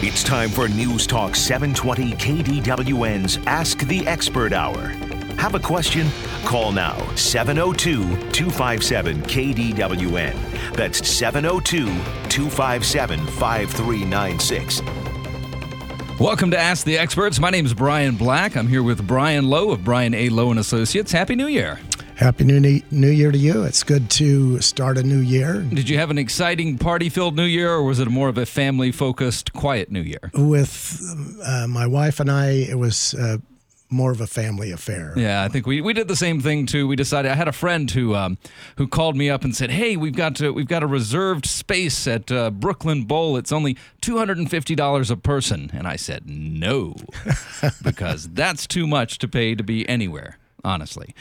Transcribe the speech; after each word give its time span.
It's 0.00 0.22
time 0.22 0.50
for 0.50 0.68
News 0.68 1.08
Talk 1.08 1.34
720 1.34 2.12
KDWN's 2.12 3.38
Ask 3.48 3.80
the 3.80 4.06
Expert 4.06 4.52
Hour. 4.52 4.90
Have 5.38 5.56
a 5.56 5.58
question? 5.58 6.06
Call 6.44 6.70
now 6.70 6.96
702 7.16 8.02
257 8.30 9.22
KDWN. 9.22 10.76
That's 10.76 11.04
702 11.08 11.86
257 12.28 13.26
5396. 13.26 14.82
Welcome 16.20 16.52
to 16.52 16.58
Ask 16.58 16.84
the 16.86 16.96
Experts. 16.96 17.40
My 17.40 17.50
name 17.50 17.66
is 17.66 17.74
Brian 17.74 18.14
Black. 18.14 18.56
I'm 18.56 18.68
here 18.68 18.84
with 18.84 19.04
Brian 19.04 19.50
Lowe 19.50 19.72
of 19.72 19.82
Brian 19.82 20.14
A. 20.14 20.28
Lowe 20.28 20.50
and 20.50 20.60
Associates. 20.60 21.10
Happy 21.10 21.34
New 21.34 21.48
Year. 21.48 21.80
Happy 22.18 22.42
New, 22.42 22.82
New 22.90 23.10
Year 23.10 23.30
to 23.30 23.38
you. 23.38 23.62
It's 23.62 23.84
good 23.84 24.10
to 24.10 24.60
start 24.60 24.98
a 24.98 25.04
new 25.04 25.20
year. 25.20 25.62
Did 25.62 25.88
you 25.88 25.98
have 25.98 26.10
an 26.10 26.18
exciting 26.18 26.76
party 26.76 27.08
filled 27.10 27.36
New 27.36 27.44
Year, 27.44 27.72
or 27.72 27.84
was 27.84 28.00
it 28.00 28.08
more 28.10 28.28
of 28.28 28.36
a 28.36 28.44
family 28.44 28.90
focused, 28.90 29.52
quiet 29.52 29.92
New 29.92 30.00
Year? 30.00 30.32
With 30.34 31.00
uh, 31.44 31.68
my 31.68 31.86
wife 31.86 32.18
and 32.18 32.28
I, 32.28 32.48
it 32.48 32.76
was 32.76 33.14
uh, 33.14 33.38
more 33.88 34.10
of 34.10 34.20
a 34.20 34.26
family 34.26 34.72
affair. 34.72 35.12
Yeah, 35.14 35.44
I 35.44 35.48
think 35.48 35.64
we, 35.64 35.80
we 35.80 35.92
did 35.92 36.08
the 36.08 36.16
same 36.16 36.40
thing 36.40 36.66
too. 36.66 36.88
We 36.88 36.96
decided. 36.96 37.30
I 37.30 37.36
had 37.36 37.46
a 37.46 37.52
friend 37.52 37.88
who 37.88 38.16
um, 38.16 38.36
who 38.78 38.88
called 38.88 39.14
me 39.14 39.30
up 39.30 39.44
and 39.44 39.54
said, 39.54 39.70
"Hey, 39.70 39.96
we've 39.96 40.16
got 40.16 40.34
to, 40.36 40.52
we've 40.52 40.66
got 40.66 40.82
a 40.82 40.88
reserved 40.88 41.46
space 41.46 42.08
at 42.08 42.32
uh, 42.32 42.50
Brooklyn 42.50 43.04
Bowl. 43.04 43.36
It's 43.36 43.52
only 43.52 43.76
two 44.00 44.18
hundred 44.18 44.38
and 44.38 44.50
fifty 44.50 44.74
dollars 44.74 45.08
a 45.12 45.16
person." 45.16 45.70
And 45.72 45.86
I 45.86 45.94
said, 45.94 46.24
"No," 46.26 46.96
because 47.84 48.28
that's 48.30 48.66
too 48.66 48.88
much 48.88 49.18
to 49.18 49.28
pay 49.28 49.54
to 49.54 49.62
be 49.62 49.88
anywhere. 49.88 50.38
Honestly. 50.64 51.14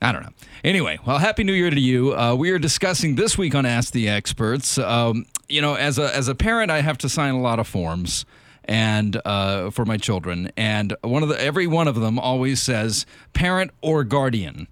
I 0.00 0.12
don't 0.12 0.22
know. 0.22 0.32
Anyway, 0.62 0.98
well, 1.06 1.18
happy 1.18 1.42
New 1.42 1.52
Year 1.52 1.70
to 1.70 1.80
you. 1.80 2.14
Uh, 2.14 2.34
we 2.34 2.50
are 2.50 2.58
discussing 2.58 3.14
this 3.14 3.38
week 3.38 3.54
on 3.54 3.64
Ask 3.64 3.92
the 3.92 4.08
Experts. 4.08 4.78
Um, 4.78 5.26
you 5.48 5.60
know, 5.62 5.74
as 5.74 5.98
a 5.98 6.14
as 6.14 6.28
a 6.28 6.34
parent, 6.34 6.70
I 6.70 6.82
have 6.82 6.98
to 6.98 7.08
sign 7.08 7.34
a 7.34 7.40
lot 7.40 7.58
of 7.58 7.66
forms 7.66 8.26
and 8.64 9.20
uh, 9.24 9.70
for 9.70 9.84
my 9.84 9.96
children, 9.96 10.50
and 10.56 10.94
one 11.02 11.22
of 11.22 11.28
the 11.28 11.40
every 11.40 11.66
one 11.66 11.88
of 11.88 11.94
them 11.94 12.18
always 12.18 12.60
says 12.60 13.06
parent 13.32 13.70
or 13.80 14.04
guardian 14.04 14.68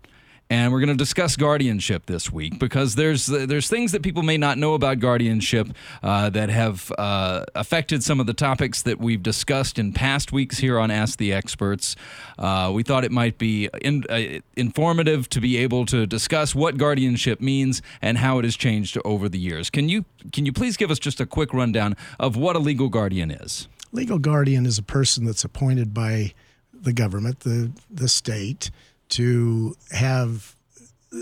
and 0.54 0.72
we're 0.72 0.78
going 0.78 0.88
to 0.88 0.94
discuss 0.94 1.34
guardianship 1.34 2.06
this 2.06 2.30
week 2.30 2.60
because 2.60 2.94
there's 2.94 3.26
there's 3.26 3.68
things 3.68 3.90
that 3.90 4.04
people 4.04 4.22
may 4.22 4.38
not 4.38 4.56
know 4.56 4.74
about 4.74 5.00
guardianship 5.00 5.66
uh, 6.00 6.30
that 6.30 6.48
have 6.48 6.92
uh, 6.96 7.44
affected 7.56 8.04
some 8.04 8.20
of 8.20 8.26
the 8.26 8.34
topics 8.34 8.82
that 8.82 9.00
we've 9.00 9.22
discussed 9.22 9.80
in 9.80 9.92
past 9.92 10.30
weeks 10.30 10.58
here 10.58 10.78
on 10.78 10.92
Ask 10.92 11.18
the 11.18 11.32
Experts. 11.32 11.96
Uh, 12.38 12.70
we 12.72 12.84
thought 12.84 13.02
it 13.02 13.10
might 13.10 13.36
be 13.36 13.68
in, 13.82 14.04
uh, 14.08 14.38
informative 14.56 15.28
to 15.30 15.40
be 15.40 15.56
able 15.56 15.86
to 15.86 16.06
discuss 16.06 16.54
what 16.54 16.76
guardianship 16.76 17.40
means 17.40 17.82
and 18.00 18.18
how 18.18 18.38
it 18.38 18.44
has 18.44 18.54
changed 18.54 18.96
over 19.04 19.28
the 19.28 19.40
years. 19.40 19.70
Can 19.70 19.88
you 19.88 20.04
can 20.32 20.46
you 20.46 20.52
please 20.52 20.76
give 20.76 20.88
us 20.92 21.00
just 21.00 21.20
a 21.20 21.26
quick 21.26 21.52
rundown 21.52 21.96
of 22.20 22.36
what 22.36 22.54
a 22.54 22.60
legal 22.60 22.88
guardian 22.88 23.32
is? 23.32 23.66
Legal 23.90 24.20
guardian 24.20 24.66
is 24.66 24.78
a 24.78 24.84
person 24.84 25.24
that's 25.24 25.42
appointed 25.42 25.92
by 25.92 26.32
the 26.72 26.92
government, 26.92 27.40
the 27.40 27.72
the 27.90 28.06
state 28.06 28.70
to 29.14 29.76
have 29.92 30.56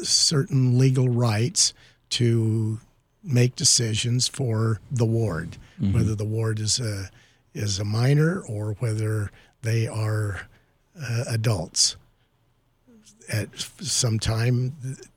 certain 0.02 0.78
legal 0.78 1.10
rights 1.10 1.74
to 2.08 2.80
make 3.22 3.54
decisions 3.54 4.26
for 4.26 4.80
the 4.90 5.04
ward, 5.04 5.58
mm-hmm. 5.78 5.92
whether 5.92 6.14
the 6.14 6.24
ward 6.24 6.58
is 6.58 6.80
a 6.80 7.10
is 7.54 7.78
a 7.78 7.84
minor 7.84 8.40
or 8.48 8.72
whether 8.78 9.30
they 9.60 9.86
are 9.86 10.48
uh, 10.98 11.24
adults. 11.28 11.96
At 13.30 13.48
some 13.60 14.18
time, 14.18 14.74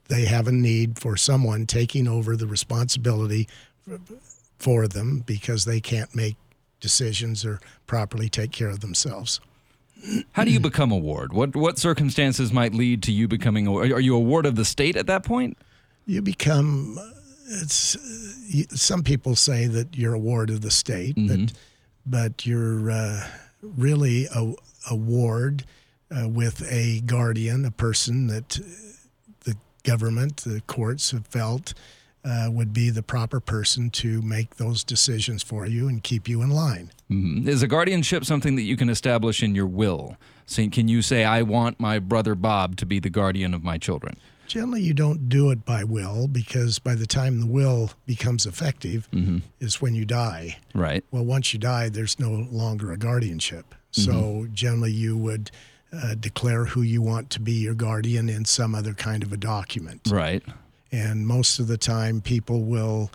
they 0.08 0.26
have 0.26 0.46
a 0.46 0.52
need 0.52 0.98
for 0.98 1.16
someone 1.16 1.64
taking 1.64 2.06
over 2.06 2.36
the 2.36 2.46
responsibility 2.46 3.48
for 4.58 4.86
them 4.86 5.22
because 5.26 5.64
they 5.64 5.80
can't 5.80 6.14
make 6.14 6.36
decisions 6.80 7.44
or 7.44 7.58
properly 7.86 8.28
take 8.28 8.52
care 8.52 8.68
of 8.68 8.80
themselves. 8.80 9.40
How 10.32 10.44
do 10.44 10.50
you 10.50 10.60
become 10.60 10.92
a 10.92 10.96
ward? 10.96 11.32
What 11.32 11.56
what 11.56 11.78
circumstances 11.78 12.52
might 12.52 12.74
lead 12.74 13.02
to 13.04 13.12
you 13.12 13.28
becoming 13.28 13.66
a 13.66 13.74
Are 13.74 14.00
you 14.00 14.14
a 14.14 14.20
ward 14.20 14.46
of 14.46 14.56
the 14.56 14.64
state 14.64 14.96
at 14.96 15.06
that 15.06 15.24
point? 15.24 15.56
You 16.06 16.22
become. 16.22 16.98
It's 17.48 17.96
some 18.74 19.02
people 19.02 19.36
say 19.36 19.66
that 19.66 19.96
you're 19.96 20.14
a 20.14 20.18
ward 20.18 20.50
of 20.50 20.62
the 20.62 20.70
state, 20.70 21.16
mm-hmm. 21.16 21.44
but 21.44 21.52
but 22.06 22.46
you're 22.46 22.90
uh, 22.90 23.26
really 23.62 24.26
a, 24.34 24.52
a 24.90 24.94
ward 24.94 25.64
uh, 26.10 26.28
with 26.28 26.62
a 26.70 27.00
guardian, 27.00 27.64
a 27.64 27.70
person 27.70 28.28
that 28.28 28.60
the 29.44 29.56
government, 29.82 30.38
the 30.38 30.60
courts 30.66 31.10
have 31.10 31.26
felt 31.26 31.74
uh, 32.26 32.48
would 32.50 32.72
be 32.72 32.90
the 32.90 33.02
proper 33.02 33.38
person 33.38 33.88
to 33.88 34.20
make 34.22 34.56
those 34.56 34.82
decisions 34.82 35.42
for 35.42 35.66
you 35.66 35.88
and 35.88 36.02
keep 36.02 36.28
you 36.28 36.42
in 36.42 36.50
line. 36.50 36.90
Mm-hmm. 37.10 37.48
Is 37.48 37.62
a 37.62 37.68
guardianship 37.68 38.24
something 38.24 38.56
that 38.56 38.62
you 38.62 38.76
can 38.76 38.88
establish 38.88 39.42
in 39.42 39.54
your 39.54 39.66
will? 39.66 40.16
So 40.46 40.68
can 40.68 40.88
you 40.88 41.02
say, 41.02 41.24
I 41.24 41.42
want 41.42 41.78
my 41.78 41.98
brother 41.98 42.34
Bob 42.34 42.76
to 42.76 42.86
be 42.86 42.98
the 42.98 43.10
guardian 43.10 43.54
of 43.54 43.62
my 43.62 43.78
children? 43.78 44.16
Generally, 44.48 44.82
you 44.82 44.94
don't 44.94 45.28
do 45.28 45.50
it 45.50 45.64
by 45.64 45.82
will 45.82 46.28
because 46.28 46.78
by 46.78 46.94
the 46.94 47.06
time 47.06 47.40
the 47.40 47.46
will 47.46 47.90
becomes 48.06 48.46
effective 48.46 49.08
mm-hmm. 49.12 49.38
is 49.60 49.80
when 49.80 49.94
you 49.94 50.04
die. 50.04 50.56
Right. 50.74 51.04
Well, 51.10 51.24
once 51.24 51.52
you 51.52 51.58
die, 51.58 51.88
there's 51.88 52.18
no 52.18 52.46
longer 52.50 52.92
a 52.92 52.96
guardianship. 52.96 53.74
So 53.90 54.12
mm-hmm. 54.12 54.54
generally, 54.54 54.92
you 54.92 55.16
would 55.16 55.50
uh, 55.92 56.14
declare 56.14 56.66
who 56.66 56.82
you 56.82 57.02
want 57.02 57.30
to 57.30 57.40
be 57.40 57.52
your 57.52 57.74
guardian 57.74 58.28
in 58.28 58.44
some 58.44 58.74
other 58.74 58.94
kind 58.94 59.22
of 59.22 59.32
a 59.32 59.36
document. 59.36 60.02
Right. 60.10 60.42
And 60.92 61.26
most 61.26 61.58
of 61.58 61.66
the 61.66 61.76
time, 61.76 62.20
people 62.20 62.62
will 62.62 63.10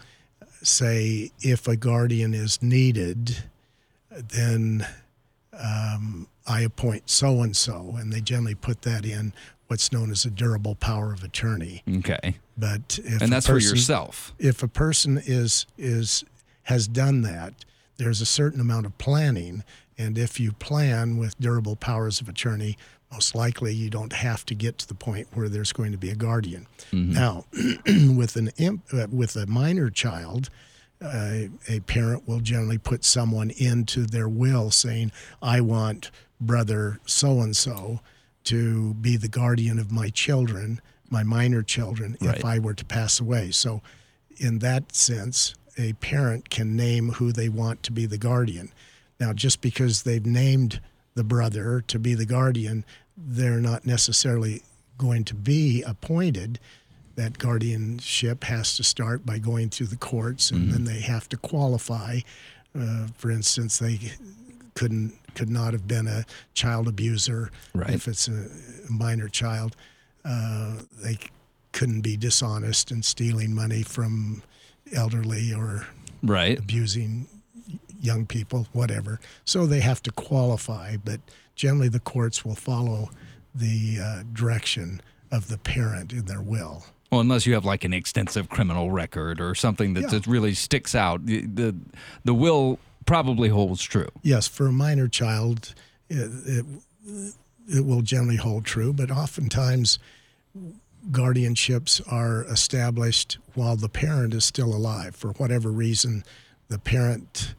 say 0.62 1.32
if 1.42 1.68
a 1.68 1.76
guardian 1.76 2.34
is 2.34 2.62
needed, 2.62 3.44
then 4.10 4.86
um, 5.54 6.28
I 6.48 6.62
appoint 6.62 7.10
so 7.10 7.42
and 7.42 7.56
so, 7.56 7.96
and 7.98 8.12
they 8.12 8.22
generally 8.22 8.56
put 8.56 8.82
that 8.84 9.06
in 9.06 9.34
what's 9.68 9.92
known 9.92 10.12
as 10.12 10.26
a 10.26 10.30
durable 10.30 10.76
power 10.76 11.14
of 11.14 11.24
attorney. 11.24 11.82
Okay. 12.00 12.36
But 12.58 13.00
if 13.04 13.22
and 13.22 13.32
that's 13.32 13.48
person, 13.48 13.70
for 13.70 13.76
yourself. 13.76 14.34
If 14.38 14.64
a 14.64 14.68
person 14.68 15.22
is 15.24 15.66
is 15.78 16.26
has 16.64 16.88
done 16.88 17.22
that, 17.22 17.54
there's 17.98 18.22
a 18.22 18.26
certain 18.26 18.60
amount 18.60 18.86
of 18.86 18.98
planning, 18.98 19.64
and 19.98 20.18
if 20.18 20.40
you 20.40 20.52
plan 20.52 21.18
with 21.18 21.40
durable 21.40 21.76
powers 21.76 22.20
of 22.22 22.28
attorney, 22.28 22.78
most 23.12 23.36
likely 23.36 23.74
you 23.74 23.90
don't 23.90 24.14
have 24.14 24.46
to 24.46 24.56
get 24.56 24.78
to 24.80 24.88
the 24.88 24.94
point 24.94 25.28
where 25.34 25.50
there's 25.50 25.74
going 25.74 25.92
to 25.92 25.98
be 25.98 26.10
a 26.10 26.16
guardian. 26.16 26.68
Mm-hmm. 26.92 27.14
Now, 27.14 27.46
with 28.16 28.36
an 28.36 28.50
uh, 28.94 29.08
with 29.12 29.36
a 29.36 29.46
minor 29.48 29.90
child, 29.90 30.50
uh, 31.02 31.48
a 31.68 31.80
parent 31.82 32.28
will 32.28 32.40
generally 32.40 32.78
put 32.78 33.04
someone 33.04 33.52
into 33.52 34.06
their 34.06 34.30
will 34.30 34.72
saying, 34.72 35.12
"I 35.42 35.62
want 35.62 36.10
brother 36.40 37.00
so 37.06 37.42
and 37.42 37.56
so 37.56 38.00
to 38.46 38.94
be 38.96 39.18
the 39.18 39.28
guardian 39.28 39.78
of 39.78 39.92
my 39.92 40.10
children, 40.10 40.82
my 41.10 41.24
minor 41.24 41.62
children, 41.62 42.18
right. 42.22 42.38
if 42.38 42.46
I 42.46 42.60
were 42.60 42.74
to 42.74 42.86
pass 42.86 43.20
away." 43.20 43.52
So, 43.52 43.82
in 44.38 44.60
that 44.60 44.96
sense, 44.96 45.54
a 45.78 45.94
parent 45.94 46.50
can 46.50 46.76
name 46.76 47.10
who 47.14 47.32
they 47.32 47.50
want 47.50 47.84
to 47.84 47.92
be 47.92 48.06
the 48.06 48.18
guardian. 48.18 48.72
Now, 49.20 49.34
just 49.34 49.62
because 49.62 50.04
they've 50.04 50.26
named 50.26 50.80
the 51.16 51.24
brother 51.24 51.82
to 51.88 52.00
be 52.00 52.14
the 52.14 52.26
guardian, 52.26 52.86
they're 53.18 53.60
not 53.60 53.86
necessarily 53.86 54.64
going 54.98 55.24
to 55.26 55.36
be 55.36 55.82
appointed. 55.84 56.60
That 57.16 57.38
guardianship 57.38 58.46
has 58.46 58.76
to 58.78 58.84
start 58.84 59.26
by 59.26 59.38
going 59.38 59.70
through 59.70 59.88
the 59.88 59.98
courts, 59.98 60.52
and 60.52 60.62
mm-hmm. 60.62 60.72
then 60.72 60.84
they 60.86 61.02
have 61.02 61.28
to 61.30 61.38
qualify. 61.38 62.20
Uh, 62.78 63.08
for 63.18 63.30
instance, 63.32 63.80
they 63.80 64.00
couldn't 64.76 65.14
could 65.36 65.50
not 65.50 65.74
have 65.74 65.88
been 65.88 66.08
a 66.08 66.26
child 66.54 66.88
abuser 66.88 67.52
right. 67.74 67.92
if 67.92 68.08
it's 68.08 68.28
a 68.28 68.48
minor 68.90 69.28
child. 69.28 69.76
Uh, 70.26 70.76
they 71.02 71.18
couldn't 71.72 72.02
be 72.02 72.18
dishonest 72.18 72.92
and 72.92 73.04
stealing 73.04 73.54
money 73.54 73.82
from 73.82 74.44
elderly 74.94 75.54
or 75.54 75.88
right. 76.22 76.60
abusing 76.60 77.28
young 78.02 78.26
people, 78.26 78.68
whatever. 78.74 79.20
So 79.46 79.66
they 79.66 79.80
have 79.80 80.02
to 80.04 80.12
qualify, 80.12 80.98
but 80.98 81.22
generally 81.56 81.90
the 81.90 82.00
courts 82.00 82.44
will 82.44 82.56
follow 82.56 83.10
the 83.54 84.00
uh, 84.04 84.24
direction 84.34 85.02
of 85.32 85.48
the 85.48 85.58
parent 85.58 86.12
in 86.12 86.26
their 86.26 86.42
will. 86.42 86.84
Well, 87.12 87.22
unless 87.22 87.46
you 87.46 87.54
have 87.54 87.66
like 87.66 87.84
an 87.84 87.94
extensive 87.94 88.50
criminal 88.50 88.92
record 88.92 89.42
or 89.42 89.54
something 89.54 89.94
that, 89.96 90.02
yeah. 90.02 90.08
that 90.08 90.28
really 90.28 90.54
sticks 90.54 90.96
out, 90.96 91.26
the, 91.26 91.42
the, 91.46 91.76
the 92.24 92.34
will 92.34 92.80
probably 93.06 93.50
holds 93.50 93.84
true. 93.84 94.10
Yes, 94.22 94.48
for 94.48 94.68
a 94.68 94.72
minor 94.72 95.08
child, 95.08 95.74
it, 96.10 96.30
it, 96.46 96.66
it 97.68 97.86
will 97.86 98.02
generally 98.02 98.38
hold 98.38 98.66
true, 98.66 98.94
but 98.94 99.12
oftentimes 99.12 100.00
guardianships 101.10 102.02
are 102.12 102.44
established 102.46 103.38
while 103.56 103.76
the 103.76 103.90
parent 103.90 104.34
is 104.34 104.46
still 104.46 104.74
alive. 104.74 105.16
For 105.16 105.32
whatever 105.34 105.70
reason, 105.70 106.24
the 106.70 106.80
parent 106.80 107.56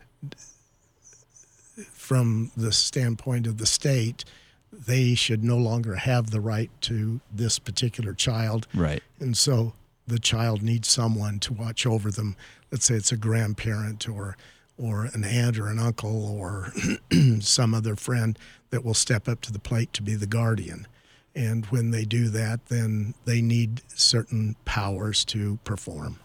from 1.92 2.50
the 2.56 2.72
standpoint 2.72 3.46
of 3.46 3.58
the 3.58 3.66
state, 3.66 4.24
they 4.72 5.14
should 5.14 5.44
no 5.44 5.56
longer 5.56 5.96
have 5.96 6.30
the 6.30 6.40
right 6.40 6.70
to 6.82 7.20
this 7.32 7.58
particular 7.58 8.14
child. 8.14 8.66
Right. 8.74 9.02
And 9.20 9.36
so 9.36 9.74
the 10.06 10.18
child 10.18 10.62
needs 10.62 10.88
someone 10.88 11.38
to 11.40 11.52
watch 11.52 11.86
over 11.86 12.10
them. 12.10 12.36
Let's 12.70 12.86
say 12.86 12.94
it's 12.94 13.12
a 13.12 13.16
grandparent 13.16 14.08
or 14.08 14.36
or 14.78 15.04
an 15.12 15.22
aunt 15.22 15.58
or 15.58 15.68
an 15.68 15.78
uncle 15.78 16.26
or 16.26 16.72
some 17.40 17.74
other 17.74 17.94
friend 17.94 18.38
that 18.70 18.84
will 18.84 18.94
step 18.94 19.28
up 19.28 19.40
to 19.42 19.52
the 19.52 19.58
plate 19.58 19.92
to 19.92 20.02
be 20.02 20.14
the 20.14 20.26
guardian. 20.26 20.86
And 21.34 21.66
when 21.66 21.90
they 21.90 22.04
do 22.04 22.28
that, 22.30 22.66
then 22.66 23.14
they 23.24 23.40
need 23.42 23.82
certain 23.88 24.56
powers 24.64 25.24
to 25.26 25.58
perform. 25.64 26.18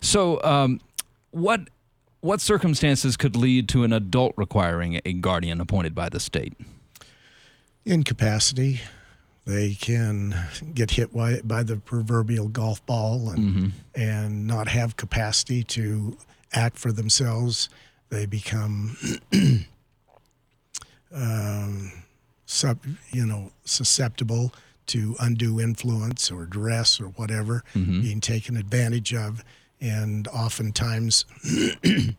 So, 0.00 0.42
um, 0.42 0.80
what 1.30 1.68
what 2.20 2.40
circumstances 2.40 3.16
could 3.16 3.36
lead 3.36 3.68
to 3.70 3.84
an 3.84 3.92
adult 3.92 4.34
requiring 4.36 5.00
a 5.04 5.12
guardian 5.12 5.60
appointed 5.60 5.94
by 5.94 6.08
the 6.08 6.20
state? 6.20 6.54
Incapacity. 7.84 8.80
They 9.44 9.74
can 9.74 10.34
get 10.74 10.90
hit 10.92 11.14
by, 11.14 11.40
by 11.44 11.62
the 11.62 11.76
proverbial 11.76 12.48
golf 12.48 12.84
ball 12.84 13.30
and 13.30 13.38
mm-hmm. 13.38 13.68
and 13.94 14.46
not 14.46 14.66
have 14.66 14.96
capacity 14.96 15.62
to 15.64 16.16
act 16.52 16.78
for 16.78 16.90
themselves. 16.90 17.68
They 18.08 18.26
become 18.26 18.96
um, 21.14 21.92
sub, 22.44 22.78
you 23.12 23.24
know 23.24 23.52
susceptible 23.64 24.52
to 24.86 25.16
undue 25.20 25.60
influence 25.60 26.30
or 26.30 26.46
duress 26.46 27.00
or 27.00 27.06
whatever 27.06 27.62
mm-hmm. 27.74 28.02
being 28.02 28.20
taken 28.20 28.56
advantage 28.56 29.14
of 29.14 29.44
and 29.80 30.28
oftentimes 30.28 31.24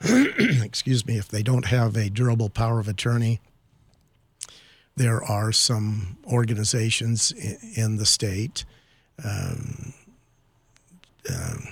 excuse 0.00 1.06
me 1.06 1.16
if 1.16 1.28
they 1.28 1.42
don't 1.42 1.66
have 1.66 1.96
a 1.96 2.10
durable 2.10 2.48
power 2.48 2.80
of 2.80 2.88
attorney 2.88 3.40
there 4.96 5.22
are 5.22 5.50
some 5.52 6.16
organizations 6.26 7.32
in 7.76 7.96
the 7.96 8.06
state 8.06 8.64
um, 9.24 9.92
um, 11.30 11.68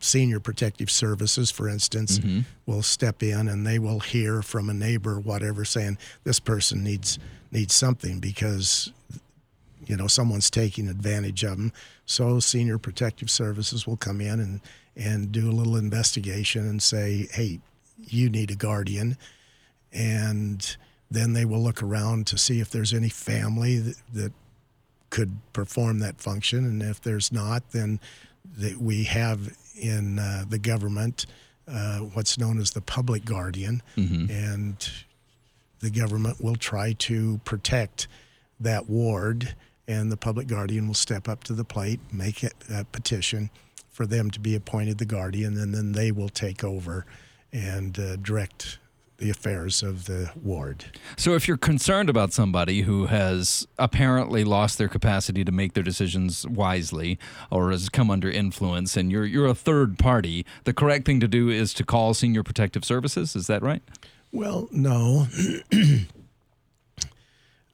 senior 0.00 0.40
protective 0.40 0.90
services 0.90 1.50
for 1.50 1.68
instance 1.68 2.18
mm-hmm. 2.18 2.40
will 2.66 2.82
step 2.82 3.22
in 3.22 3.48
and 3.48 3.66
they 3.66 3.78
will 3.78 4.00
hear 4.00 4.42
from 4.42 4.68
a 4.68 4.74
neighbor 4.74 5.20
whatever 5.20 5.64
saying 5.64 5.96
this 6.24 6.40
person 6.40 6.82
needs 6.82 7.18
needs 7.52 7.74
something 7.74 8.18
because 8.18 8.92
you 9.86 9.96
know 9.96 10.06
someone's 10.06 10.50
taking 10.50 10.88
advantage 10.88 11.44
of 11.44 11.56
them 11.56 11.72
so 12.12 12.38
senior 12.40 12.78
protective 12.78 13.30
services 13.30 13.86
will 13.86 13.96
come 13.96 14.20
in 14.20 14.38
and 14.38 14.60
and 14.94 15.32
do 15.32 15.50
a 15.50 15.52
little 15.52 15.76
investigation 15.76 16.68
and 16.68 16.82
say 16.82 17.26
hey 17.32 17.60
you 17.98 18.28
need 18.28 18.50
a 18.50 18.56
guardian. 18.56 19.16
And 19.92 20.76
then 21.10 21.34
they 21.34 21.44
will 21.44 21.62
look 21.62 21.82
around 21.82 22.26
to 22.28 22.38
see 22.38 22.60
if 22.60 22.70
there's 22.70 22.94
any 22.94 23.10
family 23.10 23.78
that, 23.78 23.96
that 24.14 24.32
could 25.10 25.36
perform 25.52 25.98
that 25.98 26.20
function. 26.20 26.64
And 26.64 26.82
if 26.82 27.00
there's 27.00 27.32
not 27.32 27.70
then 27.72 28.00
that 28.58 28.78
we 28.78 29.04
have 29.04 29.54
in 29.80 30.18
uh, 30.18 30.44
the 30.48 30.58
government 30.58 31.26
uh, 31.68 31.98
what's 31.98 32.38
known 32.38 32.58
as 32.58 32.72
the 32.72 32.80
public 32.80 33.24
guardian. 33.24 33.82
Mm-hmm. 33.96 34.30
and 34.30 34.90
the 35.78 35.90
government 35.90 36.40
will 36.40 36.56
try 36.56 36.92
to 36.92 37.40
protect 37.44 38.06
that 38.60 38.88
ward 38.88 39.54
and 39.88 40.10
the 40.10 40.16
public 40.16 40.46
guardian 40.46 40.86
will 40.86 40.94
step 40.94 41.28
up 41.28 41.44
to 41.44 41.52
the 41.52 41.64
plate, 41.64 42.00
make 42.12 42.42
a 42.42 42.84
petition 42.92 43.50
for 43.90 44.06
them 44.06 44.30
to 44.30 44.40
be 44.40 44.54
appointed 44.54 44.98
the 44.98 45.04
guardian, 45.04 45.58
and 45.58 45.74
then 45.74 45.92
they 45.92 46.10
will 46.10 46.28
take 46.28 46.64
over 46.64 47.04
and 47.52 47.98
uh, 47.98 48.16
direct 48.16 48.78
the 49.18 49.30
affairs 49.30 49.82
of 49.82 50.06
the 50.06 50.30
ward. 50.42 50.84
So, 51.16 51.34
if 51.34 51.46
you're 51.46 51.56
concerned 51.56 52.10
about 52.10 52.32
somebody 52.32 52.82
who 52.82 53.06
has 53.06 53.68
apparently 53.78 54.42
lost 54.42 54.78
their 54.78 54.88
capacity 54.88 55.44
to 55.44 55.52
make 55.52 55.74
their 55.74 55.84
decisions 55.84 56.46
wisely 56.48 57.18
or 57.50 57.70
has 57.70 57.88
come 57.88 58.10
under 58.10 58.30
influence, 58.30 58.96
and 58.96 59.12
you're 59.12 59.24
you're 59.24 59.46
a 59.46 59.54
third 59.54 59.98
party, 59.98 60.44
the 60.64 60.72
correct 60.72 61.06
thing 61.06 61.20
to 61.20 61.28
do 61.28 61.48
is 61.48 61.72
to 61.74 61.84
call 61.84 62.14
Senior 62.14 62.42
Protective 62.42 62.84
Services. 62.84 63.36
Is 63.36 63.46
that 63.46 63.62
right? 63.62 63.82
Well, 64.32 64.68
no. 64.72 65.28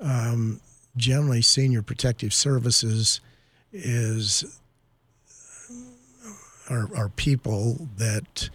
um, 0.00 0.60
generally 0.98 1.42
senior 1.42 1.82
protective 1.82 2.34
services 2.34 3.20
is 3.72 4.60
are, 6.68 6.88
are 6.94 7.08
people 7.10 7.88
that 7.96 8.50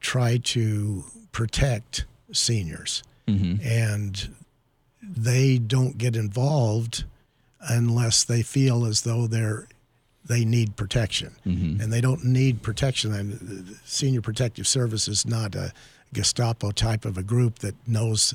try 0.00 0.38
to 0.38 1.04
protect 1.32 2.04
seniors 2.32 3.02
mm-hmm. 3.28 3.64
and 3.66 4.34
they 5.02 5.58
don't 5.58 5.98
get 5.98 6.16
involved 6.16 7.04
unless 7.68 8.24
they 8.24 8.42
feel 8.42 8.84
as 8.84 9.02
though 9.02 9.26
they're 9.26 9.68
they 10.24 10.44
need 10.44 10.74
protection 10.74 11.36
mm-hmm. 11.46 11.80
and 11.80 11.92
they 11.92 12.00
don't 12.00 12.24
need 12.24 12.60
protection 12.62 13.14
and 13.14 13.76
senior 13.84 14.20
protective 14.20 14.66
service 14.66 15.06
is 15.06 15.24
not 15.24 15.54
a 15.54 15.72
gestapo 16.12 16.70
type 16.72 17.04
of 17.04 17.16
a 17.16 17.22
group 17.22 17.60
that 17.60 17.74
knows 17.86 18.34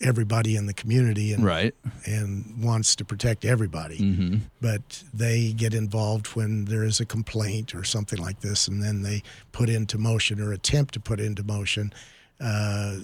everybody 0.00 0.56
in 0.56 0.66
the 0.66 0.74
community 0.74 1.32
and 1.32 1.44
right. 1.44 1.74
and 2.04 2.62
wants 2.62 2.94
to 2.96 3.04
protect 3.04 3.44
everybody. 3.44 3.98
Mm-hmm. 3.98 4.36
But 4.60 5.02
they 5.12 5.52
get 5.52 5.74
involved 5.74 6.28
when 6.28 6.66
there 6.66 6.84
is 6.84 7.00
a 7.00 7.06
complaint 7.06 7.74
or 7.74 7.84
something 7.84 8.18
like 8.18 8.40
this, 8.40 8.68
and 8.68 8.82
then 8.82 9.02
they 9.02 9.22
put 9.52 9.68
into 9.68 9.98
motion 9.98 10.40
or 10.40 10.52
attempt 10.52 10.94
to 10.94 11.00
put 11.00 11.20
into 11.20 11.42
motion 11.42 11.92
uh, 12.40 12.98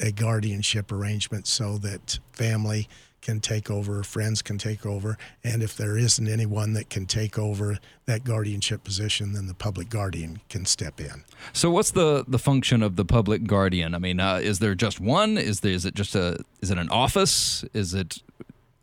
a 0.00 0.12
guardianship 0.12 0.92
arrangement 0.92 1.46
so 1.46 1.78
that 1.78 2.18
family 2.32 2.88
can 3.22 3.40
take 3.40 3.70
over, 3.70 4.02
friends 4.02 4.42
can 4.42 4.58
take 4.58 4.84
over, 4.84 5.16
and 5.42 5.62
if 5.62 5.76
there 5.76 5.96
isn't 5.96 6.28
anyone 6.28 6.74
that 6.74 6.90
can 6.90 7.06
take 7.06 7.38
over 7.38 7.78
that 8.06 8.24
guardianship 8.24 8.84
position, 8.84 9.32
then 9.32 9.46
the 9.46 9.54
public 9.54 9.88
guardian 9.88 10.40
can 10.48 10.66
step 10.66 11.00
in. 11.00 11.24
So, 11.52 11.70
what's 11.70 11.92
the 11.92 12.24
the 12.28 12.38
function 12.38 12.82
of 12.82 12.96
the 12.96 13.04
public 13.04 13.44
guardian? 13.44 13.94
I 13.94 13.98
mean, 13.98 14.20
uh, 14.20 14.36
is 14.36 14.58
there 14.58 14.74
just 14.74 15.00
one? 15.00 15.38
Is 15.38 15.60
there 15.60 15.72
is 15.72 15.86
it 15.86 15.94
just 15.94 16.14
a 16.14 16.44
is 16.60 16.70
it 16.70 16.78
an 16.78 16.90
office? 16.90 17.64
Is 17.72 17.94
it 17.94 18.18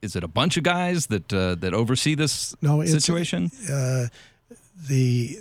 is 0.01 0.15
it 0.15 0.23
a 0.23 0.27
bunch 0.27 0.57
of 0.57 0.63
guys 0.63 1.07
that 1.07 1.31
uh, 1.31 1.55
that 1.55 1.73
oversee 1.73 2.15
this 2.15 2.55
no, 2.61 2.83
situation? 2.85 3.51
Uh, 3.71 4.07
the 4.87 5.37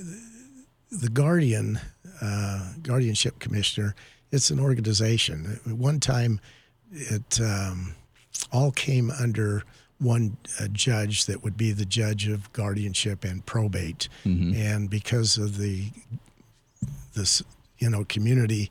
the 0.90 1.08
guardian 1.08 1.80
uh, 2.20 2.72
guardianship 2.82 3.38
commissioner. 3.38 3.94
It's 4.30 4.50
an 4.50 4.60
organization. 4.60 5.60
At 5.64 5.72
one 5.72 6.00
time, 6.00 6.40
it 6.92 7.40
um, 7.40 7.94
all 8.52 8.70
came 8.70 9.10
under 9.10 9.62
one 9.98 10.36
uh, 10.60 10.69
judge 10.69 11.26
that 11.26 11.42
would 11.42 11.56
be 11.56 11.72
the 11.72 11.84
judge 11.84 12.28
of 12.28 12.52
guardianship 12.52 13.25
and 13.25 13.44
probate. 13.44 14.08
Mm-hmm. 14.25 14.54
And 14.54 14.90
because 14.90 15.38
of 15.38 15.58
the 15.58 15.90
this 17.14 17.42
you 17.78 17.90
know 17.90 18.04
community 18.04 18.70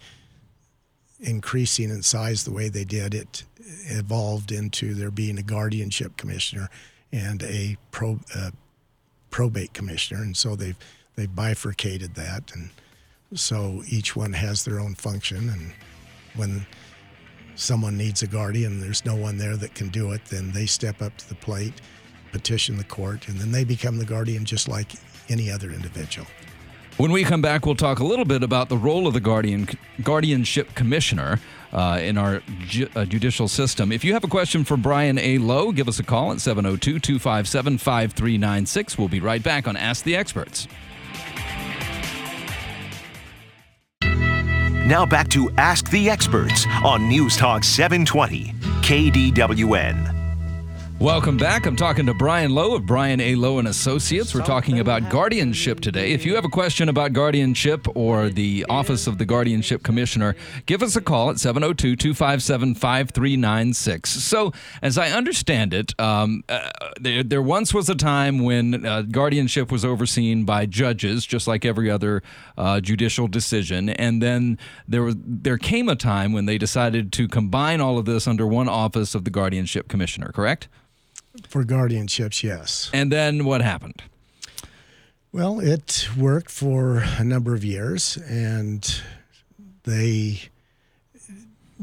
increasing 1.19 1.89
in 1.89 2.01
size 2.01 2.43
the 2.43 2.51
way 2.51 2.69
they 2.69 2.85
did, 2.85 3.13
it 3.13 3.43
evolved 3.87 4.51
into 4.51 4.93
there 4.93 5.11
being 5.11 5.37
a 5.37 5.43
guardianship 5.43 6.15
commissioner 6.15 6.69
and 7.11 7.43
a 7.43 7.77
pro, 7.91 8.19
uh, 8.35 8.51
probate 9.29 9.73
commissioner, 9.73 10.21
and 10.21 10.37
so 10.37 10.55
they've 10.55 10.77
they've 11.15 11.35
bifurcated 11.35 12.15
that, 12.15 12.51
and 12.53 12.69
so 13.33 13.83
each 13.87 14.15
one 14.15 14.33
has 14.33 14.63
their 14.63 14.79
own 14.79 14.95
function, 14.95 15.49
and 15.49 15.73
when 16.35 16.65
someone 17.57 17.97
needs 17.97 18.21
a 18.21 18.27
guardian, 18.27 18.79
there's 18.79 19.03
no 19.05 19.15
one 19.15 19.37
there 19.37 19.57
that 19.57 19.73
can 19.75 19.89
do 19.89 20.11
it, 20.11 20.23
then 20.25 20.51
they 20.51 20.65
step 20.65 21.01
up 21.01 21.15
to 21.17 21.27
the 21.29 21.35
plate, 21.35 21.73
petition 22.31 22.77
the 22.77 22.83
court, 22.83 23.27
and 23.27 23.39
then 23.39 23.51
they 23.51 23.63
become 23.63 23.97
the 23.97 24.05
guardian 24.05 24.45
just 24.45 24.67
like 24.67 24.93
any 25.29 25.51
other 25.51 25.71
individual. 25.71 26.27
When 26.97 27.11
we 27.11 27.23
come 27.23 27.43
back, 27.43 27.65
we'll 27.65 27.75
talk 27.75 27.99
a 27.99 28.03
little 28.03 28.25
bit 28.25 28.41
about 28.41 28.69
the 28.69 28.77
role 28.77 29.05
of 29.05 29.13
the 29.13 29.19
guardian 29.19 29.67
guardianship 30.01 30.73
commissioner 30.73 31.39
uh, 31.71 31.99
in 32.01 32.17
our 32.17 32.41
ju- 32.65 32.89
uh, 32.95 33.05
judicial 33.05 33.47
system. 33.47 33.91
If 33.91 34.03
you 34.03 34.13
have 34.13 34.23
a 34.23 34.27
question 34.27 34.63
for 34.63 34.77
Brian 34.77 35.19
A. 35.19 35.37
Lowe, 35.37 35.71
give 35.71 35.87
us 35.87 35.99
a 35.99 36.03
call 36.03 36.31
at 36.31 36.41
702 36.41 36.97
257 36.99 37.77
5396. 37.77 38.97
We'll 38.97 39.09
be 39.09 39.19
right 39.19 39.43
back 39.43 39.67
on 39.67 39.77
Ask 39.77 40.05
the 40.05 40.15
Experts. 40.15 40.67
Now 44.87 45.05
back 45.05 45.27
to 45.29 45.51
Ask 45.57 45.89
the 45.91 46.09
Experts 46.09 46.65
on 46.85 47.09
News 47.09 47.35
Talk 47.35 47.65
720, 47.65 48.53
KDWN. 48.81 50.16
Welcome 50.99 51.37
back. 51.37 51.67
I'm 51.67 51.75
talking 51.75 52.07
to 52.07 52.15
Brian 52.15 52.55
Lowe 52.55 52.73
of 52.73 52.87
Brian 52.87 53.21
A. 53.21 53.35
Lowe 53.35 53.59
and 53.59 53.67
Associates. 53.67 54.33
We're 54.33 54.41
talking 54.41 54.79
about 54.79 55.11
guardianship 55.11 55.79
today. 55.79 56.11
If 56.11 56.25
you 56.25 56.33
have 56.33 56.43
a 56.43 56.49
question 56.49 56.89
about 56.89 57.13
guardianship 57.13 57.87
or 57.95 58.29
the 58.29 58.65
Office 58.67 59.05
of 59.05 59.19
the 59.19 59.25
Guardianship 59.25 59.83
Commissioner, 59.83 60.35
give 60.65 60.81
us 60.81 60.95
a 60.95 61.01
call 61.01 61.29
at 61.29 61.35
702-257-5396. 61.35 64.07
So, 64.07 64.51
as 64.81 64.97
I 64.97 65.11
understand 65.11 65.71
it, 65.71 65.93
um, 65.99 66.43
uh, 66.49 66.71
there, 66.99 67.21
there, 67.21 67.43
once 67.43 67.75
was 67.75 67.89
a 67.89 67.95
time 67.95 68.39
when 68.39 68.83
uh, 68.83 69.03
guardianship 69.03 69.71
was 69.71 69.85
overseen 69.85 70.45
by 70.45 70.65
judges, 70.65 71.27
just 71.27 71.47
like 71.47 71.63
every 71.63 71.91
other 71.91 72.23
uh, 72.57 72.81
judicial 72.81 73.27
decision, 73.27 73.89
and 73.89 74.19
then 74.19 74.57
there 74.87 75.03
was 75.03 75.15
there 75.19 75.59
came 75.59 75.89
a 75.89 75.95
time 75.95 76.33
when 76.33 76.47
they 76.47 76.57
decided 76.57 77.13
to 77.13 77.27
combine 77.27 77.81
all 77.81 77.99
of 77.99 78.05
this 78.05 78.27
under 78.27 78.47
one 78.47 78.67
office 78.67 79.13
of 79.13 79.25
the 79.25 79.29
Guardianship 79.29 79.89
Commissioner. 79.89 80.31
Correct? 80.31 80.67
For 81.47 81.63
guardianships, 81.63 82.43
yes. 82.43 82.89
And 82.93 83.11
then 83.11 83.45
what 83.45 83.61
happened? 83.61 84.01
Well, 85.31 85.59
it 85.59 86.07
worked 86.17 86.49
for 86.49 87.03
a 87.17 87.23
number 87.23 87.53
of 87.53 87.63
years, 87.63 88.17
and 88.27 89.01
they 89.83 90.41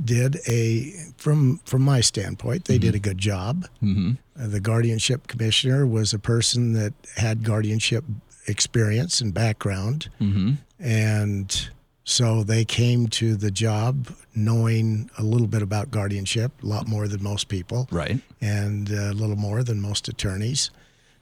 did 0.02 0.38
a 0.48 0.92
from 1.16 1.58
from 1.64 1.82
my 1.82 2.00
standpoint 2.00 2.64
they 2.64 2.78
did 2.78 2.96
a 2.96 2.98
good 2.98 3.16
job 3.16 3.64
mm-hmm. 3.80 4.12
uh, 4.36 4.48
the 4.48 4.58
guardianship 4.58 5.28
commissioner 5.28 5.86
was 5.86 6.12
a 6.12 6.18
person 6.18 6.72
that 6.72 6.92
had 7.16 7.44
guardianship 7.44 8.04
experience 8.48 9.20
and 9.20 9.32
background 9.32 10.08
Mm-hmm. 10.20 10.54
and 10.80 11.70
so 12.04 12.42
they 12.44 12.64
came 12.64 13.06
to 13.08 13.34
the 13.34 13.50
job 13.50 14.08
knowing 14.34 15.10
a 15.18 15.22
little 15.22 15.46
bit 15.46 15.62
about 15.62 15.90
guardianship 15.90 16.52
a 16.62 16.66
lot 16.66 16.86
more 16.86 17.08
than 17.08 17.22
most 17.22 17.48
people 17.48 17.88
Right. 17.90 18.20
and 18.40 18.90
a 18.90 19.12
little 19.12 19.36
more 19.36 19.62
than 19.62 19.80
most 19.80 20.06
attorneys. 20.08 20.70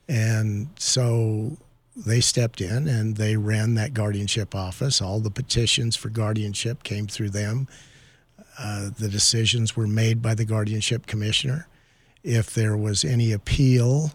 And 0.08 0.68
so 0.76 1.56
they 1.94 2.20
stepped 2.20 2.60
in 2.60 2.88
and 2.88 3.16
they 3.16 3.36
ran 3.36 3.74
that 3.74 3.94
guardianship 3.94 4.54
office. 4.54 5.00
All 5.00 5.20
the 5.20 5.30
petitions 5.30 5.94
for 5.94 6.08
guardianship 6.08 6.82
came 6.82 7.06
through 7.06 7.30
them. 7.30 7.68
Uh, 8.58 8.90
the 8.98 9.08
decisions 9.08 9.76
were 9.76 9.86
made 9.86 10.20
by 10.20 10.34
the 10.34 10.44
guardianship 10.44 11.06
commissioner. 11.06 11.68
If 12.24 12.52
there 12.54 12.76
was 12.76 13.04
any 13.04 13.32
appeal 13.32 14.12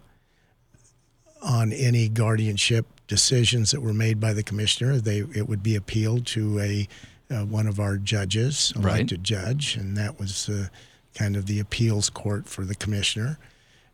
on 1.68 1.74
any 1.74 2.08
guardianship 2.10 2.86
decisions 3.08 3.72
that 3.72 3.82
were 3.82 3.94
made 3.94 4.20
by 4.20 4.34
the 4.34 4.44
commissioner, 4.44 4.98
they 4.98 5.20
it 5.36 5.48
would 5.48 5.64
be 5.64 5.76
appealed 5.76 6.26
to 6.28 6.60
a 6.60 6.88
uh, 7.30 7.44
one 7.46 7.68
of 7.68 7.80
our 7.80 7.98
judges, 7.98 8.72
Right. 8.76 8.96
elected 9.00 9.24
judge, 9.24 9.76
and 9.76 9.98
that 9.98 10.18
was 10.20 10.48
uh, 10.50 10.68
kind 11.14 11.36
of 11.36 11.46
the 11.46 11.60
appeals 11.60 12.10
court 12.10 12.48
for 12.48 12.64
the 12.66 12.76
commissioner. 12.76 13.38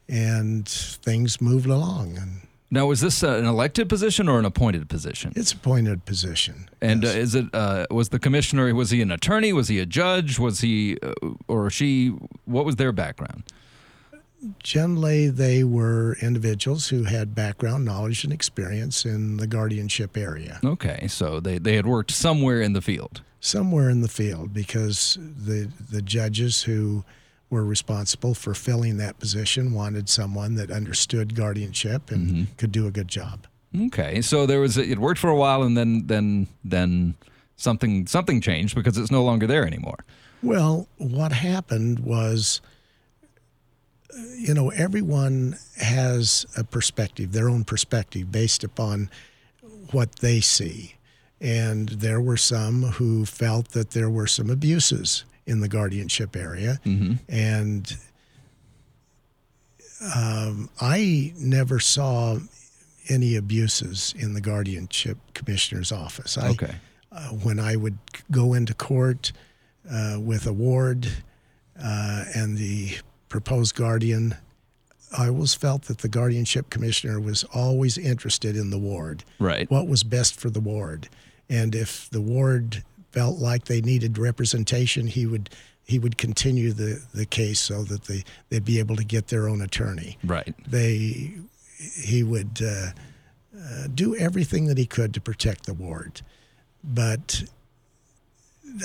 And 0.10 0.68
things 0.68 1.42
moved 1.42 1.65
along, 1.68 2.18
and 2.18 2.42
Now, 2.70 2.88
was 2.88 3.00
this 3.01 3.24
uh, 3.24 3.30
an 3.38 3.46
elected 3.46 3.88
position 3.89 4.27
or 4.30 4.38
an 4.38 4.46
appointed 4.46 4.88
position? 4.89 5.32
it's 5.36 5.51
appointed 5.53 6.06
position. 6.06 6.70
And 6.82 7.03
uh, 7.03 7.08
yes. 7.08 7.15
is 7.15 7.36
it 7.36 7.46
uh, 7.53 7.86
was 7.89 8.10
the 8.10 8.20
commissioner? 8.20 8.74
Was 8.75 8.89
he 8.92 9.01
an 9.01 9.12
attorney? 9.12 9.53
Was 9.53 9.68
he 9.70 9.80
a 9.80 9.86
judge? 9.86 10.38
Was 10.39 10.60
he 10.62 10.98
uh, 11.01 11.13
or 11.48 11.70
she? 11.70 12.10
What 12.46 12.65
was 12.65 12.75
their 12.75 12.92
background? 12.92 13.44
Generally 14.60 15.30
they 15.30 15.64
were 15.64 16.18
individuals 16.22 16.88
who 16.88 17.04
had 17.04 17.34
background 17.36 17.86
knowledge 17.86 18.24
and 18.24 18.34
experience 18.34 19.06
in 19.06 19.38
the 19.38 19.48
guardianship 19.48 20.18
area. 20.18 20.60
Okay, 20.64 21.08
so 21.08 21.40
they, 21.40 21.58
they 21.58 21.76
had 21.76 21.86
worked 21.86 22.12
somewhere 22.12 22.62
in 22.62 22.74
the 22.74 22.82
field. 22.82 23.22
somewhere 23.40 23.90
in 23.90 24.02
the 24.02 24.08
field 24.08 24.54
because 24.54 25.18
the 25.20 25.70
the 25.92 26.02
judges 26.02 26.64
who 26.64 27.04
were 27.50 27.64
responsible 27.64 28.34
for 28.34 28.54
filling 28.54 28.98
that 28.98 29.20
position 29.20 29.74
wanted 29.74 30.10
someone 30.10 30.56
that 30.56 30.72
understood 30.72 31.36
guardianship 31.36 32.10
and 32.10 32.30
mm-hmm. 32.30 32.44
could 32.58 32.72
do 32.72 32.88
a 32.88 32.92
good 32.92 33.08
job. 33.08 33.46
Okay, 33.88 34.22
so 34.22 34.46
there 34.46 34.60
was 34.60 34.78
it 34.78 34.98
worked 34.98 35.20
for 35.20 35.30
a 35.30 35.36
while, 35.36 35.62
and 35.64 35.76
then 35.78 36.08
then 36.08 36.48
then 36.64 37.16
something 37.58 38.08
something 38.08 38.42
changed 38.42 38.76
because 38.76 38.98
it's 38.98 39.12
no 39.12 39.24
longer 39.24 39.46
there 39.46 39.66
anymore. 39.66 40.00
Well, 40.42 40.88
what 40.98 41.32
happened 41.32 42.00
was 42.00 42.62
you 44.38 44.53
know 44.53 44.70
everyone 44.72 45.58
has 45.77 46.46
a 46.58 46.63
perspective, 46.63 47.32
their 47.32 47.50
own 47.50 47.63
perspective 47.63 48.32
based 48.32 48.63
upon 48.63 49.10
what 49.91 50.17
they 50.17 50.39
see. 50.41 50.96
And 51.41 51.89
there 51.89 52.22
were 52.22 52.38
some 52.38 52.84
who 52.84 53.25
felt 53.25 53.70
that 53.70 53.91
there 53.91 54.10
were 54.10 54.27
some 54.27 54.50
abuses 54.50 55.25
in 55.46 55.60
the 55.60 55.67
guardianship 55.67 56.36
area. 56.38 56.79
And 57.27 57.98
um, 60.15 60.70
I 60.82 61.34
never 61.38 61.79
saw 61.79 62.38
any 63.10 63.36
abuses 63.36 64.13
in 64.17 64.34
the 64.34 64.41
guardianship 64.41 65.17
commissioner's 65.34 65.91
office. 65.91 66.38
I, 66.38 66.50
Okay. 66.50 66.75
uh, 67.12 67.29
when 67.29 67.60
I 67.60 67.75
would 67.75 67.98
go 68.32 68.53
into 68.53 68.74
court 68.74 69.32
uh, 69.89 70.17
with 70.20 70.48
a 70.48 70.53
ward 70.53 71.08
uh, 71.82 72.24
and 72.36 72.58
the 72.58 72.98
proposed 73.34 73.74
guardian, 73.74 74.36
I 75.18 75.28
always 75.28 75.56
felt 75.56 75.86
that 75.86 75.98
the 75.98 76.08
guardianship 76.08 76.70
commissioner 76.70 77.20
was 77.20 77.44
always 77.46 77.98
interested 77.98 78.56
in 78.56 78.70
the 78.70 78.78
ward 78.78 79.24
Right. 79.40 79.68
what 79.72 79.88
was 79.88 80.04
best 80.04 80.40
for 80.40 80.52
the 80.52 80.60
ward. 80.60 81.10
And 81.50 81.74
if 81.74 82.08
the 82.12 82.22
ward 82.22 82.84
felt 83.12 83.40
like 83.40 83.66
they 83.66 83.82
needed 83.82 84.20
representation, 84.20 85.08
he 85.08 85.25
would 85.25 85.50
he 85.84 85.98
would 86.00 86.16
continue 86.18 86.74
the, 86.74 87.02
the 87.13 87.25
case 87.25 87.60
so 87.60 87.84
that 87.84 88.04
they, 88.06 88.24
they'd 88.50 88.63
be 88.63 88.78
able 88.80 88.96
to 88.98 89.04
get 89.04 89.28
their 89.30 89.50
own 89.50 89.62
attorney. 89.62 90.18
Right. 90.24 90.54
They 90.70 91.34
he 91.80 92.22
would 92.24 92.62
uh, 92.63 92.92
uh, 93.60 93.88
do 93.94 94.16
everything 94.16 94.68
that 94.68 94.78
he 94.78 94.86
could 94.86 95.12
to 95.16 95.20
protect 95.22 95.66
the 95.66 95.74
ward. 95.74 96.22
But 96.84 97.44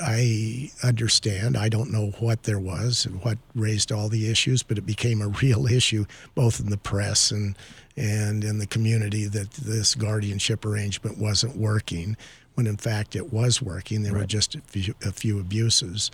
I 0.03 0.71
understand. 0.83 1.57
I 1.57 1.69
don't 1.69 1.91
know 1.91 2.11
what 2.19 2.43
there 2.43 2.59
was 2.59 3.07
and 3.07 3.23
what 3.23 3.39
raised 3.55 3.91
all 3.91 4.09
the 4.09 4.31
issues, 4.31 4.63
but 4.63 4.79
it 4.79 4.87
became 4.87 5.23
a 5.23 5.29
real 5.43 5.67
issue 5.67 6.05
both 6.35 6.61
in 6.61 6.71
the 6.71 6.77
press 6.77 7.31
and 7.31 7.57
and 7.97 8.45
in 8.45 8.59
the 8.59 8.67
community 8.67 9.27
that 9.27 9.51
this 9.53 9.97
guardianship 9.97 10.65
arrangement 10.65 11.19
wasn't 11.19 11.57
working. 11.57 12.17
When 12.55 12.67
in 12.67 12.77
fact 12.77 13.17
it 13.17 13.33
was 13.33 13.61
working, 13.61 14.03
there 14.03 14.15
were 14.15 14.25
just 14.25 14.55
a 14.55 14.61
few, 14.61 14.95
a 15.05 15.13
few 15.13 15.39
abuses, 15.41 16.11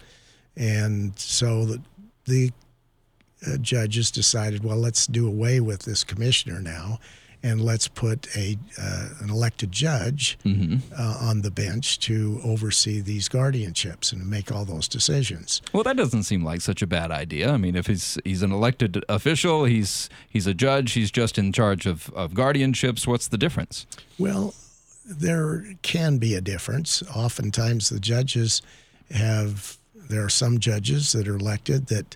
and 0.56 1.18
so 1.18 1.64
the, 1.64 1.80
the 2.26 2.52
uh, 3.46 3.56
judges 3.58 4.10
decided, 4.10 4.64
well, 4.64 4.76
let's 4.76 5.06
do 5.06 5.26
away 5.26 5.60
with 5.60 5.82
this 5.82 6.04
commissioner 6.04 6.60
now, 6.60 6.98
and 7.44 7.60
let's 7.60 7.86
put 7.86 8.26
a 8.36 8.56
uh, 8.80 9.08
an 9.20 9.28
elected 9.30 9.70
judge 9.70 10.38
uh, 10.98 11.18
on 11.20 11.42
the 11.42 11.50
bench 11.50 12.00
to 12.00 12.40
oversee 12.42 13.00
these 13.00 13.28
guardianships 13.28 14.12
and 14.12 14.28
make 14.28 14.50
all 14.50 14.64
those 14.64 14.88
decisions. 14.88 15.60
Well, 15.72 15.82
that 15.82 15.96
doesn't 15.96 16.22
seem 16.24 16.42
like 16.42 16.62
such 16.62 16.80
a 16.80 16.86
bad 16.86 17.10
idea. 17.10 17.52
I 17.52 17.58
mean, 17.58 17.76
if 17.76 17.86
he's 17.86 18.18
he's 18.24 18.42
an 18.42 18.50
elected 18.50 19.04
official, 19.08 19.66
he's 19.66 20.08
he's 20.28 20.46
a 20.46 20.54
judge, 20.54 20.92
he's 20.92 21.10
just 21.10 21.38
in 21.38 21.52
charge 21.52 21.86
of, 21.86 22.10
of 22.14 22.32
guardianships. 22.32 23.06
What's 23.06 23.28
the 23.28 23.38
difference? 23.38 23.86
Well, 24.18 24.54
there 25.04 25.76
can 25.82 26.16
be 26.16 26.34
a 26.34 26.40
difference. 26.40 27.02
Oftentimes, 27.14 27.90
the 27.90 28.00
judges 28.00 28.62
have. 29.10 29.76
There 30.06 30.22
are 30.22 30.30
some 30.30 30.58
judges 30.58 31.12
that 31.12 31.26
are 31.26 31.36
elected 31.36 31.86
that 31.86 32.14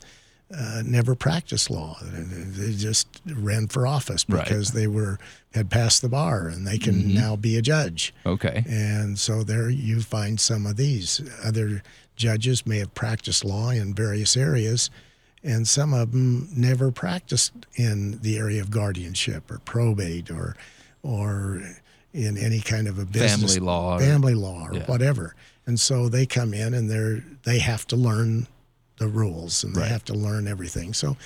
uh, 0.57 0.83
never 0.85 1.15
practiced 1.15 1.71
law. 1.71 1.99
They 2.03 2.73
just 2.73 3.07
ran 3.27 3.69
for 3.69 3.87
office 3.87 4.25
Right. 4.29 4.45
because 4.45 4.71
they 4.73 4.87
were 4.87 5.19
had 5.53 5.69
passed 5.71 6.01
the 6.03 6.09
bar 6.09 6.49
and 6.49 6.67
they 6.67 6.79
can 6.79 7.13
now 7.15 7.37
be 7.37 7.57
a 7.59 7.63
judge. 7.63 8.15
Okay. 8.25 8.65
And 8.69 9.19
so 9.19 9.43
there 9.43 9.69
you 9.69 10.01
find 10.01 10.41
some 10.41 10.67
of 10.67 10.77
these. 10.77 11.21
Other 11.45 11.83
judges 12.17 12.67
may 12.67 12.79
have 12.79 12.95
practiced 12.95 13.45
law 13.45 13.71
in 13.71 13.93
various 13.95 14.37
areas, 14.37 14.89
and 15.45 15.69
some 15.69 15.93
of 15.93 16.13
them 16.13 16.49
never 16.55 16.91
practiced 16.91 17.53
in 17.75 18.19
the 18.23 18.39
area 18.39 18.61
of 18.63 18.71
guardianship 18.71 19.51
or 19.51 19.59
probate 19.61 20.31
or 20.31 20.57
or 21.03 21.63
in 22.15 22.37
any 22.39 22.61
kind 22.61 22.89
of 22.89 22.99
a 22.99 23.05
business 23.05 23.55
Family 23.55 23.61
law 23.67 23.97
or- 23.97 24.01
family 24.01 24.35
law 24.35 24.67
or 24.69 24.75
Yeah. 24.75 24.87
whatever. 24.87 25.35
And 25.67 25.79
so 25.79 26.09
they 26.09 26.25
come 26.25 26.55
in 26.55 26.73
and 26.73 26.91
they're 26.91 27.23
they 27.45 27.59
have 27.59 27.87
to 27.89 27.97
learn 27.97 28.47
the 28.99 29.09
rules 29.09 29.65
and 29.65 29.75
they 29.75 29.83
Right. 29.83 29.91
have 29.91 30.05
to 30.07 30.15
learn 30.15 30.47
everything. 30.49 30.93
So 30.95 31.17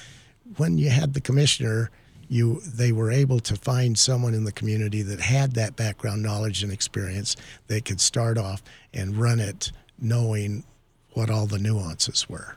when 0.56 0.78
you 0.78 0.90
had 0.90 1.14
the 1.14 1.20
commissioner, 1.20 1.90
you 2.28 2.60
they 2.66 2.92
were 2.92 3.10
able 3.10 3.40
to 3.40 3.56
find 3.56 3.98
someone 3.98 4.34
in 4.34 4.44
the 4.44 4.52
community 4.52 5.02
that 5.02 5.20
had 5.20 5.52
that 5.54 5.76
background 5.76 6.22
knowledge 6.22 6.62
and 6.62 6.72
experience 6.72 7.36
that 7.66 7.84
could 7.84 8.00
start 8.00 8.38
off 8.38 8.62
and 8.94 9.16
run 9.16 9.40
it 9.40 9.72
knowing 9.98 10.64
what 11.12 11.28
all 11.30 11.46
the 11.46 11.58
nuances 11.58 12.28
were. 12.28 12.56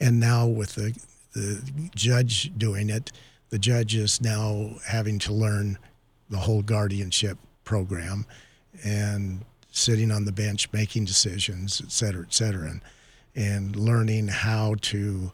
And 0.00 0.18
now 0.20 0.46
with 0.46 0.74
the 0.74 0.94
the 1.32 1.62
judge 1.96 2.52
doing 2.56 2.90
it, 2.90 3.10
the 3.50 3.58
judge 3.58 3.94
is 3.96 4.20
now 4.20 4.76
having 4.86 5.18
to 5.20 5.32
learn 5.32 5.78
the 6.30 6.38
whole 6.38 6.62
guardianship 6.62 7.38
program 7.64 8.24
and 8.84 9.44
sitting 9.72 10.10
on 10.12 10.24
the 10.24 10.32
bench 10.32 10.68
making 10.72 11.04
decisions, 11.04 11.80
et 11.84 11.90
cetera, 11.90 12.22
et 12.22 12.32
cetera, 12.32 12.68
and, 12.70 12.80
and 13.36 13.76
learning 13.76 14.28
how 14.28 14.74
to 14.80 15.32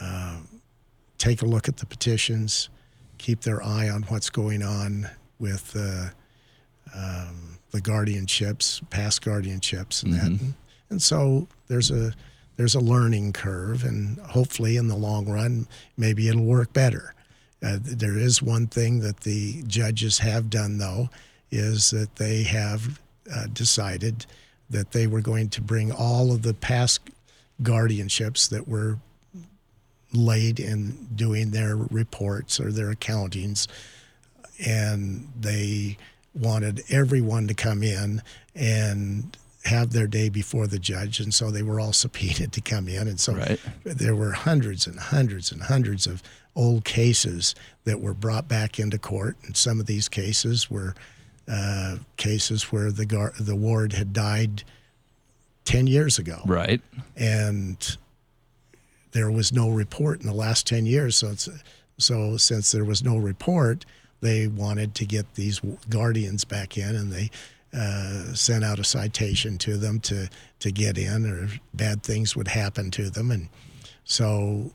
uh, 0.00 0.38
take 1.18 1.42
a 1.42 1.46
look 1.46 1.68
at 1.68 1.76
the 1.76 1.86
petitions, 1.86 2.68
keep 3.18 3.40
their 3.42 3.62
eye 3.62 3.88
on 3.88 4.02
what's 4.04 4.30
going 4.30 4.62
on 4.62 5.08
with 5.38 5.74
uh, 5.76 6.08
um, 6.94 7.58
the 7.70 7.80
guardianships, 7.80 8.88
past 8.90 9.22
guardianships, 9.22 10.02
and 10.02 10.14
that. 10.14 10.26
And, 10.26 10.54
and 10.90 11.02
so 11.02 11.46
there's 11.68 11.90
a 11.90 12.12
there's 12.56 12.74
a 12.74 12.80
learning 12.80 13.32
curve, 13.32 13.84
and 13.84 14.18
hopefully 14.18 14.76
in 14.76 14.88
the 14.88 14.96
long 14.96 15.26
run, 15.26 15.66
maybe 15.96 16.28
it'll 16.28 16.44
work 16.44 16.72
better. 16.72 17.14
Uh, 17.62 17.78
there 17.82 18.18
is 18.18 18.42
one 18.42 18.66
thing 18.66 19.00
that 19.00 19.20
the 19.20 19.62
judges 19.66 20.18
have 20.18 20.50
done, 20.50 20.78
though, 20.78 21.08
is 21.50 21.90
that 21.90 22.16
they 22.16 22.42
have 22.42 23.00
uh, 23.34 23.46
decided 23.52 24.26
that 24.70 24.92
they 24.92 25.06
were 25.06 25.20
going 25.20 25.48
to 25.50 25.60
bring 25.60 25.90
all 25.92 26.32
of 26.32 26.42
the 26.42 26.54
past 26.54 27.00
guardianships 27.62 28.48
that 28.48 28.66
were 28.68 28.98
laid 30.12 30.58
in 30.58 31.08
doing 31.14 31.50
their 31.50 31.76
reports 31.76 32.58
or 32.60 32.72
their 32.72 32.92
accountings, 32.92 33.66
and 34.64 35.28
they 35.38 35.96
wanted 36.34 36.82
everyone 36.90 37.48
to 37.48 37.54
come 37.54 37.82
in 37.82 38.22
and 38.54 39.36
have 39.64 39.92
their 39.92 40.06
day 40.06 40.28
before 40.28 40.66
the 40.66 40.78
judge, 40.78 41.20
and 41.20 41.34
so 41.34 41.50
they 41.50 41.62
were 41.62 41.78
all 41.80 41.92
subpoenaed 41.92 42.52
to 42.52 42.60
come 42.60 42.88
in, 42.88 43.08
and 43.08 43.20
so 43.20 43.34
Right. 43.34 43.60
there 43.84 44.16
were 44.16 44.32
hundreds 44.32 44.86
and 44.86 44.98
hundreds 44.98 45.52
and 45.52 45.62
hundreds 45.62 46.06
of 46.06 46.22
old 46.56 46.84
cases 46.84 47.54
that 47.84 48.00
were 48.00 48.14
brought 48.14 48.48
back 48.48 48.78
into 48.78 48.98
court, 48.98 49.36
and 49.44 49.56
some 49.56 49.78
of 49.80 49.86
these 49.86 50.08
cases 50.08 50.70
were 50.70 50.94
uh, 51.50 51.96
cases 52.16 52.64
where 52.72 52.92
the 52.92 53.04
gar- 53.06 53.34
the 53.40 53.56
ward 53.56 53.92
had 53.94 54.12
died 54.12 54.62
ten 55.64 55.86
years 55.86 56.18
ago, 56.18 56.42
Right. 56.46 56.80
and 57.16 57.96
there 59.12 59.30
was 59.30 59.52
no 59.52 59.68
report 59.68 60.20
in 60.20 60.26
the 60.28 60.32
last 60.34 60.66
10 60.68 60.86
years. 60.86 61.16
So, 61.16 61.30
it's, 61.30 61.48
so 61.98 62.36
since 62.36 62.70
there 62.70 62.84
was 62.84 63.02
no 63.02 63.16
report, 63.16 63.84
they 64.20 64.46
wanted 64.46 64.94
to 64.94 65.04
get 65.04 65.34
these 65.34 65.60
guardians 65.88 66.44
back 66.44 66.78
in 66.78 66.94
and 66.94 67.10
they 67.12 67.28
uh, 67.74 68.32
sent 68.34 68.62
out 68.62 68.78
a 68.78 68.84
citation 68.84 69.58
to 69.58 69.76
them 69.76 69.98
to, 70.00 70.28
to 70.60 70.70
get 70.70 70.96
in 70.96 71.26
or 71.26 71.48
bad 71.74 72.04
things 72.04 72.36
would 72.36 72.46
happen 72.48 72.92
to 72.92 73.10
them. 73.10 73.32
And 73.32 73.48
so 74.04 74.70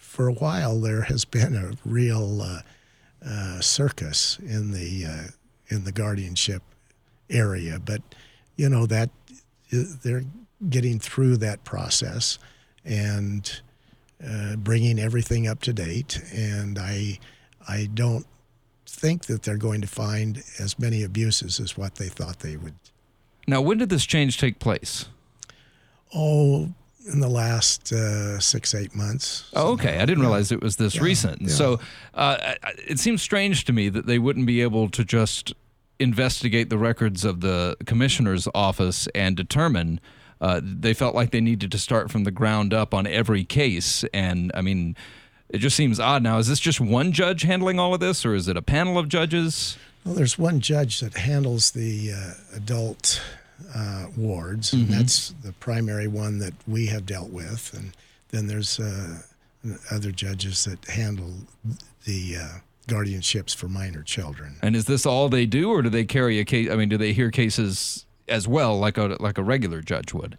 for 0.00 0.26
a 0.26 0.32
while, 0.32 0.80
there 0.80 1.02
has 1.02 1.24
been 1.24 1.54
a 1.54 1.72
real 1.84 2.42
uh, 2.42 2.60
uh, 3.24 3.60
circus 3.60 4.40
in 4.40 4.72
the, 4.72 5.06
uh, 5.06 5.22
in 5.72 5.84
the 5.84 5.92
guardianship 5.92 6.62
area. 7.30 7.80
But, 7.84 8.02
you 8.56 8.68
know, 8.68 8.86
that 8.86 9.10
they're 9.70 10.24
getting 10.68 10.98
through 10.98 11.38
that 11.38 11.64
process 11.64 12.38
and 12.84 13.60
uh, 14.24 14.56
bringing 14.56 14.98
everything 14.98 15.48
up 15.48 15.60
to 15.62 15.72
date. 15.72 16.20
And 16.32 16.78
I, 16.78 17.18
I 17.66 17.88
don't 17.92 18.26
think 18.86 19.26
that 19.26 19.42
they're 19.42 19.56
going 19.56 19.80
to 19.80 19.86
find 19.88 20.42
as 20.58 20.78
many 20.78 21.02
abuses 21.02 21.58
as 21.58 21.76
what 21.76 21.96
they 21.96 22.08
thought 22.08 22.40
they 22.40 22.56
would. 22.56 22.74
Now, 23.48 23.60
when 23.60 23.78
did 23.78 23.88
this 23.88 24.06
change 24.06 24.38
take 24.38 24.58
place? 24.58 25.06
Oh, 26.14 26.68
in 27.12 27.20
the 27.20 27.28
last 27.28 27.92
uh, 27.92 28.38
six, 28.38 28.74
eight 28.74 28.94
months. 28.94 29.50
Oh, 29.54 29.72
okay. 29.72 29.98
I 29.98 30.06
didn't 30.06 30.20
realize 30.20 30.52
it 30.52 30.62
was 30.62 30.76
this 30.76 31.00
recent. 31.00 31.42
yeah. 31.42 31.48
So 31.48 31.80
uh, 32.14 32.54
it 32.86 32.98
seems 32.98 33.22
strange 33.22 33.64
to 33.64 33.72
me 33.72 33.88
that 33.88 34.06
they 34.06 34.18
wouldn't 34.18 34.46
be 34.46 34.60
able 34.62 34.88
to 34.90 35.04
just 35.04 35.52
investigate 36.02 36.68
the 36.68 36.78
records 36.78 37.24
of 37.24 37.40
the 37.40 37.76
commissioner's 37.86 38.48
office 38.54 39.08
and 39.14 39.36
determine. 39.36 40.00
Uh, 40.40 40.60
they 40.62 40.92
felt 40.92 41.14
like 41.14 41.30
they 41.30 41.40
needed 41.40 41.70
to 41.70 41.78
start 41.78 42.10
from 42.10 42.24
the 42.24 42.30
ground 42.30 42.74
up 42.74 42.92
on 42.92 43.06
every 43.06 43.44
case. 43.44 44.04
And 44.12 44.50
I 44.54 44.60
mean, 44.60 44.96
it 45.48 45.58
just 45.58 45.76
seems 45.76 46.00
odd 46.00 46.22
now. 46.22 46.38
Is 46.38 46.48
this 46.48 46.58
just 46.60 46.80
one 46.80 47.12
judge 47.12 47.42
handling 47.42 47.78
all 47.78 47.94
of 47.94 48.00
this, 48.00 48.26
or 48.26 48.34
is 48.34 48.48
it 48.48 48.56
a 48.56 48.62
panel 48.62 48.98
of 48.98 49.08
judges? 49.08 49.76
Well, 50.04 50.14
there's 50.14 50.36
one 50.36 50.60
judge 50.60 51.00
that 51.00 51.14
handles 51.14 51.70
the 51.70 52.12
uh, 52.12 52.56
adult 52.56 53.22
uh, 53.74 54.06
wards, 54.16 54.72
and 54.72 54.88
that's 54.88 55.32
the 55.44 55.52
primary 55.52 56.08
one 56.08 56.38
that 56.40 56.54
we 56.66 56.86
have 56.86 57.06
dealt 57.06 57.30
with. 57.30 57.72
And 57.72 57.92
then 58.30 58.48
there's 58.48 58.80
uh, 58.80 59.18
other 59.90 60.10
judges 60.10 60.64
that 60.64 60.84
handle 60.86 61.32
the 62.04 62.36
uh, 62.40 62.58
guardianships 62.88 63.54
for 63.54 63.68
minor 63.68 64.02
children. 64.02 64.56
And 64.62 64.74
is 64.74 64.86
this 64.86 65.06
all 65.06 65.28
they 65.28 65.46
do, 65.46 65.70
or 65.70 65.82
do 65.82 65.88
they 65.88 66.04
carry 66.04 66.38
a 66.38 66.44
case? 66.44 66.70
I 66.70 66.76
mean, 66.76 66.88
do 66.88 66.96
they 66.96 67.12
hear 67.12 67.30
cases 67.30 68.06
as 68.28 68.48
well, 68.48 68.78
like 68.78 68.98
a 68.98 69.16
like 69.20 69.38
a 69.38 69.42
regular 69.42 69.80
judge 69.80 70.12
would? 70.12 70.36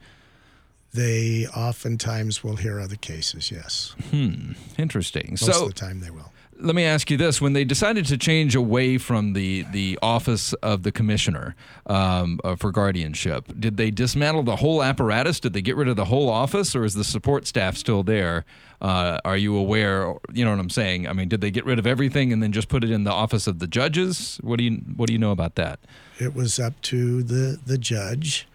They 0.93 1.47
oftentimes 1.47 2.43
will 2.43 2.57
hear 2.57 2.79
other 2.79 2.95
cases, 2.95 3.51
yes. 3.51 3.95
Hmm. 4.11 4.51
Interesting. 4.77 5.31
Most 5.31 5.45
so 5.45 5.63
of 5.63 5.67
the 5.69 5.73
time 5.73 6.01
they 6.01 6.11
will. 6.11 6.32
Let 6.63 6.75
me 6.75 6.85
ask 6.85 7.11
you 7.11 7.17
this: 7.17 7.41
When 7.41 7.53
they 7.53 7.65
decided 7.65 8.05
to 8.05 8.17
change 8.17 8.55
away 8.55 8.97
from 8.97 9.33
the 9.33 9.65
the 9.71 9.99
office 10.01 10.53
of 10.53 10.83
the 10.83 10.91
commissioner 10.91 11.55
um, 11.85 12.39
uh, 12.43 12.55
for 12.55 12.71
guardianship, 12.71 13.45
did 13.59 13.77
they 13.77 13.91
dismantle 13.91 14.43
the 14.43 14.55
whole 14.55 14.81
apparatus? 14.81 15.39
Did 15.39 15.53
they 15.53 15.61
get 15.61 15.75
rid 15.75 15.87
of 15.89 15.97
the 15.97 16.05
whole 16.05 16.29
office, 16.29 16.75
or 16.75 16.85
is 16.85 16.93
the 16.93 17.03
support 17.03 17.45
staff 17.45 17.75
still 17.75 18.01
there? 18.01 18.45
Uh, 18.81 19.19
are 19.25 19.37
you 19.37 19.55
aware? 19.55 20.15
You 20.33 20.45
know 20.45 20.51
what 20.51 20.59
I'm 20.59 20.69
saying? 20.69 21.07
I 21.07 21.13
mean, 21.13 21.27
did 21.27 21.41
they 21.41 21.51
get 21.51 21.65
rid 21.65 21.79
of 21.79 21.85
everything 21.85 22.31
and 22.31 22.41
then 22.41 22.51
just 22.51 22.69
put 22.69 22.83
it 22.83 22.91
in 22.91 23.03
the 23.03 23.11
office 23.11 23.45
of 23.45 23.59
the 23.59 23.67
judges? 23.67 24.39
What 24.41 24.57
do 24.57 24.63
you 24.63 24.77
What 24.95 25.07
do 25.07 25.13
you 25.13 25.19
know 25.19 25.31
about 25.31 25.55
that? 25.55 25.79
It 26.19 26.33
was 26.33 26.59
up 26.59 26.81
to 26.83 27.23
the, 27.23 27.59
the 27.65 27.77
judge, 27.77 28.47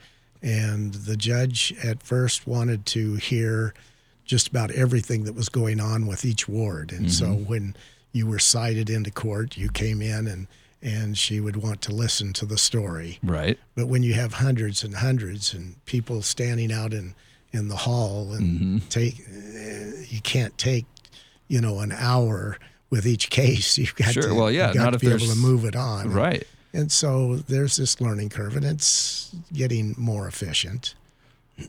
and 0.42 0.94
the 0.94 1.16
judge 1.16 1.74
at 1.84 2.02
first 2.02 2.46
wanted 2.46 2.86
to 2.86 3.16
hear 3.16 3.74
just 4.24 4.48
about 4.48 4.70
everything 4.70 5.24
that 5.24 5.34
was 5.34 5.48
going 5.48 5.80
on 5.80 6.06
with 6.06 6.24
each 6.24 6.46
ward. 6.48 6.92
And 6.92 7.10
so 7.10 7.28
when 7.32 7.74
you 8.12 8.26
were 8.26 8.38
cited 8.38 8.88
into 8.90 9.10
court, 9.10 9.56
you 9.56 9.68
came 9.70 10.00
in 10.02 10.26
and, 10.26 10.46
and 10.82 11.16
she 11.18 11.40
would 11.40 11.56
want 11.56 11.82
to 11.82 11.92
listen 11.92 12.32
to 12.34 12.46
the 12.46 12.58
story. 12.58 13.18
Right. 13.22 13.58
But 13.74 13.86
when 13.88 14.02
you 14.02 14.14
have 14.14 14.34
hundreds 14.34 14.82
and 14.84 14.94
hundreds 14.94 15.52
and 15.54 15.84
people 15.84 16.22
standing 16.22 16.72
out 16.72 16.92
in, 16.92 17.14
in 17.52 17.68
the 17.68 17.76
hall 17.76 18.32
and 18.32 18.88
take, 18.90 19.20
uh, 19.28 20.02
you 20.08 20.20
can't 20.22 20.56
take, 20.58 20.86
you 21.48 21.60
know, 21.60 21.80
an 21.80 21.92
hour 21.92 22.58
with 22.90 23.06
each 23.06 23.28
case. 23.30 23.76
You've 23.78 23.94
got 23.94 24.12
Sure. 24.12 24.22
to, 24.28 24.34
Well, 24.34 24.50
yeah, 24.50 24.72
got 24.72 24.84
not 24.84 24.92
to 24.92 24.98
be 24.98 25.08
able 25.08 25.26
to 25.26 25.34
move 25.36 25.64
it 25.64 25.76
on. 25.76 26.10
Right. 26.12 26.46
And 26.72 26.92
so 26.92 27.36
there's 27.36 27.76
this 27.76 28.00
learning 28.00 28.28
curve, 28.28 28.54
and 28.54 28.64
it's 28.64 29.34
getting 29.54 29.94
more 29.96 30.28
efficient. 30.28 30.94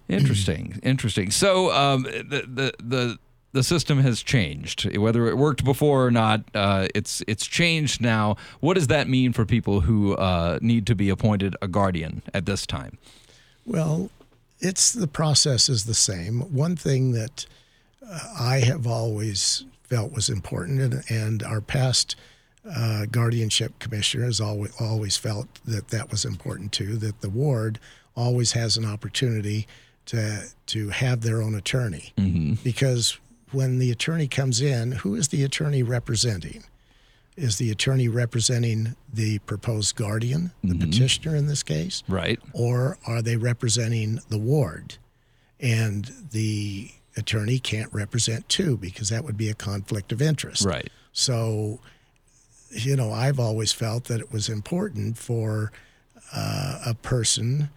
Interesting, 0.07 0.79
interesting. 0.83 1.31
So 1.31 1.71
um, 1.71 2.03
the 2.03 2.43
the 2.47 2.73
the 2.83 3.19
the 3.51 3.63
system 3.63 3.99
has 3.99 4.21
changed. 4.21 4.95
Whether 4.97 5.27
it 5.27 5.37
worked 5.37 5.63
before 5.63 6.05
or 6.05 6.11
not, 6.11 6.43
uh, 6.53 6.87
it's 6.93 7.23
it's 7.27 7.47
changed 7.47 8.01
now. 8.01 8.35
What 8.59 8.75
does 8.75 8.87
that 8.87 9.07
mean 9.07 9.33
for 9.33 9.45
people 9.45 9.81
who 9.81 10.15
uh, 10.15 10.59
need 10.61 10.85
to 10.87 10.95
be 10.95 11.09
appointed 11.09 11.55
a 11.61 11.67
guardian 11.67 12.21
at 12.33 12.45
this 12.45 12.65
time? 12.65 12.97
Well, 13.65 14.09
it's 14.59 14.91
the 14.93 15.07
process 15.07 15.69
is 15.69 15.85
the 15.85 15.93
same. 15.93 16.41
One 16.53 16.75
thing 16.75 17.13
that 17.13 17.45
uh, 18.07 18.19
I 18.39 18.59
have 18.59 18.85
always 18.85 19.65
felt 19.83 20.11
was 20.11 20.29
important, 20.29 20.81
and, 20.81 21.03
and 21.09 21.43
our 21.43 21.61
past 21.61 22.15
uh, 22.69 23.05
guardianship 23.05 23.79
commissioner 23.79 24.25
has 24.25 24.39
always 24.39 24.73
always 24.79 25.17
felt 25.17 25.47
that 25.65 25.87
that 25.89 26.11
was 26.11 26.25
important 26.25 26.71
too. 26.71 26.97
That 26.97 27.21
the 27.21 27.29
ward 27.29 27.79
always 28.15 28.51
has 28.51 28.77
an 28.77 28.85
opportunity 28.85 29.65
to 30.05 30.43
to 30.67 30.89
have 30.89 31.21
their 31.21 31.41
own 31.41 31.55
attorney, 31.55 32.13
because 32.63 33.17
when 33.51 33.79
the 33.79 33.91
attorney 33.91 34.27
comes 34.27 34.61
in, 34.61 34.91
who 34.93 35.15
is 35.15 35.29
the 35.29 35.43
attorney 35.43 35.83
representing? 35.83 36.63
Is 37.35 37.57
the 37.57 37.71
attorney 37.71 38.09
representing 38.09 38.95
the 39.11 39.39
proposed 39.39 39.95
guardian, 39.95 40.51
the 40.63 40.75
petitioner 40.75 41.35
in 41.35 41.47
this 41.47 41.63
case? 41.63 42.03
Right. 42.07 42.39
or 42.53 42.97
are 43.07 43.21
they 43.21 43.37
representing 43.37 44.19
the 44.29 44.37
ward? 44.37 44.97
And 45.59 46.11
the 46.31 46.91
attorney 47.15 47.59
can't 47.59 47.93
represent 47.93 48.47
two 48.49 48.77
because 48.77 49.09
that 49.09 49.23
would 49.23 49.37
be 49.37 49.49
a 49.49 49.53
conflict 49.53 50.11
of 50.11 50.21
interest. 50.21 50.65
Right. 50.65 50.89
So, 51.13 51.79
you 52.71 52.95
know, 52.95 53.11
I've 53.11 53.39
always 53.39 53.71
felt 53.71 54.05
that 54.05 54.19
it 54.19 54.31
was 54.31 54.49
important 54.49 55.17
for 55.17 55.71
uh, 56.33 56.79
a 56.85 56.93
person, 56.93 57.69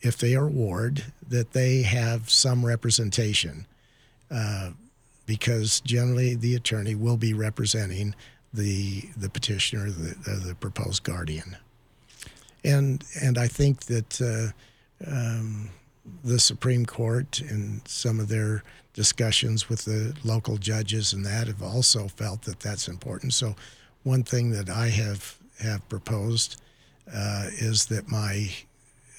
if 0.00 0.18
they 0.18 0.34
are 0.34 0.46
ward, 0.48 1.04
that 1.26 1.52
they 1.52 1.82
have 1.82 2.30
some 2.30 2.64
representation, 2.64 3.66
uh, 4.30 4.70
because 5.28 5.80
generally 5.82 6.34
the 6.34 6.56
attorney 6.56 6.96
will 6.96 7.18
be 7.18 7.34
representing 7.34 8.16
the 8.52 9.02
the 9.16 9.28
petitioner, 9.28 9.90
the 9.90 10.16
the, 10.24 10.48
the 10.48 10.54
proposed 10.56 11.04
guardian, 11.04 11.56
and 12.64 13.04
and 13.22 13.38
I 13.38 13.46
think 13.46 13.84
that. 13.84 14.20
Uh, 14.20 14.52
um, 15.06 15.70
the 16.24 16.38
Supreme 16.38 16.86
Court 16.86 17.40
and 17.40 17.86
some 17.86 18.18
of 18.18 18.28
their 18.28 18.62
discussions 18.94 19.68
with 19.68 19.84
the 19.84 20.16
local 20.24 20.56
judges 20.56 21.12
and 21.12 21.24
that 21.26 21.46
have 21.46 21.62
also 21.62 22.08
felt 22.08 22.42
that 22.42 22.60
that's 22.60 22.88
important. 22.88 23.34
So, 23.34 23.54
one 24.04 24.22
thing 24.22 24.50
that 24.52 24.70
I 24.70 24.88
have 24.88 25.36
have 25.60 25.86
proposed 25.88 26.60
uh, 27.12 27.48
is 27.58 27.86
that 27.86 28.08
my 28.08 28.50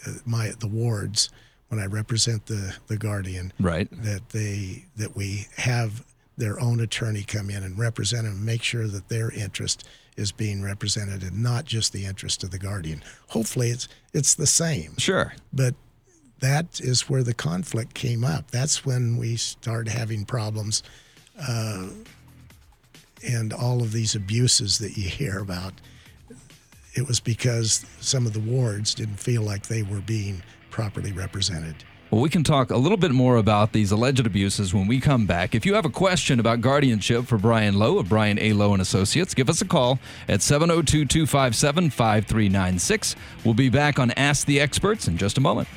uh, 0.06 0.13
my 0.26 0.52
the 0.60 0.67
wards 0.67 1.30
when 1.69 1.79
I 1.79 1.86
represent 1.86 2.45
the 2.47 2.75
the 2.88 2.97
guardian 2.97 3.53
Right. 3.60 3.88
that 4.03 4.29
they 4.29 4.86
that 4.97 5.15
we 5.15 5.47
have 5.58 6.03
their 6.38 6.60
own 6.60 6.79
attorney 6.79 7.23
come 7.23 7.49
in 7.49 7.63
and 7.63 7.77
represent 7.77 8.23
them 8.23 8.34
and 8.36 8.45
make 8.45 8.63
sure 8.63 8.88
that 8.88 9.10
their 9.10 9.29
interest 9.32 9.88
is 10.15 10.32
being 10.32 10.62
represented 10.62 11.21
and 11.23 11.41
not 11.43 11.65
just 11.65 11.91
the 11.93 12.05
interest 12.05 12.43
of 12.43 12.51
the 12.51 12.60
guardian. 12.60 13.03
Hopefully 13.29 13.69
it's 13.69 13.88
it's 14.13 14.36
the 14.36 14.47
same 14.47 14.95
Sure. 14.97 15.34
but 15.53 15.75
that 16.39 16.79
is 16.79 17.10
where 17.10 17.23
the 17.23 17.34
conflict 17.34 17.93
came 17.93 18.23
up. 18.23 18.49
That's 18.51 18.86
when 18.86 19.17
we 19.17 19.36
started 19.36 19.91
having 19.91 20.23
problems, 20.25 20.84
uh, 21.38 21.89
and 23.27 23.51
all 23.51 23.82
of 23.82 23.91
these 23.91 24.15
abuses 24.15 24.77
that 24.79 24.95
you 24.97 25.10
hear 25.10 25.39
about. 25.39 25.73
It 26.93 27.05
was 27.10 27.19
because 27.19 27.86
some 27.99 28.25
of 28.25 28.32
the 28.32 28.39
wards 28.39 28.93
didn't 28.95 29.19
feel 29.19 29.41
like 29.41 29.67
they 29.67 29.84
were 29.84 29.99
being 29.99 30.41
properly 30.79 31.11
represented. 31.11 31.75
Well, 32.09 32.21
we 32.21 32.29
can 32.29 32.45
talk 32.45 32.71
a 32.71 32.77
little 32.77 32.97
bit 32.97 33.11
more 33.11 33.35
about 33.35 33.73
these 33.73 33.91
alleged 33.91 34.25
abuses 34.25 34.73
when 34.73 34.87
we 34.87 35.01
come 35.01 35.25
back. 35.25 35.53
If 35.53 35.65
you 35.65 35.73
have 35.73 35.83
a 35.83 35.89
question 35.89 36.39
about 36.39 36.61
guardianship 36.61 37.25
for 37.25 37.37
Brian 37.37 37.77
Lowe 37.77 37.99
of 37.99 38.07
Brian 38.07 38.39
A. 38.39 38.53
Lowe 38.53 38.71
and 38.71 38.81
Associates, 38.81 39.33
give 39.33 39.49
us 39.49 39.61
a 39.61 39.65
call 39.65 39.99
at 40.29 40.41
702 40.41 41.03
257 41.03 41.89
5396. 41.89 43.17
We'll 43.43 43.53
be 43.55 43.67
back 43.67 43.99
on 43.99 44.11
Ask 44.11 44.47
the 44.47 44.61
Experts 44.61 45.09
in 45.09 45.17
just 45.17 45.37
a 45.37 45.41
moment. 45.41 45.67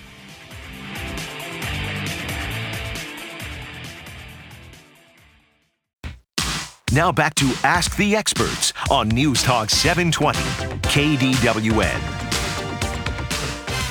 Now 6.92 7.10
back 7.10 7.34
to 7.36 7.52
Ask 7.64 7.96
the 7.96 8.14
Experts 8.14 8.72
on 8.88 9.08
News 9.08 9.42
Talk 9.42 9.68
720 9.68 10.38
KDWN. 10.82 12.21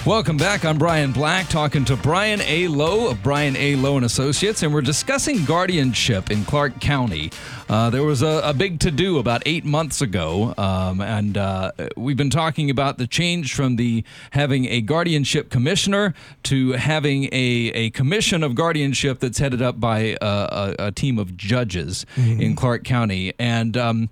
Welcome 0.03 0.37
back. 0.37 0.65
I'm 0.65 0.79
Brian 0.79 1.11
Black 1.11 1.47
talking 1.47 1.85
to 1.85 1.95
Brian 1.95 2.41
A. 2.41 2.67
Lowe 2.67 3.11
of 3.11 3.21
Brian 3.21 3.55
A. 3.55 3.75
Lowe 3.75 3.97
and 3.97 4.05
Associates, 4.05 4.63
and 4.63 4.73
we're 4.73 4.81
discussing 4.81 5.45
guardianship 5.45 6.31
in 6.31 6.43
Clark 6.43 6.81
County. 6.81 7.31
Uh, 7.69 7.91
there 7.91 8.01
was 8.01 8.23
a, 8.23 8.41
a 8.43 8.51
big 8.51 8.79
to 8.79 8.89
do 8.89 9.19
about 9.19 9.43
eight 9.45 9.63
months 9.63 10.01
ago, 10.01 10.55
um, 10.57 11.01
and 11.01 11.37
uh, 11.37 11.71
we've 11.95 12.17
been 12.17 12.31
talking 12.31 12.71
about 12.71 12.97
the 12.97 13.05
change 13.05 13.53
from 13.53 13.75
the 13.75 14.03
having 14.31 14.65
a 14.65 14.81
guardianship 14.81 15.51
commissioner 15.51 16.15
to 16.43 16.71
having 16.71 17.25
a, 17.25 17.71
a 17.75 17.89
commission 17.91 18.41
of 18.41 18.55
guardianship 18.55 19.19
that's 19.19 19.37
headed 19.37 19.61
up 19.61 19.79
by 19.79 20.17
a, 20.19 20.25
a, 20.25 20.75
a 20.79 20.91
team 20.91 21.19
of 21.19 21.37
judges 21.37 22.07
mm-hmm. 22.15 22.41
in 22.41 22.55
Clark 22.55 22.83
County. 22.83 23.33
And 23.37 23.77
um, 23.77 24.09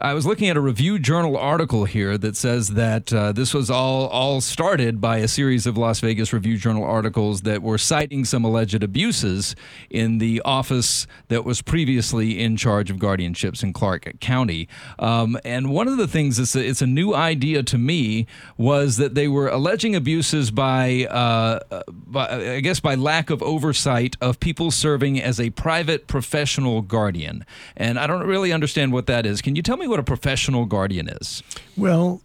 I 0.00 0.14
was 0.14 0.24
looking 0.24 0.48
at 0.48 0.56
a 0.56 0.60
Review 0.60 1.00
Journal 1.00 1.36
article 1.36 1.84
here 1.84 2.16
that 2.18 2.36
says 2.36 2.68
that 2.70 3.12
uh, 3.12 3.32
this 3.32 3.52
was 3.52 3.68
all 3.68 4.06
all 4.06 4.40
started 4.40 5.00
by 5.00 5.16
a 5.16 5.26
series 5.26 5.66
of 5.66 5.76
Las 5.76 5.98
Vegas 5.98 6.32
Review 6.32 6.56
Journal 6.56 6.84
articles 6.84 7.40
that 7.40 7.62
were 7.62 7.78
citing 7.78 8.24
some 8.24 8.44
alleged 8.44 8.80
abuses 8.84 9.56
in 9.90 10.18
the 10.18 10.40
office 10.44 11.08
that 11.28 11.44
was 11.44 11.62
previously 11.62 12.38
in 12.38 12.56
charge 12.56 12.90
of 12.90 12.98
guardianships 12.98 13.64
in 13.64 13.72
Clark 13.72 14.20
County. 14.20 14.68
Um, 15.00 15.36
and 15.44 15.72
one 15.72 15.88
of 15.88 15.96
the 15.96 16.06
things 16.06 16.38
it's 16.38 16.54
a, 16.54 16.64
it's 16.64 16.82
a 16.82 16.86
new 16.86 17.12
idea 17.12 17.64
to 17.64 17.76
me 17.76 18.28
was 18.56 18.98
that 18.98 19.16
they 19.16 19.26
were 19.26 19.48
alleging 19.48 19.96
abuses 19.96 20.52
by, 20.52 21.06
uh, 21.06 21.82
by 21.90 22.54
I 22.56 22.60
guess 22.60 22.78
by 22.78 22.94
lack 22.94 23.30
of 23.30 23.42
oversight 23.42 24.16
of 24.20 24.38
people 24.38 24.70
serving 24.70 25.20
as 25.20 25.40
a 25.40 25.50
private 25.50 26.06
professional 26.06 26.82
guardian. 26.82 27.44
And 27.76 27.98
I 27.98 28.06
don't 28.06 28.26
really 28.26 28.52
understand 28.52 28.92
what 28.92 29.06
that 29.06 29.26
is. 29.26 29.42
Can 29.42 29.56
you 29.56 29.62
tell 29.62 29.76
me 29.88 29.90
what 29.90 30.00
a 30.00 30.04
professional 30.04 30.66
guardian 30.66 31.08
is? 31.08 31.42
Well, 31.76 32.20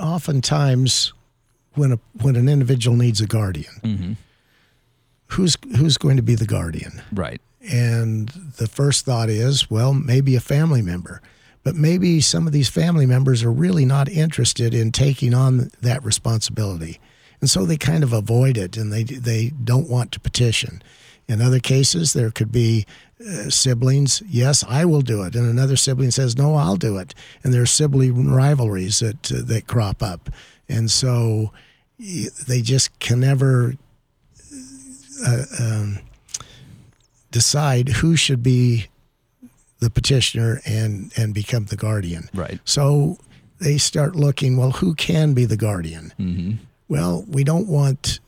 oftentimes 0.00 1.12
when 1.74 1.92
a 1.92 1.98
when 2.22 2.36
an 2.36 2.48
individual 2.48 2.96
needs 2.96 3.20
a 3.20 3.26
guardian, 3.26 3.72
mm-hmm. 3.82 4.12
who's 5.28 5.56
who's 5.76 5.96
going 5.98 6.16
to 6.16 6.22
be 6.22 6.34
the 6.34 6.46
guardian? 6.46 7.02
Right. 7.12 7.40
And 7.68 8.28
the 8.58 8.68
first 8.68 9.04
thought 9.04 9.28
is, 9.28 9.70
well, 9.70 9.92
maybe 9.92 10.36
a 10.36 10.40
family 10.40 10.82
member. 10.82 11.20
But 11.64 11.74
maybe 11.74 12.20
some 12.20 12.46
of 12.46 12.52
these 12.52 12.68
family 12.68 13.06
members 13.06 13.42
are 13.42 13.50
really 13.50 13.84
not 13.84 14.08
interested 14.08 14.72
in 14.72 14.92
taking 14.92 15.34
on 15.34 15.70
that 15.80 16.04
responsibility. 16.04 17.00
And 17.40 17.50
so 17.50 17.66
they 17.66 17.76
kind 17.76 18.04
of 18.04 18.12
avoid 18.12 18.56
it 18.56 18.76
and 18.76 18.92
they 18.92 19.02
they 19.02 19.50
don't 19.64 19.88
want 19.88 20.12
to 20.12 20.20
petition. 20.20 20.82
In 21.28 21.42
other 21.42 21.58
cases, 21.58 22.12
there 22.12 22.30
could 22.30 22.52
be 22.52 22.86
uh, 23.20 23.48
siblings, 23.48 24.22
yes, 24.28 24.64
I 24.68 24.84
will 24.84 25.00
do 25.00 25.22
it, 25.22 25.34
and 25.34 25.48
another 25.48 25.76
sibling 25.76 26.10
says, 26.10 26.36
no, 26.36 26.54
I'll 26.54 26.76
do 26.76 26.98
it, 26.98 27.14
and 27.42 27.52
there's 27.52 27.70
sibling 27.70 28.30
rivalries 28.30 28.98
that 28.98 29.32
uh, 29.32 29.42
that 29.44 29.66
crop 29.66 30.02
up, 30.02 30.28
and 30.68 30.90
so 30.90 31.52
they 31.98 32.60
just 32.60 32.98
can 32.98 33.20
never 33.20 33.74
uh, 35.26 35.44
um, 35.58 35.98
decide 37.30 37.88
who 37.88 38.16
should 38.16 38.42
be 38.42 38.86
the 39.78 39.90
petitioner 39.90 40.60
and 40.66 41.12
and 41.16 41.32
become 41.34 41.66
the 41.66 41.76
guardian. 41.76 42.28
Right. 42.34 42.60
So 42.64 43.18
they 43.60 43.78
start 43.78 44.14
looking. 44.14 44.56
Well, 44.56 44.72
who 44.72 44.94
can 44.94 45.32
be 45.32 45.44
the 45.44 45.56
guardian? 45.56 46.12
Mm-hmm. 46.18 46.52
Well, 46.88 47.24
we 47.28 47.44
don't 47.44 47.66
want 47.66 48.20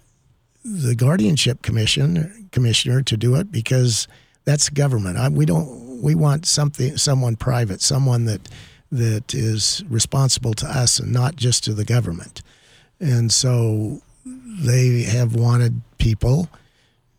the 0.64 0.94
guardianship 0.94 1.62
commission 1.62 2.48
commissioner 2.52 3.02
to 3.02 3.16
do 3.16 3.34
it 3.36 3.52
because 3.52 4.08
that's 4.48 4.70
government. 4.70 5.18
I, 5.18 5.28
we 5.28 5.44
don't. 5.44 6.00
We 6.00 6.14
want 6.14 6.46
something, 6.46 6.96
someone 6.96 7.36
private, 7.36 7.82
someone 7.82 8.24
that 8.24 8.48
that 8.90 9.34
is 9.34 9.84
responsible 9.88 10.54
to 10.54 10.66
us 10.66 10.98
and 10.98 11.12
not 11.12 11.36
just 11.36 11.64
to 11.64 11.74
the 11.74 11.84
government. 11.84 12.40
And 12.98 13.30
so 13.30 14.00
they 14.24 15.02
have 15.02 15.34
wanted 15.34 15.82
people, 15.98 16.48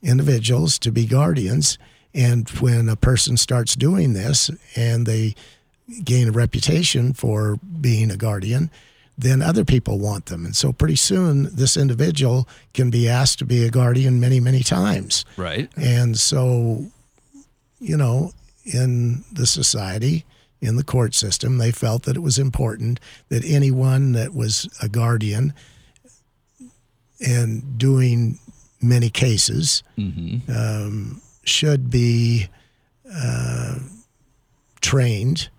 individuals, 0.01 0.79
to 0.79 0.91
be 0.91 1.05
guardians. 1.05 1.77
And 2.15 2.49
when 2.61 2.89
a 2.89 2.95
person 2.95 3.37
starts 3.37 3.75
doing 3.75 4.13
this 4.13 4.49
and 4.75 5.05
they 5.05 5.35
gain 6.03 6.29
a 6.29 6.31
reputation 6.31 7.13
for 7.13 7.59
being 7.79 8.09
a 8.09 8.17
guardian, 8.17 8.71
then 9.15 9.43
other 9.43 9.65
people 9.65 9.99
want 9.99 10.27
them. 10.27 10.45
And 10.45 10.55
so 10.55 10.73
pretty 10.73 10.95
soon 10.95 11.55
this 11.55 11.77
individual 11.77 12.47
can 12.73 12.89
be 12.89 13.07
asked 13.07 13.37
to 13.39 13.45
be 13.45 13.63
a 13.63 13.69
guardian 13.69 14.19
many, 14.19 14.39
many 14.39 14.63
times. 14.63 15.25
Right. 15.37 15.69
And 15.77 16.17
so 16.17 16.85
you 17.79 17.97
know, 17.97 18.31
in 18.65 19.23
the 19.31 19.45
society, 19.45 20.25
in 20.61 20.75
the 20.75 20.83
court 20.83 21.15
system, 21.15 21.57
they 21.57 21.71
felt 21.71 22.03
that 22.03 22.15
it 22.15 22.21
was 22.21 22.37
important 22.37 22.99
that 23.29 23.43
anyone 23.45 24.11
that 24.13 24.33
was 24.33 24.69
a 24.81 24.89
guardian 24.89 25.53
and 27.25 27.77
doing 27.77 28.39
many 28.81 29.09
cases 29.09 29.83
mm-hmm. 29.97 30.51
um, 30.51 31.21
should 31.43 31.89
be 31.89 32.47
uh, 33.13 33.79
trained, 34.81 35.49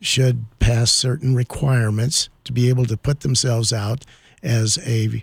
should 0.00 0.44
pass 0.58 0.92
certain 0.92 1.34
requirements 1.34 2.28
to 2.44 2.52
be 2.52 2.68
able 2.68 2.84
to 2.86 2.96
put 2.96 3.20
themselves 3.20 3.72
out 3.72 4.04
as 4.42 4.78
a 4.86 5.22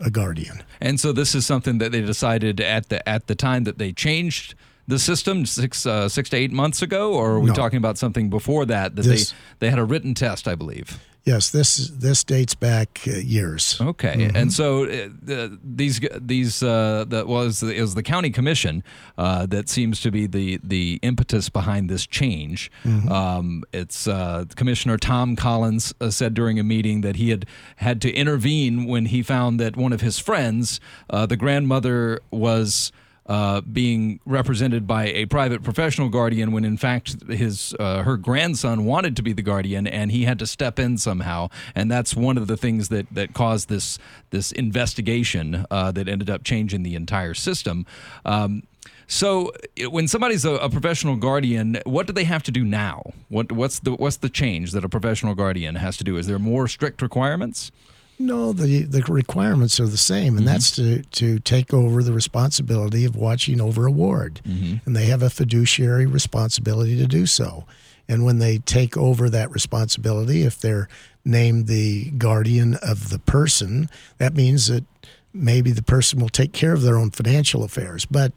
a 0.00 0.10
guardian. 0.10 0.62
And 0.80 1.00
so 1.00 1.10
this 1.12 1.34
is 1.34 1.44
something 1.44 1.78
that 1.78 1.90
they 1.90 2.00
decided 2.00 2.60
at 2.60 2.88
the 2.88 3.06
at 3.08 3.26
the 3.26 3.34
time 3.34 3.64
that 3.64 3.78
they 3.78 3.92
changed 3.92 4.54
the 4.88 4.98
system 4.98 5.46
six 5.46 5.86
uh, 5.86 6.08
six 6.08 6.30
to 6.30 6.36
eight 6.36 6.50
months 6.50 6.82
ago, 6.82 7.12
or 7.12 7.32
are 7.32 7.40
we 7.40 7.50
no. 7.50 7.54
talking 7.54 7.76
about 7.76 7.98
something 7.98 8.28
before 8.28 8.64
that? 8.66 8.96
That 8.96 9.02
this, 9.02 9.30
they 9.30 9.36
they 9.60 9.70
had 9.70 9.78
a 9.78 9.84
written 9.84 10.14
test, 10.14 10.48
I 10.48 10.56
believe. 10.56 10.98
Yes, 11.28 11.50
this 11.50 11.88
this 11.88 12.24
dates 12.24 12.54
back 12.54 13.00
uh, 13.06 13.10
years. 13.18 13.78
Okay, 13.82 14.14
mm-hmm. 14.16 14.36
and 14.36 14.50
so 14.50 14.86
uh, 14.86 15.48
these 15.62 16.00
these 16.18 16.62
uh, 16.62 17.04
that 17.08 17.26
was 17.26 17.62
it 17.62 17.80
was 17.82 17.94
the 17.94 18.02
county 18.02 18.30
commission 18.30 18.82
uh, 19.18 19.44
that 19.44 19.68
seems 19.68 20.00
to 20.00 20.10
be 20.10 20.26
the 20.26 20.58
the 20.64 20.98
impetus 21.02 21.50
behind 21.50 21.90
this 21.90 22.06
change. 22.06 22.70
Mm-hmm. 22.82 23.12
Um, 23.12 23.64
it's 23.74 24.08
uh, 24.08 24.46
Commissioner 24.56 24.96
Tom 24.96 25.36
Collins 25.36 25.92
uh, 26.00 26.08
said 26.08 26.32
during 26.32 26.58
a 26.58 26.64
meeting 26.64 27.02
that 27.02 27.16
he 27.16 27.28
had 27.28 27.44
had 27.76 28.00
to 28.02 28.10
intervene 28.10 28.86
when 28.86 29.04
he 29.06 29.22
found 29.22 29.60
that 29.60 29.76
one 29.76 29.92
of 29.92 30.00
his 30.00 30.18
friends, 30.18 30.80
the 31.10 31.36
grandmother, 31.36 32.20
was 32.30 32.90
uh, 33.28 33.60
being 33.60 34.20
represented 34.24 34.86
by 34.86 35.06
a 35.08 35.26
private 35.26 35.62
professional 35.62 36.08
guardian 36.08 36.52
when 36.52 36.64
in 36.64 36.76
fact 36.76 37.22
his 37.28 37.74
uh, 37.78 38.02
her 38.02 38.16
grandson 38.16 38.84
wanted 38.84 39.14
to 39.16 39.22
be 39.22 39.32
the 39.32 39.42
guardian 39.42 39.86
and 39.86 40.10
he 40.10 40.24
had 40.24 40.38
to 40.38 40.46
step 40.46 40.78
in 40.78 40.96
somehow 40.96 41.48
and 41.74 41.90
that's 41.90 42.16
one 42.16 42.38
of 42.38 42.46
the 42.46 42.56
things 42.56 42.88
that 42.88 43.06
that 43.12 43.34
caused 43.34 43.68
this 43.68 43.98
this 44.30 44.52
investigation 44.52 45.66
uh, 45.70 45.92
that 45.92 46.08
ended 46.08 46.30
up 46.30 46.44
changing 46.44 46.82
the 46.82 46.94
entire 46.94 47.34
system. 47.34 47.86
Um, 48.24 48.62
so, 49.06 49.52
when 49.88 50.06
somebody's 50.06 50.44
a, 50.44 50.52
a, 50.52 50.68
professional 50.68 51.16
guardian, 51.16 51.78
what 51.84 52.06
do 52.06 52.12
they 52.12 52.24
have 52.24 52.42
to 52.42 52.50
do 52.50 52.62
now? 52.62 53.02
What 53.28 53.50
what's 53.52 53.78
the 53.78 53.92
what's 53.92 54.18
the 54.18 54.28
change 54.28 54.72
that 54.72 54.84
a 54.84 54.88
professional 54.88 55.34
guardian 55.34 55.76
has 55.76 55.96
to 55.98 56.04
do? 56.04 56.18
Is 56.18 56.26
there 56.26 56.38
more 56.38 56.68
strict 56.68 57.00
requirements? 57.00 57.72
No, 58.18 58.52
the, 58.52 58.82
the 58.82 59.02
requirements 59.02 59.78
are 59.78 59.86
the 59.86 59.96
same, 59.96 60.36
and 60.36 60.38
mm-hmm. 60.38 60.46
that's 60.46 60.72
to, 60.72 61.02
to 61.02 61.38
take 61.38 61.72
over 61.72 62.02
the 62.02 62.12
responsibility 62.12 63.04
of 63.04 63.14
watching 63.14 63.60
over 63.60 63.86
a 63.86 63.92
ward. 63.92 64.40
Mm-hmm. 64.44 64.76
And 64.84 64.96
they 64.96 65.06
have 65.06 65.22
a 65.22 65.30
fiduciary 65.30 66.06
responsibility 66.06 66.96
to 66.96 67.06
do 67.06 67.26
so. 67.26 67.64
And 68.08 68.24
when 68.24 68.38
they 68.38 68.58
take 68.58 68.96
over 68.96 69.30
that 69.30 69.50
responsibility, 69.50 70.42
if 70.42 70.58
they're 70.58 70.88
named 71.24 71.66
the 71.66 72.10
guardian 72.12 72.74
of 72.76 73.10
the 73.10 73.18
person, 73.18 73.88
that 74.16 74.34
means 74.34 74.66
that 74.66 74.84
maybe 75.32 75.70
the 75.70 75.82
person 75.82 76.18
will 76.18 76.28
take 76.28 76.52
care 76.52 76.72
of 76.72 76.82
their 76.82 76.96
own 76.96 77.10
financial 77.10 77.62
affairs, 77.62 78.06
but 78.06 78.32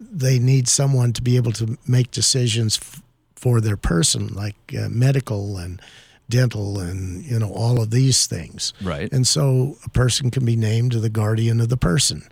they 0.00 0.38
need 0.38 0.66
someone 0.66 1.12
to 1.12 1.22
be 1.22 1.36
able 1.36 1.52
to 1.52 1.78
make 1.86 2.10
decisions 2.10 2.78
f- 2.78 3.02
for 3.36 3.60
their 3.60 3.76
person, 3.76 4.28
like 4.28 4.56
uh, 4.76 4.88
medical 4.88 5.58
and 5.58 5.80
dental 6.30 6.78
and 6.78 7.24
you 7.24 7.38
know 7.38 7.52
all 7.52 7.82
of 7.82 7.90
these 7.90 8.26
things. 8.26 8.72
Right. 8.82 9.12
And 9.12 9.26
so 9.26 9.76
a 9.84 9.90
person 9.90 10.30
can 10.30 10.44
be 10.44 10.56
named 10.56 10.92
the 10.92 11.10
guardian 11.10 11.60
of 11.60 11.68
the 11.68 11.76
person. 11.76 12.22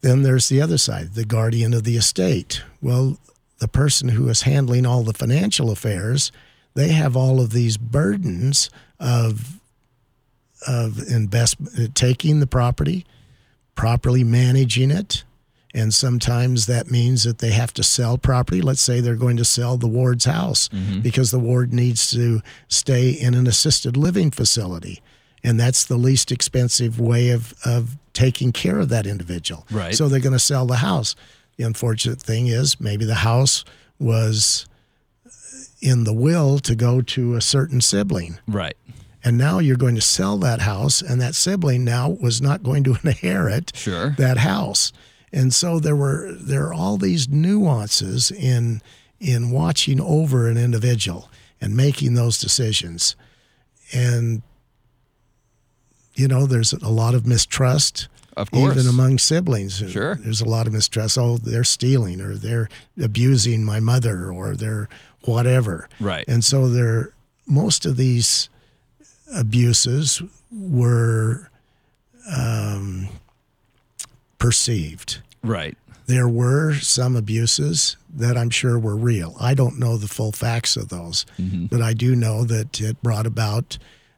Then 0.00 0.22
there's 0.22 0.48
the 0.48 0.60
other 0.60 0.78
side, 0.78 1.14
the 1.14 1.24
guardian 1.24 1.74
of 1.74 1.84
the 1.84 1.96
estate. 1.96 2.62
Well, 2.80 3.18
the 3.58 3.68
person 3.68 4.10
who 4.10 4.28
is 4.28 4.42
handling 4.42 4.86
all 4.86 5.02
the 5.02 5.12
financial 5.12 5.70
affairs, 5.70 6.30
they 6.74 6.88
have 6.88 7.16
all 7.16 7.40
of 7.40 7.50
these 7.50 7.76
burdens 7.76 8.70
of 8.98 9.60
of 10.66 10.98
investment 11.08 11.94
taking 11.94 12.40
the 12.40 12.46
property, 12.46 13.06
properly 13.74 14.24
managing 14.24 14.90
it. 14.90 15.24
And 15.78 15.94
sometimes 15.94 16.66
that 16.66 16.90
means 16.90 17.22
that 17.22 17.38
they 17.38 17.52
have 17.52 17.72
to 17.74 17.84
sell 17.84 18.18
property. 18.18 18.60
Let's 18.60 18.80
say 18.80 19.00
they're 19.00 19.14
going 19.14 19.36
to 19.36 19.44
sell 19.44 19.76
the 19.76 19.86
ward's 19.86 20.24
house 20.24 20.68
mm-hmm. 20.70 21.02
because 21.02 21.30
the 21.30 21.38
ward 21.38 21.72
needs 21.72 22.10
to 22.10 22.40
stay 22.66 23.10
in 23.10 23.34
an 23.34 23.46
assisted 23.46 23.96
living 23.96 24.32
facility. 24.32 25.00
And 25.44 25.60
that's 25.60 25.84
the 25.84 25.96
least 25.96 26.32
expensive 26.32 26.98
way 26.98 27.30
of, 27.30 27.54
of 27.64 27.96
taking 28.12 28.50
care 28.50 28.80
of 28.80 28.88
that 28.88 29.06
individual. 29.06 29.68
Right. 29.70 29.94
So 29.94 30.08
they're 30.08 30.18
going 30.18 30.32
to 30.32 30.40
sell 30.40 30.66
the 30.66 30.78
house. 30.78 31.14
The 31.58 31.62
unfortunate 31.62 32.20
thing 32.20 32.48
is 32.48 32.80
maybe 32.80 33.04
the 33.04 33.14
house 33.14 33.64
was 34.00 34.66
in 35.80 36.02
the 36.02 36.12
will 36.12 36.58
to 36.58 36.74
go 36.74 37.00
to 37.02 37.36
a 37.36 37.40
certain 37.40 37.80
sibling. 37.80 38.40
Right. 38.48 38.76
And 39.22 39.38
now 39.38 39.60
you're 39.60 39.76
going 39.76 39.94
to 39.94 40.00
sell 40.00 40.38
that 40.38 40.60
house, 40.60 41.02
and 41.02 41.20
that 41.20 41.36
sibling 41.36 41.84
now 41.84 42.10
was 42.10 42.42
not 42.42 42.64
going 42.64 42.82
to 42.84 42.96
inherit 43.04 43.70
Sure. 43.76 44.16
that 44.18 44.38
house. 44.38 44.92
And 45.32 45.52
so 45.52 45.78
there 45.78 45.96
were 45.96 46.32
there 46.32 46.66
are 46.66 46.74
all 46.74 46.96
these 46.96 47.28
nuances 47.28 48.30
in 48.30 48.80
in 49.20 49.50
watching 49.50 50.00
over 50.00 50.48
an 50.48 50.56
individual 50.56 51.30
and 51.60 51.76
making 51.76 52.14
those 52.14 52.38
decisions. 52.38 53.16
And 53.92 54.42
you 56.14 56.28
know, 56.28 56.46
there's 56.46 56.72
a 56.72 56.88
lot 56.88 57.14
of 57.14 57.26
mistrust 57.26 58.08
Of 58.36 58.50
course. 58.50 58.76
even 58.76 58.88
among 58.88 59.18
siblings. 59.18 59.78
Sure. 59.88 60.16
There's 60.16 60.40
a 60.40 60.48
lot 60.48 60.66
of 60.66 60.72
mistrust. 60.72 61.16
Oh, 61.18 61.38
they're 61.38 61.64
stealing 61.64 62.20
or 62.20 62.34
they're 62.34 62.68
abusing 63.00 63.64
my 63.64 63.80
mother 63.80 64.30
or 64.32 64.56
they're 64.56 64.88
whatever. 65.24 65.88
Right. 66.00 66.24
And 66.26 66.44
so 66.44 66.68
there 66.68 67.12
most 67.46 67.86
of 67.86 67.96
these 67.96 68.48
abuses 69.34 70.22
were 70.50 71.50
um, 72.34 73.08
perceived. 74.38 75.20
Right. 75.42 75.76
There 76.06 76.28
were 76.28 76.74
some 76.74 77.16
abuses 77.16 77.96
that 78.14 78.38
I'm 78.38 78.48
sure 78.50 78.78
were 78.78 78.96
real. 78.96 79.36
I 79.38 79.52
don't 79.52 79.78
know 79.78 79.98
the 79.98 80.08
full 80.08 80.32
facts 80.32 80.76
of 80.76 80.88
those, 80.88 81.26
but 81.70 81.82
I 81.82 81.92
do 81.92 82.16
know 82.16 82.44
that 82.44 82.80
it 82.80 83.02
brought 83.02 83.26
about 83.26 83.76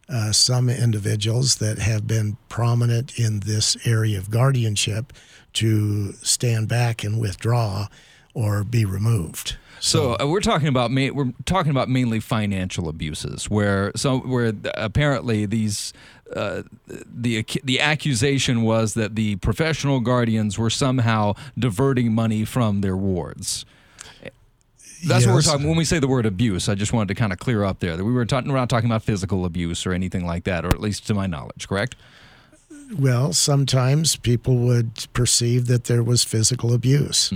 uh, 0.08 0.30
some 0.32 0.68
individuals 0.68 1.56
that 1.56 1.78
have 1.78 2.06
been 2.06 2.36
prominent 2.48 3.18
in 3.18 3.40
this 3.40 3.76
area 3.86 4.18
of 4.18 4.30
guardianship 4.30 5.12
to 5.54 6.12
stand 6.14 6.68
back 6.68 7.02
and 7.02 7.20
withdraw 7.20 7.88
or 8.34 8.62
be 8.62 8.84
removed. 8.84 9.56
So 9.80 10.16
uh, 10.20 10.26
we're 10.26 10.40
talking 10.40 10.68
about 10.68 10.90
ma- 10.90 11.10
we're 11.12 11.32
talking 11.46 11.70
about 11.70 11.88
mainly 11.88 12.20
financial 12.20 12.88
abuses, 12.88 13.48
where 13.48 13.92
so 13.96 14.18
where 14.18 14.52
apparently 14.74 15.46
these 15.46 15.92
uh, 16.34 16.62
the 16.86 17.44
the 17.64 17.80
accusation 17.80 18.62
was 18.62 18.94
that 18.94 19.16
the 19.16 19.36
professional 19.36 20.00
guardians 20.00 20.58
were 20.58 20.70
somehow 20.70 21.34
diverting 21.58 22.12
money 22.14 22.44
from 22.44 22.80
their 22.80 22.96
wards. 22.96 23.64
That's 25.06 25.26
what 25.26 25.34
we're 25.34 25.42
talking 25.42 25.66
when 25.66 25.78
we 25.78 25.84
say 25.84 25.98
the 25.98 26.08
word 26.08 26.26
abuse. 26.26 26.68
I 26.68 26.74
just 26.74 26.92
wanted 26.92 27.08
to 27.08 27.14
kind 27.14 27.32
of 27.32 27.38
clear 27.38 27.64
up 27.64 27.80
there 27.80 27.96
that 27.96 28.04
we 28.04 28.12
were, 28.12 28.26
talking 28.26 28.52
we're 28.52 28.58
not 28.58 28.68
talking 28.68 28.90
about 28.90 29.02
physical 29.02 29.46
abuse 29.46 29.86
or 29.86 29.92
anything 29.92 30.26
like 30.26 30.44
that, 30.44 30.64
or 30.64 30.68
at 30.68 30.80
least 30.80 31.06
to 31.06 31.14
my 31.14 31.26
knowledge. 31.26 31.68
Correct? 31.68 31.96
Well, 32.98 33.32
sometimes 33.32 34.16
people 34.16 34.56
would 34.58 35.06
perceive 35.14 35.68
that 35.68 35.84
there 35.84 36.02
was 36.02 36.22
physical 36.22 36.74
abuse. 36.74 37.32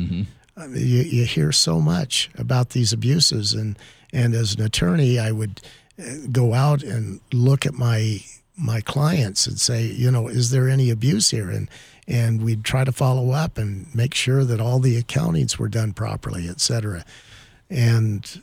I 0.56 0.66
mean, 0.66 0.86
you, 0.86 1.02
you 1.02 1.24
hear 1.24 1.52
so 1.52 1.80
much 1.80 2.30
about 2.36 2.70
these 2.70 2.92
abuses, 2.92 3.54
and 3.54 3.78
and 4.12 4.34
as 4.34 4.54
an 4.54 4.62
attorney, 4.62 5.18
I 5.18 5.32
would 5.32 5.60
uh, 5.98 6.26
go 6.30 6.54
out 6.54 6.82
and 6.82 7.20
look 7.32 7.66
at 7.66 7.74
my 7.74 8.20
my 8.56 8.80
clients 8.80 9.46
and 9.46 9.58
say, 9.58 9.84
you 9.84 10.10
know, 10.10 10.28
is 10.28 10.50
there 10.50 10.68
any 10.68 10.90
abuse 10.90 11.30
here? 11.30 11.50
And 11.50 11.68
and 12.06 12.42
we'd 12.42 12.64
try 12.64 12.84
to 12.84 12.92
follow 12.92 13.30
up 13.30 13.56
and 13.56 13.92
make 13.94 14.14
sure 14.14 14.44
that 14.44 14.60
all 14.60 14.78
the 14.78 15.02
accountings 15.02 15.58
were 15.58 15.68
done 15.68 15.94
properly, 15.94 16.48
et 16.48 16.60
cetera. 16.60 17.02
And 17.70 18.42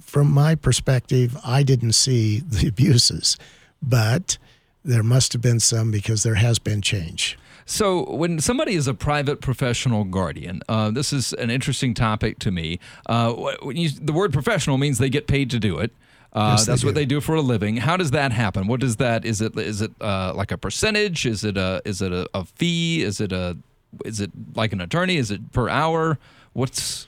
from 0.00 0.32
my 0.32 0.54
perspective, 0.54 1.36
I 1.44 1.62
didn't 1.64 1.92
see 1.92 2.40
the 2.40 2.68
abuses, 2.68 3.36
but 3.82 4.38
there 4.84 5.02
must 5.02 5.32
have 5.32 5.42
been 5.42 5.58
some 5.58 5.90
because 5.90 6.22
there 6.22 6.36
has 6.36 6.58
been 6.60 6.80
change. 6.80 7.36
So, 7.68 8.08
when 8.12 8.38
somebody 8.38 8.76
is 8.76 8.86
a 8.86 8.94
private 8.94 9.40
professional 9.40 10.04
guardian, 10.04 10.62
uh, 10.68 10.92
this 10.92 11.12
is 11.12 11.32
an 11.32 11.50
interesting 11.50 11.94
topic 11.94 12.38
to 12.38 12.52
me. 12.52 12.78
Uh, 13.06 13.34
you, 13.64 13.90
the 13.90 14.12
word 14.12 14.32
professional 14.32 14.78
means 14.78 14.98
they 14.98 15.10
get 15.10 15.26
paid 15.26 15.50
to 15.50 15.58
do 15.58 15.78
it. 15.80 15.90
Uh, 16.32 16.50
Yes, 16.56 16.66
they 16.66 16.72
that's 16.72 16.84
what 16.84 16.90
do. 16.90 17.00
they 17.00 17.06
do 17.06 17.20
for 17.20 17.34
a 17.34 17.40
living. 17.40 17.76
How 17.78 17.96
does 17.96 18.10
that 18.10 18.32
happen? 18.32 18.66
What 18.66 18.80
does 18.80 18.96
that? 18.96 19.24
Is 19.24 19.40
it 19.40 19.56
is 19.58 19.80
it 19.80 19.92
uh, 20.00 20.32
like 20.34 20.52
a 20.52 20.58
percentage? 20.58 21.24
Is 21.26 21.44
it 21.44 21.56
a 21.56 21.80
is 21.84 22.02
it 22.02 22.12
a, 22.12 22.28
a 22.34 22.44
fee? 22.44 23.02
Is 23.02 23.20
it 23.20 23.32
a 23.32 23.56
is 24.04 24.20
it 24.20 24.30
like 24.54 24.72
an 24.72 24.80
attorney? 24.80 25.16
Is 25.16 25.30
it 25.30 25.52
per 25.52 25.68
hour? 25.68 26.18
What's 26.52 27.06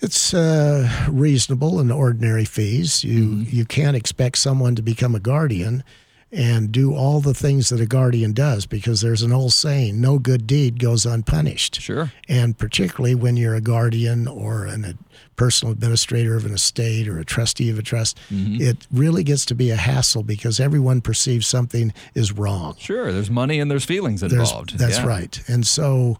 It's 0.00 0.34
uh, 0.34 0.88
reasonable 1.08 1.78
and 1.80 1.92
ordinary 1.92 2.44
fees. 2.44 3.04
You 3.04 3.24
Mm-hmm. 3.24 3.56
you 3.56 3.64
can't 3.64 3.96
expect 3.96 4.38
someone 4.38 4.74
to 4.74 4.82
become 4.82 5.14
a 5.14 5.20
guardian 5.20 5.84
and 6.32 6.72
do 6.72 6.92
all 6.94 7.20
the 7.20 7.32
things 7.34 7.68
that 7.68 7.80
a 7.80 7.86
guardian 7.86 8.32
does 8.32 8.66
because 8.66 9.00
there's 9.00 9.22
an 9.22 9.32
old 9.32 9.52
saying: 9.52 10.00
"No 10.00 10.18
good 10.18 10.46
deed 10.46 10.78
goes 10.80 11.06
unpunished." 11.06 11.80
sure? 11.80 12.12
And 12.28 12.56
particularly 12.58 13.14
when 13.14 13.36
you're 13.36 13.54
a 13.54 13.60
guardian 13.60 14.26
or 14.28 14.66
an, 14.66 14.84
a 14.84 14.94
personal 15.36 15.72
administrator 15.72 16.34
of 16.36 16.44
an 16.46 16.52
estate 16.54 17.06
or 17.08 17.18
a 17.18 17.24
trustee 17.24 17.70
of 17.70 17.78
a 17.78 17.82
trust, 17.82 18.18
Mm-hmm. 18.30 18.60
it 18.60 18.86
really 18.90 19.22
gets 19.22 19.44
to 19.46 19.54
be 19.54 19.70
a 19.70 19.76
hassle 19.76 20.22
because 20.22 20.58
everyone 20.58 21.00
perceives 21.00 21.46
something 21.46 21.92
is 22.14 22.32
wrong. 22.32 22.74
Sure. 22.78 23.12
There's 23.12 23.30
money 23.30 23.60
and 23.60 23.70
there's 23.70 23.84
feelings 23.84 24.20
There's- 24.22 24.32
involved. 24.50 24.78
That's 24.78 24.98
Yeah. 24.98 25.06
right. 25.06 25.42
And 25.48 25.66
so 25.66 26.18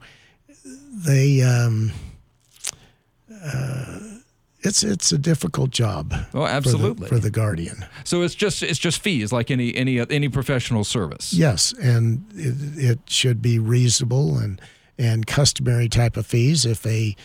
they, 1.05 1.43
um, 1.43 1.93
uh, 3.45 3.99
it's 4.67 4.83
it's 4.83 5.13
a 5.13 5.19
difficult 5.19 5.71
job. 5.71 6.13
Oh, 6.13 6.23
for 6.33 6.39
the- 6.41 6.47
absolutely. 6.49 7.09
for 7.09 7.19
the 7.19 7.31
guardian. 7.31 7.85
So 8.05 8.23
it's 8.23 8.35
just 8.35 8.63
it's 8.63 8.79
just 8.79 9.01
fees 9.01 9.33
like 9.33 9.51
any 9.51 9.75
any 9.75 9.99
any 10.11 10.29
professional 10.29 10.85
service. 10.85 11.33
Yes, 11.33 11.73
and 11.81 12.25
it, 12.35 12.91
it 12.91 12.99
should 13.07 13.41
be 13.41 13.59
reasonable 13.59 14.37
and 14.39 14.61
and 14.99 15.27
customary 15.27 15.89
type 15.89 16.17
of 16.17 16.27
fees. 16.27 16.65
If 16.67 16.85
a 16.87 17.17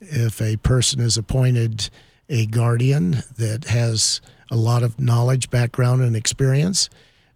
if 0.00 0.40
a 0.40 0.56
person 0.58 1.00
is 1.00 1.16
appointed 1.16 1.90
a 2.28 2.46
guardian 2.46 3.22
that 3.36 3.64
has 3.64 4.20
a 4.50 4.56
lot 4.56 4.82
of 4.82 4.98
knowledge, 5.00 5.50
background, 5.50 6.02
and 6.02 6.14
experience, 6.16 6.88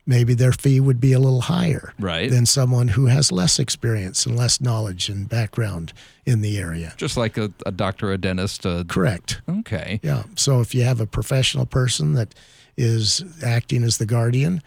maybe 0.07 0.35
their 0.35 0.53
fee 0.53 0.81
would 0.81 1.01
be 1.01 1.12
a 1.12 1.19
little 1.19 1.43
higher 1.43 1.95
Right. 1.99 2.31
than 2.31 2.45
someone 2.47 2.88
who 2.88 3.07
has 3.07 3.33
less 3.33 3.59
experience 3.59 4.27
and 4.27 4.37
less 4.37 4.61
knowledge 4.61 5.09
and 5.09 5.29
background 5.29 5.93
in 6.27 6.40
the 6.43 6.59
area. 6.59 6.93
Just 6.97 7.17
like 7.17 7.38
a, 7.38 7.51
a 7.64 7.73
doctor, 7.73 8.12
a 8.12 8.19
dentist. 8.19 8.67
A, 8.67 8.85
Correct. 8.87 9.40
okay. 9.49 10.01
Yeah. 10.03 10.25
So 10.37 10.61
if 10.61 10.75
you 10.75 10.83
have 10.85 11.01
a 11.01 11.07
professional 11.07 11.64
person 11.67 12.12
that 12.14 12.35
is 12.77 13.25
acting 13.43 13.83
as 13.83 13.97
the 13.99 14.07
guardian, 14.07 14.62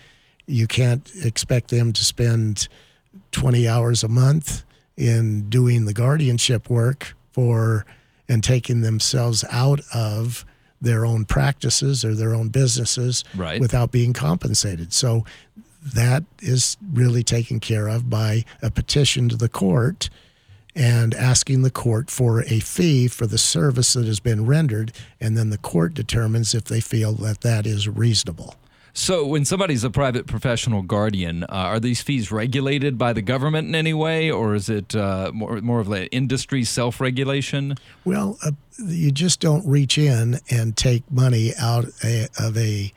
you 0.47 0.65
can't 0.65 1.10
expect 1.23 1.69
them 1.69 1.93
to 1.93 2.04
spend 2.04 2.67
20 3.32 3.67
hours 3.67 4.04
a 4.04 4.08
month 4.08 4.63
in 4.95 5.50
doing 5.50 5.86
the 5.86 5.93
guardianship 5.93 6.69
work 6.69 7.15
for 7.32 7.86
and 8.30 8.43
taking 8.43 8.82
themselves 8.82 9.43
out 9.52 9.82
of 9.93 10.45
their 10.82 11.06
own 11.06 11.26
practices 11.26 12.06
or 12.06 12.13
their 12.13 12.34
own 12.36 12.50
businesses 12.50 13.24
Right. 13.36 13.60
without 13.60 13.92
being 13.92 14.13
compensated. 14.13 14.94
So 14.94 15.26
that 15.94 16.24
is 16.42 16.78
really 16.94 17.24
taken 17.24 17.60
care 17.60 17.88
of 17.88 18.10
by 18.10 18.46
a 18.62 18.70
petition 18.70 19.30
to 19.30 19.36
the 19.36 19.50
court 19.50 20.10
and 20.76 21.16
asking 21.16 21.63
the 21.63 21.72
court 21.72 22.12
for 22.12 22.42
a 22.44 22.60
fee 22.60 23.08
for 23.08 23.26
the 23.26 23.38
service 23.40 23.94
that 23.94 24.06
has 24.06 24.20
been 24.20 24.46
rendered, 24.46 24.92
and 25.20 25.36
then 25.36 25.50
the 25.50 25.58
court 25.58 25.96
determines 25.96 26.54
if 26.54 26.66
they 26.66 26.80
feel 26.82 27.13
that 27.13 27.42
that 27.42 27.66
is 27.66 27.88
reasonable. 27.88 28.54
So 28.97 29.27
when 29.27 29.45
somebody's 29.45 29.83
a 29.83 29.91
private 29.91 30.25
professional 30.25 30.81
guardian, 30.81 31.43
uh, 31.43 31.47
are 31.49 31.79
these 31.79 32.01
fees 32.01 32.31
regulated 32.31 32.97
by 32.97 33.13
the 33.13 33.21
government 33.21 33.67
in 33.67 33.75
any 33.75 33.93
way, 33.93 34.31
or 34.31 34.55
is 34.55 34.69
it 34.69 34.95
uh, 34.95 35.29
more 35.36 35.62
more 35.62 35.79
of 35.79 35.91
an 35.91 36.07
industry 36.07 36.63
self 36.63 36.99
regulation? 36.99 37.75
Well, 38.05 38.39
uh, 38.43 38.53
you 38.83 39.12
just 39.12 39.39
don't 39.39 39.63
reach 39.67 39.99
in 39.99 40.39
and 40.49 40.75
take 40.75 41.03
money 41.12 41.51
out 41.60 41.86
a, 42.03 42.27
of 42.39 42.57
a 42.57 42.91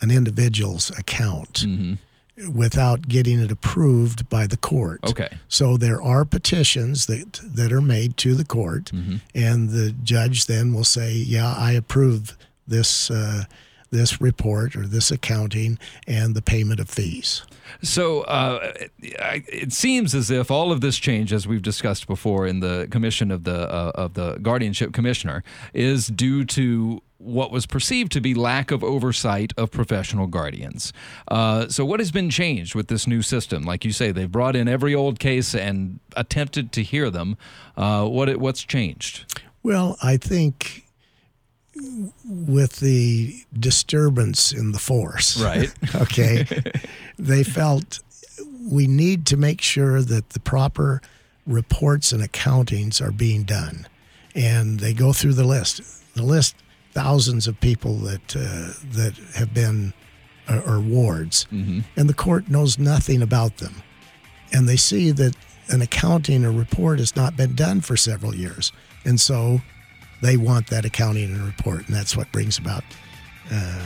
an 0.00 0.12
individual's 0.12 0.96
account 0.96 1.66
without 2.54 3.08
getting 3.08 3.40
it 3.40 3.50
approved 3.50 4.28
by 4.28 4.46
the 4.46 4.56
court. 4.56 5.00
Okay. 5.02 5.36
So 5.48 5.76
there 5.76 6.00
are 6.00 6.24
petitions 6.24 7.06
that 7.06 7.40
that 7.42 7.72
are 7.72 7.82
made 7.82 8.16
to 8.18 8.36
the 8.36 8.44
court, 8.44 8.92
and 9.34 9.70
the 9.70 9.90
judge 10.04 10.46
then 10.46 10.72
will 10.72 10.84
say, 10.84 11.12
"Yeah, 11.12 11.52
I 11.58 11.72
approve 11.72 12.36
this 12.68 13.10
uh, 13.10 13.46
this 13.90 14.20
report 14.20 14.76
or 14.76 14.86
this 14.86 15.10
accounting 15.10 15.78
and 16.06 16.34
the 16.34 16.42
payment 16.42 16.80
of 16.80 16.88
fees. 16.88 17.42
So 17.82 18.22
uh, 18.22 18.72
it 18.98 19.72
seems 19.72 20.14
as 20.14 20.30
if 20.30 20.50
all 20.50 20.72
of 20.72 20.80
this 20.80 20.96
change, 20.96 21.32
as 21.32 21.46
we've 21.46 21.62
discussed 21.62 22.06
before 22.06 22.46
in 22.46 22.60
the 22.60 22.88
commission 22.90 23.30
of 23.30 23.44
the 23.44 23.70
uh, 23.72 23.92
of 23.94 24.14
the 24.14 24.36
guardianship 24.36 24.92
commissioner, 24.92 25.42
is 25.72 26.08
due 26.08 26.44
to 26.46 27.02
what 27.20 27.50
was 27.50 27.66
perceived 27.66 28.10
to 28.12 28.20
be 28.20 28.34
lack 28.34 28.70
of 28.70 28.82
oversight 28.82 29.52
of 29.56 29.70
professional 29.70 30.26
guardians. 30.26 30.92
Uh, 31.28 31.68
so, 31.68 31.84
what 31.84 32.00
has 32.00 32.10
been 32.10 32.30
changed 32.30 32.74
with 32.74 32.88
this 32.88 33.06
new 33.06 33.22
system? 33.22 33.62
Like 33.62 33.84
you 33.84 33.92
say, 33.92 34.10
they've 34.10 34.30
brought 34.30 34.56
in 34.56 34.68
every 34.68 34.94
old 34.94 35.18
case 35.18 35.54
and 35.54 36.00
attempted 36.16 36.72
to 36.72 36.82
hear 36.82 37.10
them. 37.10 37.36
Uh, 37.76 38.06
what 38.06 38.34
what's 38.38 38.62
changed? 38.62 39.40
Well, 39.62 39.96
I 40.02 40.16
think 40.16 40.86
with 42.24 42.80
the 42.80 43.44
disturbance 43.58 44.52
in 44.52 44.72
the 44.72 44.78
force, 44.78 45.40
right? 45.40 45.72
okay, 45.96 46.46
they 47.18 47.44
felt 47.44 48.00
we 48.68 48.86
need 48.86 49.26
to 49.26 49.36
make 49.36 49.60
sure 49.60 50.02
that 50.02 50.30
the 50.30 50.40
proper 50.40 51.00
reports 51.46 52.12
and 52.12 52.22
accountings 52.22 53.00
are 53.00 53.12
being 53.12 53.44
done, 53.44 53.86
and 54.34 54.80
they 54.80 54.92
go 54.92 55.12
through 55.12 55.34
the 55.34 55.44
list. 55.44 55.80
The 56.14 56.22
list 56.22 56.56
thousands 56.92 57.46
of 57.46 57.60
people 57.60 57.96
that 57.98 58.36
uh, 58.36 58.72
that 58.92 59.14
have 59.34 59.54
been 59.54 59.92
uh, 60.48 60.60
or 60.66 60.80
wards, 60.80 61.46
mm-hmm. 61.52 61.80
and 61.96 62.08
the 62.08 62.14
court 62.14 62.48
knows 62.48 62.78
nothing 62.78 63.22
about 63.22 63.58
them, 63.58 63.82
and 64.52 64.68
they 64.68 64.76
see 64.76 65.12
that 65.12 65.36
an 65.68 65.82
accounting 65.82 66.44
or 66.44 66.50
report 66.50 66.98
has 66.98 67.14
not 67.14 67.36
been 67.36 67.54
done 67.54 67.80
for 67.80 67.96
several 67.96 68.34
years, 68.34 68.72
and 69.04 69.20
so 69.20 69.60
they 70.22 70.36
want 70.36 70.68
that 70.68 70.84
accounting 70.84 71.24
and 71.24 71.42
report, 71.42 71.86
and 71.86 71.94
that's 71.94 72.16
what 72.16 72.30
brings 72.32 72.58
about. 72.58 72.84
Uh, 73.50 73.82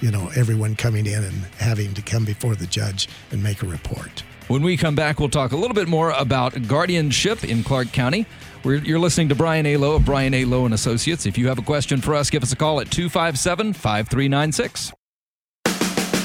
you 0.00 0.10
know, 0.10 0.30
everyone 0.36 0.76
coming 0.76 1.06
in 1.06 1.22
and 1.22 1.44
having 1.58 1.94
to 1.94 2.02
come 2.02 2.24
before 2.24 2.54
the 2.54 2.66
judge 2.66 3.08
and 3.30 3.42
make 3.42 3.62
a 3.62 3.66
report. 3.66 4.22
When 4.48 4.62
we 4.62 4.76
come 4.76 4.94
back, 4.94 5.18
we'll 5.18 5.30
talk 5.30 5.52
a 5.52 5.56
little 5.56 5.74
bit 5.74 5.88
more 5.88 6.10
about 6.10 6.68
guardianship 6.68 7.44
in 7.44 7.64
Clark 7.64 7.92
County. 7.92 8.26
We're, 8.62 8.76
you're 8.76 8.98
listening 8.98 9.30
to 9.30 9.34
Brian 9.34 9.64
A. 9.64 9.76
Lowe 9.78 9.94
of 9.96 10.04
Brian 10.04 10.34
A. 10.34 10.44
Lowe 10.44 10.66
and 10.66 10.74
Associates. 10.74 11.24
If 11.24 11.38
you 11.38 11.48
have 11.48 11.58
a 11.58 11.62
question 11.62 12.00
for 12.00 12.14
us, 12.14 12.28
give 12.28 12.42
us 12.42 12.52
a 12.52 12.56
call 12.56 12.80
at 12.80 12.90
257 12.90 13.72
5396. 13.72 14.92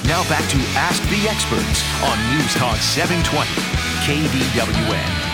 Now 0.05 0.27
back 0.27 0.49
to 0.49 0.57
Ask 0.75 1.01
the 1.03 1.27
Experts 1.29 1.83
on 2.03 2.17
News 2.35 2.53
Talk 2.55 2.77
720 2.77 3.47
KDWN. 4.03 5.28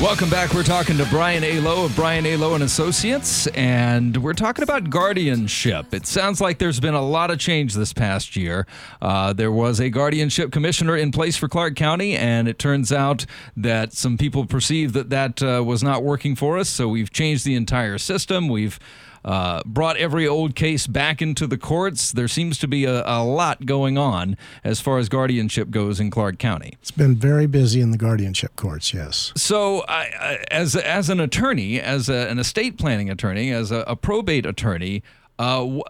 Welcome 0.00 0.30
back. 0.30 0.54
We're 0.54 0.62
talking 0.62 0.96
to 0.96 1.04
Brian 1.10 1.44
A. 1.44 1.60
Lowe 1.60 1.84
of 1.84 1.94
Brian 1.94 2.24
A. 2.24 2.34
Lowe 2.38 2.54
and 2.54 2.64
Associates, 2.64 3.46
and 3.48 4.16
we're 4.16 4.32
talking 4.32 4.62
about 4.62 4.88
guardianship. 4.88 5.92
It 5.92 6.06
sounds 6.06 6.40
like 6.40 6.56
there's 6.56 6.80
been 6.80 6.94
a 6.94 7.04
lot 7.04 7.30
of 7.30 7.38
change 7.38 7.74
this 7.74 7.92
past 7.92 8.34
year. 8.34 8.66
Uh, 9.02 9.34
there 9.34 9.52
was 9.52 9.78
a 9.78 9.90
guardianship 9.90 10.52
commissioner 10.52 10.96
in 10.96 11.12
place 11.12 11.36
for 11.36 11.48
Clark 11.48 11.76
County, 11.76 12.16
and 12.16 12.48
it 12.48 12.58
turns 12.58 12.90
out 12.92 13.26
that 13.58 13.92
some 13.92 14.16
people 14.16 14.46
perceived 14.46 14.94
that 14.94 15.10
that 15.10 15.42
uh, 15.42 15.62
was 15.62 15.82
not 15.82 16.02
working 16.02 16.34
for 16.34 16.56
us. 16.56 16.70
So 16.70 16.88
we've 16.88 17.12
changed 17.12 17.44
the 17.44 17.54
entire 17.54 17.98
system. 17.98 18.48
We've 18.48 18.78
uh, 19.24 19.62
brought 19.66 19.96
every 19.96 20.26
old 20.26 20.54
case 20.54 20.86
back 20.86 21.20
into 21.20 21.46
the 21.46 21.58
courts. 21.58 22.12
There 22.12 22.28
seems 22.28 22.58
to 22.58 22.68
be 22.68 22.84
a, 22.84 23.02
a, 23.06 23.22
lot 23.22 23.66
going 23.66 23.98
on 23.98 24.36
as 24.64 24.80
far 24.80 24.98
as 24.98 25.08
guardianship 25.08 25.70
goes 25.70 26.00
in 26.00 26.10
Clark 26.10 26.38
County. 26.38 26.76
It's 26.80 26.90
been 26.90 27.16
very 27.16 27.46
busy 27.46 27.80
in 27.80 27.90
the 27.90 27.98
guardianship 27.98 28.56
courts, 28.56 28.94
yes. 28.94 29.32
So, 29.36 29.84
I, 29.88 30.10
I, 30.18 30.44
as 30.50 30.74
as 30.74 31.10
an 31.10 31.20
attorney, 31.20 31.80
as 31.80 32.08
a, 32.08 32.28
an 32.28 32.38
estate 32.38 32.78
planning 32.78 33.10
attorney, 33.10 33.50
as 33.50 33.70
a, 33.70 33.80
a 33.86 33.96
probate 33.96 34.46
attorney, 34.46 35.02
uh, 35.38 35.66
wh- 35.66 35.80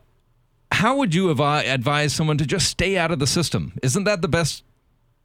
how 0.72 0.96
would 0.96 1.14
you 1.14 1.30
avi- 1.30 1.68
advise 1.68 2.12
someone 2.12 2.38
to 2.38 2.46
just 2.46 2.68
stay 2.68 2.98
out 2.98 3.10
of 3.10 3.18
the 3.18 3.26
system? 3.26 3.72
Isn't 3.82 4.04
that 4.04 4.22
the 4.22 4.28
best? 4.28 4.64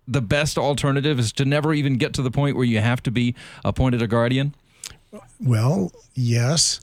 The 0.08 0.22
best 0.22 0.60
alternative 0.60 1.18
is 1.18 1.34
to 1.34 1.46
never 1.46 1.74
even 1.74 1.98
get 1.98 2.14
to 2.14 2.22
the 2.22 2.30
point 2.30 2.56
where 2.56 2.66
you 2.66 2.80
have 2.80 3.02
to 3.04 3.12
be 3.12 3.34
appointed 3.64 4.04
a 4.04 4.08
guardian. 4.08 4.54
Well, 5.40 5.92
yes 6.14 6.80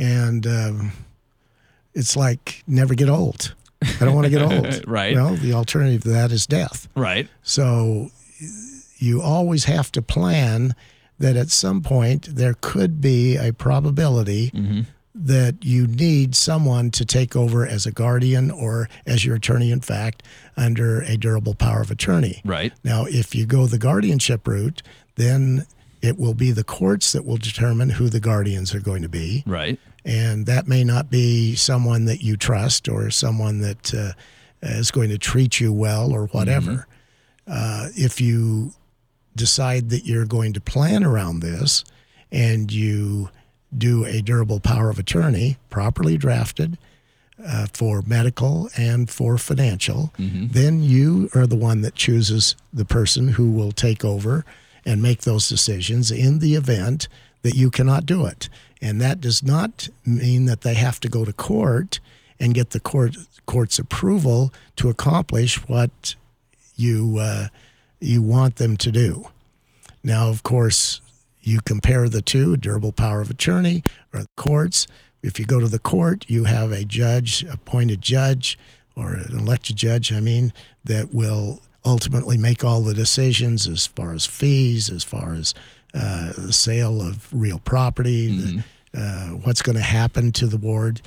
and 0.00 0.46
um, 0.46 0.92
it's 1.94 2.16
like 2.16 2.64
never 2.66 2.94
get 2.94 3.08
old. 3.08 3.54
I 3.82 4.04
don't 4.04 4.14
want 4.14 4.24
to 4.24 4.30
get 4.30 4.42
old. 4.42 4.84
right. 4.88 5.14
Well, 5.14 5.34
the 5.36 5.52
alternative 5.52 6.02
to 6.02 6.08
that 6.10 6.32
is 6.32 6.46
death. 6.46 6.88
Right. 6.96 7.28
So 7.42 8.10
you 8.98 9.20
always 9.20 9.64
have 9.64 9.92
to 9.92 10.02
plan 10.02 10.74
that 11.18 11.36
at 11.36 11.50
some 11.50 11.82
point 11.82 12.34
there 12.34 12.54
could 12.60 13.00
be 13.00 13.36
a 13.36 13.52
probability 13.52 14.50
mm-hmm. 14.50 14.80
that 15.14 15.64
you 15.64 15.86
need 15.86 16.34
someone 16.34 16.90
to 16.92 17.04
take 17.04 17.36
over 17.36 17.66
as 17.66 17.84
a 17.84 17.92
guardian 17.92 18.50
or 18.50 18.88
as 19.06 19.24
your 19.24 19.36
attorney, 19.36 19.70
in 19.70 19.80
fact, 19.80 20.22
under 20.56 21.02
a 21.02 21.16
durable 21.16 21.54
power 21.54 21.82
of 21.82 21.90
attorney. 21.90 22.40
Right. 22.44 22.72
Now, 22.84 23.04
if 23.04 23.34
you 23.34 23.44
go 23.44 23.66
the 23.66 23.78
guardianship 23.78 24.46
route, 24.46 24.82
then 25.16 25.66
it 26.02 26.18
will 26.18 26.34
be 26.34 26.50
the 26.50 26.64
courts 26.64 27.12
that 27.12 27.24
will 27.24 27.36
determine 27.36 27.90
who 27.90 28.08
the 28.08 28.20
guardians 28.20 28.74
are 28.74 28.80
going 28.80 29.02
to 29.02 29.08
be. 29.08 29.42
Right. 29.46 29.78
And 30.04 30.46
that 30.46 30.66
may 30.66 30.84
not 30.84 31.10
be 31.10 31.54
someone 31.54 32.06
that 32.06 32.22
you 32.22 32.36
trust 32.36 32.88
or 32.88 33.10
someone 33.10 33.60
that 33.60 33.94
uh, 33.94 34.12
is 34.62 34.90
going 34.90 35.10
to 35.10 35.18
treat 35.18 35.60
you 35.60 35.72
well 35.72 36.12
or 36.12 36.26
whatever. 36.26 36.86
Mm-hmm. 37.46 37.52
Uh, 37.52 37.88
if 37.94 38.20
you 38.20 38.72
decide 39.36 39.90
that 39.90 40.04
you're 40.04 40.26
going 40.26 40.52
to 40.54 40.60
plan 40.60 41.04
around 41.04 41.40
this 41.40 41.84
and 42.30 42.72
you 42.72 43.28
do 43.76 44.04
a 44.04 44.20
durable 44.20 44.60
power 44.60 44.90
of 44.90 44.98
attorney, 44.98 45.56
properly 45.68 46.16
drafted, 46.16 46.78
uh, 47.46 47.66
for 47.72 48.02
medical 48.06 48.68
and 48.76 49.08
for 49.08 49.38
financial, 49.38 50.12
mm-hmm. 50.18 50.48
then 50.48 50.82
you 50.82 51.30
are 51.34 51.46
the 51.46 51.56
one 51.56 51.80
that 51.80 51.94
chooses 51.94 52.54
the 52.72 52.84
person 52.84 53.28
who 53.28 53.50
will 53.50 53.72
take 53.72 54.04
over 54.04 54.44
and 54.84 55.00
make 55.02 55.22
those 55.22 55.48
decisions 55.48 56.10
in 56.10 56.38
the 56.38 56.54
event 56.54 57.08
that 57.42 57.54
you 57.54 57.70
cannot 57.70 58.06
do 58.06 58.26
it. 58.26 58.48
And 58.82 59.00
that 59.00 59.20
does 59.20 59.42
not 59.42 59.88
mean 60.06 60.46
that 60.46 60.62
they 60.62 60.74
have 60.74 61.00
to 61.00 61.08
go 61.08 61.24
to 61.24 61.32
court 61.32 62.00
and 62.38 62.54
get 62.54 62.70
the 62.70 62.80
court 62.80 63.16
court's 63.46 63.78
approval 63.78 64.52
to 64.76 64.88
accomplish 64.88 65.56
what 65.68 66.14
you 66.76 67.18
uh, 67.18 67.48
you 68.00 68.22
want 68.22 68.56
them 68.56 68.76
to 68.78 68.90
do. 68.90 69.28
Now, 70.02 70.28
of 70.28 70.42
course, 70.42 71.00
you 71.42 71.60
compare 71.60 72.08
the 72.08 72.22
two: 72.22 72.56
durable 72.56 72.92
power 72.92 73.20
of 73.20 73.30
attorney 73.30 73.82
or 74.12 74.24
courts. 74.36 74.86
If 75.22 75.38
you 75.38 75.44
go 75.44 75.60
to 75.60 75.68
the 75.68 75.78
court, 75.78 76.24
you 76.28 76.44
have 76.44 76.72
a 76.72 76.84
judge, 76.84 77.44
appointed 77.44 78.00
judge, 78.00 78.58
or 78.96 79.12
an 79.12 79.38
elected 79.38 79.76
judge. 79.76 80.12
I 80.12 80.20
mean, 80.20 80.54
that 80.84 81.12
will 81.12 81.60
ultimately 81.84 82.38
make 82.38 82.64
all 82.64 82.80
the 82.80 82.94
decisions 82.94 83.68
as 83.68 83.86
far 83.86 84.12
as 84.12 84.24
fees, 84.24 84.88
as 84.88 85.04
far 85.04 85.34
as 85.34 85.54
uh, 85.94 86.32
the 86.36 86.52
sale 86.52 87.00
of 87.00 87.28
real 87.32 87.58
property, 87.58 88.30
mm-hmm. 88.30 88.60
the, 88.92 89.00
uh, 89.00 89.26
what's 89.44 89.62
going 89.62 89.76
to 89.76 89.82
happen 89.82 90.32
to 90.32 90.46
the 90.46 90.56
ward. 90.56 91.00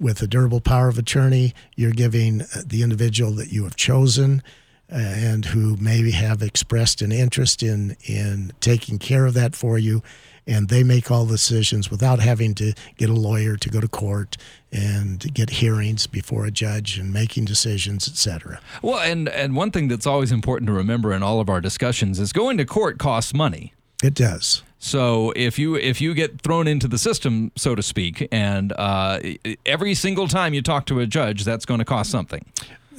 With 0.00 0.22
a 0.22 0.28
durable 0.28 0.60
power 0.60 0.86
of 0.86 0.96
attorney, 0.96 1.54
you're 1.74 1.90
giving 1.90 2.42
uh, 2.42 2.62
the 2.64 2.82
individual 2.82 3.32
that 3.32 3.50
you 3.50 3.64
have 3.64 3.74
chosen 3.74 4.44
uh, 4.92 4.96
and 4.96 5.44
who 5.44 5.76
maybe 5.76 6.12
have 6.12 6.40
expressed 6.40 7.02
an 7.02 7.10
interest 7.10 7.62
in 7.62 7.96
in 8.04 8.52
taking 8.60 8.98
care 8.98 9.26
of 9.26 9.34
that 9.34 9.56
for 9.56 9.76
you 9.76 10.02
and 10.48 10.70
they 10.70 10.82
make 10.82 11.10
all 11.10 11.26
the 11.26 11.34
decisions 11.34 11.90
without 11.90 12.18
having 12.18 12.54
to 12.54 12.72
get 12.96 13.10
a 13.10 13.14
lawyer 13.14 13.56
to 13.56 13.68
go 13.68 13.80
to 13.80 13.86
court 13.86 14.36
and 14.72 15.32
get 15.34 15.50
hearings 15.50 16.06
before 16.06 16.46
a 16.46 16.50
judge 16.50 16.98
and 16.98 17.12
making 17.12 17.44
decisions, 17.44 18.08
etc. 18.08 18.60
Well, 18.82 18.98
and 18.98 19.28
and 19.28 19.54
one 19.54 19.70
thing 19.70 19.88
that's 19.88 20.06
always 20.06 20.32
important 20.32 20.66
to 20.68 20.72
remember 20.72 21.12
in 21.12 21.22
all 21.22 21.40
of 21.40 21.50
our 21.50 21.60
discussions 21.60 22.18
is 22.18 22.32
going 22.32 22.56
to 22.56 22.64
court 22.64 22.98
costs 22.98 23.34
money. 23.34 23.74
It 24.02 24.14
does. 24.14 24.62
So 24.78 25.32
if 25.34 25.58
you 25.58 25.74
if 25.74 26.00
you 26.00 26.14
get 26.14 26.40
thrown 26.40 26.68
into 26.68 26.86
the 26.86 26.98
system, 26.98 27.50
so 27.56 27.74
to 27.74 27.82
speak, 27.82 28.28
and 28.30 28.72
uh, 28.78 29.18
every 29.66 29.94
single 29.94 30.28
time 30.28 30.54
you 30.54 30.62
talk 30.62 30.86
to 30.86 31.00
a 31.00 31.06
judge, 31.06 31.44
that's 31.44 31.66
going 31.66 31.78
to 31.78 31.84
cost 31.84 32.10
something. 32.10 32.44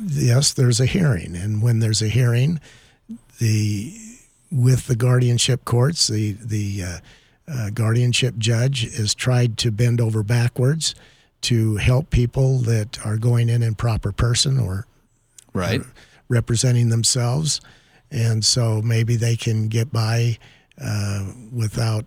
Yes, 0.06 0.54
there's 0.54 0.82
a 0.82 0.86
hearing, 0.86 1.36
and 1.36 1.62
when 1.62 1.80
there's 1.80 2.02
a 2.02 2.10
hearing, 2.10 2.60
the 3.40 3.98
with 4.52 4.88
the 4.88 4.96
guardianship 4.96 5.64
courts, 5.64 6.08
the 6.08 6.34
the 6.34 6.84
uh, 6.84 6.98
uh, 7.48 7.70
guardianship 7.70 8.38
judge 8.38 8.86
is 8.86 9.16
tried 9.16 9.58
to 9.60 9.72
bend 9.72 10.02
over 10.02 10.22
backwards 10.22 10.96
to 11.42 11.78
help 11.78 12.10
people 12.10 12.58
that 12.60 13.00
are 13.06 13.16
going 13.16 13.48
in 13.48 13.64
in 13.64 13.74
proper 13.74 14.12
person 14.12 14.60
or 14.60 14.86
right 15.54 15.82
representing 16.28 16.90
themselves, 16.90 17.62
and 18.12 18.44
so 18.44 18.82
maybe 18.82 19.16
they 19.16 19.38
can 19.38 19.70
get 19.70 19.94
by 19.94 20.38
uh, 20.82 21.32
without 21.52 22.06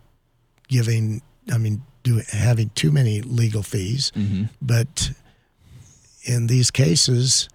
giving. 0.69 1.23
I 1.53 1.59
mean, 1.59 1.83
do, 2.03 2.21
having 2.31 2.71
too 2.75 2.91
many 2.91 3.21
legal 3.21 3.63
fees, 3.63 4.13
mm-hmm. 4.15 4.45
but 4.61 5.13
in 6.25 6.46
these 6.46 6.71
cases, 6.71 7.49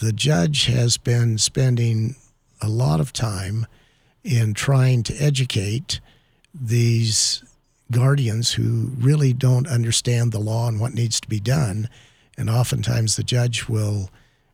the 0.00 0.12
judge 0.12 0.66
has 0.66 0.96
been 0.96 1.38
spending 1.38 2.16
a 2.60 2.68
lot 2.68 3.00
of 3.00 3.12
time 3.12 3.66
in 4.22 4.52
trying 4.52 5.02
to 5.02 5.14
educate 5.14 6.00
these 6.54 7.42
guardians 7.90 8.52
who 8.52 8.90
really 8.98 9.32
don't 9.32 9.66
understand 9.66 10.32
the 10.32 10.38
law 10.38 10.68
and 10.68 10.78
what 10.78 10.94
needs 10.94 11.20
to 11.20 11.28
be 11.28 11.40
done 11.40 11.88
and 12.40 12.48
oftentimes 12.48 13.16
the 13.16 13.22
judge 13.22 13.68
will 13.68 14.10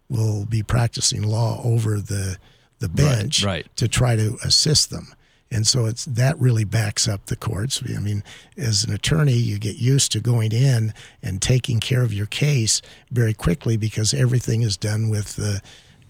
will 0.08 0.44
be 0.44 0.62
practicing 0.62 1.22
law 1.22 1.60
over 1.64 2.00
the 2.00 2.36
the 2.80 2.88
bench 2.88 3.42
right. 3.42 3.66
to 3.76 3.88
try 3.88 4.16
to 4.16 4.36
assist 4.44 4.90
them. 4.90 5.14
And 5.50 5.66
so 5.66 5.86
it's 5.86 6.04
that 6.06 6.38
really 6.40 6.64
backs 6.64 7.06
up 7.08 7.26
the 7.26 7.36
courts. 7.36 7.82
I 7.84 8.00
mean, 8.00 8.24
as 8.56 8.84
an 8.84 8.92
attorney, 8.92 9.34
you 9.34 9.58
get 9.58 9.76
used 9.76 10.12
to 10.12 10.20
going 10.20 10.52
in 10.52 10.92
and 11.22 11.40
taking 11.40 11.78
care 11.80 12.02
of 12.02 12.12
your 12.12 12.26
case 12.26 12.82
very 13.10 13.32
quickly 13.34 13.76
because 13.76 14.12
everything 14.12 14.62
is 14.62 14.76
done 14.76 15.08
with 15.08 15.36
the 15.36 15.62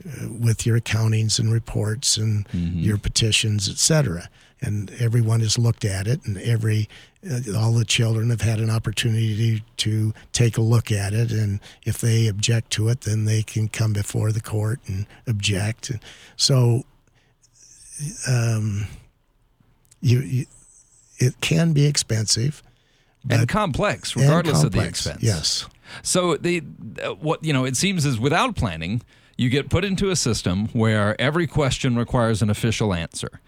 uh, 0.07 0.29
with 0.29 0.65
your 0.67 0.79
accountings 0.79 1.39
and 1.39 1.53
reports 1.53 2.17
and 2.17 2.47
your 2.85 2.99
petitions, 2.99 3.69
et 3.69 3.77
cetera. 3.79 4.29
And 4.63 4.91
everyone 4.99 5.41
has 5.41 5.59
looked 5.59 5.85
at 5.85 6.07
it, 6.07 6.25
and 6.25 6.39
every 6.39 6.89
uh, 7.31 7.41
all 7.55 7.73
the 7.73 7.85
children 7.85 8.31
have 8.31 8.41
had 8.41 8.59
an 8.59 8.71
opportunity 8.71 9.63
to 9.77 10.15
take 10.33 10.57
a 10.57 10.63
look 10.63 10.91
at 10.91 11.13
it. 11.13 11.31
And 11.31 11.61
if 11.85 11.99
they 11.99 12.27
object 12.27 12.71
to 12.73 12.89
it, 12.89 13.03
then 13.03 13.27
they 13.27 13.43
can 13.43 13.69
come 13.69 13.93
before 13.93 14.33
the 14.33 14.41
court 14.41 14.81
and 14.87 15.07
object. 15.27 15.93
So, 16.37 16.85
um, 18.27 18.87
you, 20.01 20.21
you 20.21 20.47
it 21.19 21.41
can 21.41 21.73
be 21.73 21.87
expensive 21.87 22.63
and 23.29 23.49
complex, 23.49 24.15
and 24.15 24.25
regardless 24.25 24.63
of 24.63 24.73
the 24.73 24.85
expense. 24.85 25.23
Yes. 25.23 25.67
So 26.03 26.37
the 26.37 26.63
uh, 27.03 27.15
what 27.15 27.45
you 27.45 27.53
know, 27.53 27.65
it 27.65 27.77
seems 27.77 28.05
is 28.05 28.19
without 28.19 28.57
planning, 28.57 29.03
you 29.37 29.49
get 29.49 29.71
put 29.71 29.85
into 29.85 30.11
a 30.11 30.17
system 30.17 30.69
where 30.69 31.21
every 31.21 31.47
question 31.47 31.97
requires 31.97 32.43
an 32.43 32.51
official 32.51 32.95
answer. 32.95 33.41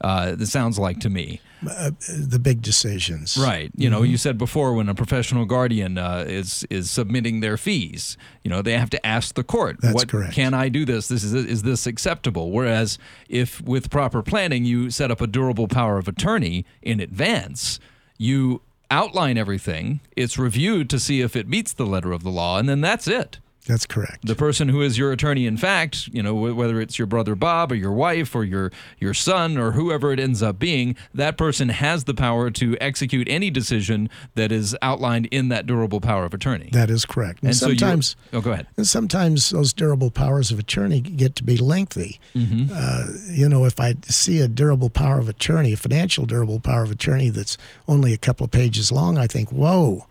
Uh, 0.00 0.36
it 0.38 0.46
sounds 0.46 0.78
like 0.78 1.00
to 1.00 1.08
me. 1.10 1.40
Uh, 1.66 1.90
the 2.28 2.38
big 2.38 2.60
decisions. 2.60 3.36
Right. 3.38 3.70
You 3.74 3.88
know, 3.88 4.02
you 4.02 4.18
said 4.18 4.36
before 4.36 4.74
when 4.74 4.88
a 4.90 4.94
professional 4.94 5.46
guardian 5.46 5.96
uh, 5.96 6.24
is 6.28 6.66
is 6.68 6.90
submitting 6.90 7.40
their 7.40 7.56
fees, 7.56 8.18
you 8.44 8.50
know, 8.50 8.60
they 8.60 8.76
have 8.78 8.90
to 8.90 9.06
ask 9.06 9.34
the 9.34 9.42
court, 9.42 9.78
That's 9.80 9.94
"What 9.94 10.08
correct. 10.08 10.34
can 10.34 10.52
I 10.52 10.68
do 10.68 10.84
this? 10.84 11.08
This 11.08 11.24
is 11.24 11.32
is 11.34 11.62
this 11.62 11.86
acceptable?" 11.86 12.50
Whereas 12.50 12.98
if 13.28 13.62
with 13.62 13.88
proper 13.90 14.22
planning 14.22 14.64
you 14.66 14.90
set 14.90 15.10
up 15.10 15.20
a 15.22 15.26
durable 15.26 15.66
power 15.66 15.96
of 15.96 16.08
attorney 16.08 16.66
in 16.82 17.00
advance, 17.00 17.80
you 18.18 18.60
outline 18.90 19.38
everything, 19.38 20.00
it's 20.14 20.38
reviewed 20.38 20.88
to 20.90 21.00
see 21.00 21.20
if 21.22 21.34
it 21.34 21.48
meets 21.48 21.72
the 21.72 21.86
letter 21.86 22.12
of 22.12 22.22
the 22.22 22.30
law, 22.30 22.58
and 22.58 22.68
then 22.68 22.80
that's 22.82 23.08
it. 23.08 23.40
That's 23.66 23.86
correct. 23.86 24.26
The 24.26 24.34
person 24.34 24.68
who 24.68 24.80
is 24.82 24.96
your 24.96 25.12
attorney, 25.12 25.46
in 25.46 25.56
fact, 25.56 26.08
you 26.08 26.22
know, 26.22 26.34
whether 26.34 26.80
it's 26.80 26.98
your 26.98 27.06
brother 27.06 27.34
Bob 27.34 27.72
or 27.72 27.74
your 27.74 27.92
wife 27.92 28.34
or 28.34 28.44
your 28.44 28.70
your 28.98 29.12
son 29.14 29.58
or 29.58 29.72
whoever 29.72 30.12
it 30.12 30.20
ends 30.20 30.42
up 30.42 30.58
being, 30.58 30.96
that 31.14 31.36
person 31.36 31.68
has 31.70 32.04
the 32.04 32.14
power 32.14 32.50
to 32.50 32.76
execute 32.80 33.26
any 33.28 33.50
decision 33.50 34.08
that 34.34 34.52
is 34.52 34.76
outlined 34.82 35.26
in 35.26 35.48
that 35.48 35.66
durable 35.66 36.00
power 36.00 36.24
of 36.24 36.32
attorney. 36.34 36.68
that 36.72 36.90
is 36.90 37.04
correct. 37.04 37.40
And, 37.40 37.48
and 37.48 37.56
so 37.56 37.68
you- 37.68 37.78
sometimes. 37.78 38.16
oh, 38.32 38.40
go 38.40 38.52
ahead. 38.52 38.66
And 38.76 38.86
sometimes 38.86 39.50
those 39.50 39.72
durable 39.72 40.10
powers 40.10 40.50
of 40.52 40.58
attorney 40.58 41.00
get 41.00 41.34
to 41.36 41.44
be 41.44 41.56
lengthy. 41.56 42.20
Mm-hmm. 42.34 42.72
Uh, 42.72 43.06
you 43.32 43.48
know, 43.48 43.64
if 43.64 43.80
I 43.80 43.94
see 44.04 44.40
a 44.40 44.48
durable 44.48 44.90
power 44.90 45.18
of 45.18 45.28
attorney, 45.28 45.72
a 45.72 45.76
financial 45.76 46.24
durable 46.26 46.60
power 46.60 46.82
of 46.84 46.90
attorney 46.90 47.30
that's 47.30 47.58
only 47.88 48.12
a 48.12 48.18
couple 48.18 48.44
of 48.44 48.50
pages 48.50 48.92
long, 48.92 49.18
I 49.18 49.26
think, 49.26 49.50
whoa. 49.50 50.06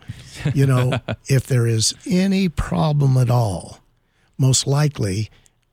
You 0.54 0.66
know, 0.66 0.98
if 1.28 1.46
there 1.46 1.66
is 1.66 1.94
any 2.06 2.48
problem 2.48 3.16
at 3.16 3.30
all, 3.30 3.45
most 4.38 4.66
likely 4.66 5.30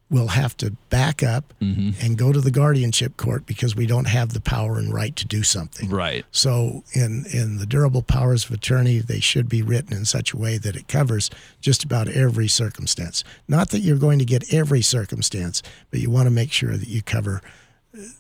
we'll 0.10 0.28
have 0.28 0.56
to 0.58 0.70
back 0.90 1.24
up 1.24 1.54
Mm-hmm. 1.60 1.92
and 2.06 2.18
go 2.18 2.32
to 2.34 2.42
the 2.42 2.52
guardianship 2.52 3.16
court 3.18 3.46
because 3.46 3.76
we 3.76 3.88
don't 3.88 4.06
have 4.08 4.34
the 4.34 4.42
power 4.42 4.78
and 4.78 4.94
right 4.94 5.16
to 5.16 5.26
do 5.26 5.42
something. 5.44 5.90
Right. 5.90 6.26
So, 6.30 6.84
in, 6.92 7.26
in 7.34 7.58
the 7.58 7.66
durable 7.66 8.04
powers 8.04 8.46
of 8.46 8.52
attorney, 8.52 9.00
they 9.00 9.22
should 9.22 9.48
be 9.50 9.62
written 9.64 9.96
in 9.96 10.06
such 10.06 10.34
a 10.34 10.38
way 10.38 10.58
that 10.58 10.76
it 10.76 10.88
covers 10.90 11.30
just 11.62 11.84
about 11.84 12.10
every 12.10 12.48
circumstance. 12.50 13.24
Not 13.48 13.70
that 13.70 13.80
you're 13.80 13.98
going 13.98 14.20
to 14.20 14.26
get 14.26 14.54
every 14.54 14.82
circumstance, 14.82 15.64
but 15.90 16.00
you 16.02 16.10
want 16.12 16.28
to 16.28 16.32
make 16.32 16.52
sure 16.52 16.76
that 16.78 16.90
you 16.90 17.02
cover 17.02 17.42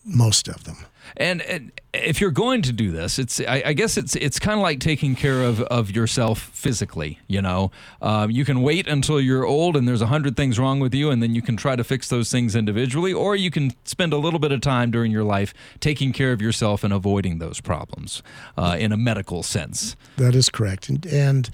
most 0.06 0.48
of 0.48 0.64
them. 0.66 0.78
And, 1.18 1.42
and 1.42 1.72
if 1.94 2.22
you're 2.22 2.32
going 2.32 2.62
to 2.64 2.72
do 2.72 2.92
this, 2.92 3.20
it's 3.20 3.40
I, 3.42 3.64
I 3.68 3.74
guess 3.74 3.98
it's 3.98 4.16
it's 4.16 4.40
kind 4.40 4.58
of 4.58 4.64
like 4.64 4.80
taking 4.80 5.16
care 5.16 5.44
of, 5.44 5.62
of 5.62 5.92
yourself 5.92 6.40
physically. 6.40 7.20
You 7.28 7.42
know, 7.42 7.72
um, 8.02 8.32
you 8.32 8.46
can 8.46 8.62
wait 8.62 8.88
until 8.88 9.20
you're 9.20 9.46
old 9.46 9.76
and 9.76 9.88
there's 9.88 10.02
a 10.02 10.08
hundred 10.08 10.38
things 10.38 10.58
wrong 10.58 10.80
with 10.80 10.94
you, 10.94 11.10
and 11.10 11.22
then 11.22 11.36
you 11.36 11.42
can 11.42 11.58
try 11.58 11.76
to 11.76 11.84
fix 11.84 12.08
those 12.10 12.32
things 12.32 12.56
individually, 12.56 13.12
or 13.12 13.36
you 13.36 13.52
can 13.52 13.72
spend 13.84 14.14
a 14.14 14.18
little 14.18 14.40
bit 14.40 14.52
of 14.52 14.62
time 14.62 14.92
during 14.92 15.12
your 15.12 15.24
life 15.24 15.54
taking 15.80 16.14
care 16.14 16.32
of 16.32 16.42
yourself 16.42 16.84
and 16.84 16.94
avoiding 16.94 17.40
those 17.40 17.60
problems 17.60 18.24
uh, 18.58 18.78
in 18.80 18.92
a 18.92 18.98
medical 18.98 19.44
sense. 19.44 19.96
That 20.18 20.36
is 20.36 20.50
correct. 20.50 20.90
And, 20.90 21.06
and 21.06 21.50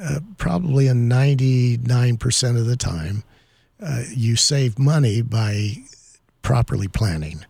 uh, 0.00 0.20
probably 0.36 0.86
in 0.88 1.08
99% 1.08 2.58
of 2.58 2.66
the 2.66 2.76
time, 2.76 3.24
uh, 3.82 4.02
you 4.14 4.36
save 4.36 4.78
money 4.78 5.22
by 5.22 5.76
properly 6.42 6.88
planning. 6.88 7.44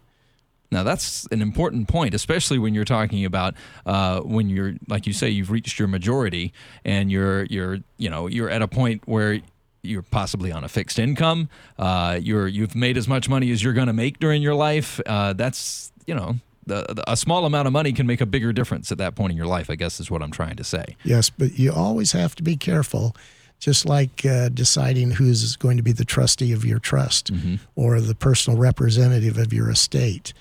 Now 0.70 0.84
that's 0.84 1.26
an 1.32 1.42
important 1.42 1.88
point, 1.88 2.14
especially 2.14 2.58
when 2.58 2.74
you're 2.74 2.84
talking 2.84 3.24
about 3.24 3.54
uh, 3.86 4.20
when 4.20 4.48
you're, 4.48 4.74
like 4.88 5.06
you 5.06 5.12
say, 5.12 5.28
you've 5.28 5.50
reached 5.50 5.78
your 5.78 5.88
majority 5.88 6.52
and 6.84 7.10
you're 7.10 7.44
you're 7.44 7.78
you 7.98 8.08
know 8.08 8.26
you're 8.28 8.50
at 8.50 8.62
a 8.62 8.68
point 8.68 9.02
where 9.06 9.40
you're 9.82 10.02
possibly 10.02 10.52
on 10.52 10.62
a 10.62 10.68
fixed 10.68 10.98
income. 10.98 11.48
Uh, 11.78 12.18
you're 12.22 12.46
you've 12.46 12.74
made 12.74 12.96
as 12.96 13.08
much 13.08 13.28
money 13.28 13.50
as 13.50 13.62
you're 13.62 13.72
going 13.72 13.88
to 13.88 13.92
make 13.92 14.18
during 14.18 14.42
your 14.42 14.54
life. 14.54 15.00
Uh, 15.06 15.32
that's 15.32 15.92
you 16.06 16.14
know. 16.14 16.36
The, 16.66 16.84
the, 16.88 17.10
a 17.10 17.16
small 17.16 17.46
amount 17.46 17.66
of 17.66 17.72
money 17.72 17.92
can 17.92 18.06
make 18.06 18.20
a 18.20 18.26
bigger 18.26 18.52
difference 18.52 18.92
at 18.92 18.98
that 18.98 19.16
point 19.16 19.32
in 19.32 19.36
your 19.36 19.46
life. 19.46 19.70
I 19.70 19.74
guess 19.74 19.98
is 19.98 20.08
what 20.08 20.22
I'm 20.22 20.30
trying 20.30 20.54
to 20.56 20.62
say. 20.62 20.94
Yes, 21.02 21.28
but 21.28 21.58
you 21.58 21.72
always 21.72 22.12
have 22.12 22.36
to 22.36 22.44
be 22.44 22.54
careful, 22.54 23.16
just 23.58 23.86
like 23.86 24.24
uh, 24.24 24.50
deciding 24.50 25.12
who's 25.12 25.56
going 25.56 25.78
to 25.78 25.82
be 25.82 25.90
the 25.90 26.04
trustee 26.04 26.52
of 26.52 26.64
your 26.64 26.78
trust 26.78 27.32
or 27.74 28.00
the 28.00 28.14
personal 28.14 28.56
representative 28.56 29.36
of 29.36 29.52
your 29.52 29.68
estate 29.68 30.32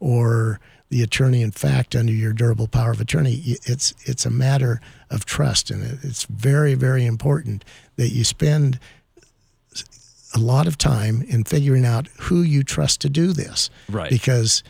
or 0.00 0.60
the 0.90 1.02
attorney 1.02 1.42
in 1.42 1.50
fact 1.50 1.94
under 1.94 2.12
your 2.12 2.32
durable 2.32 2.66
power 2.68 2.90
of 2.90 3.00
attorney. 3.00 3.42
It's, 3.64 3.94
it's 4.04 4.24
a 4.24 4.30
matter 4.30 4.80
of 5.10 5.24
trust, 5.26 5.70
and 5.70 5.98
it's 6.02 6.24
very, 6.24 6.74
very 6.74 7.04
important 7.04 7.64
that 7.96 8.08
you 8.10 8.24
spend 8.24 8.78
a 10.34 10.38
lot 10.38 10.66
of 10.66 10.76
time 10.78 11.22
in 11.28 11.44
figuring 11.44 11.84
out 11.86 12.08
who 12.20 12.42
you 12.42 12.62
trust 12.62 13.00
to 13.02 13.08
do 13.08 13.32
this. 13.32 13.70
Right. 13.88 14.10
Because 14.10 14.62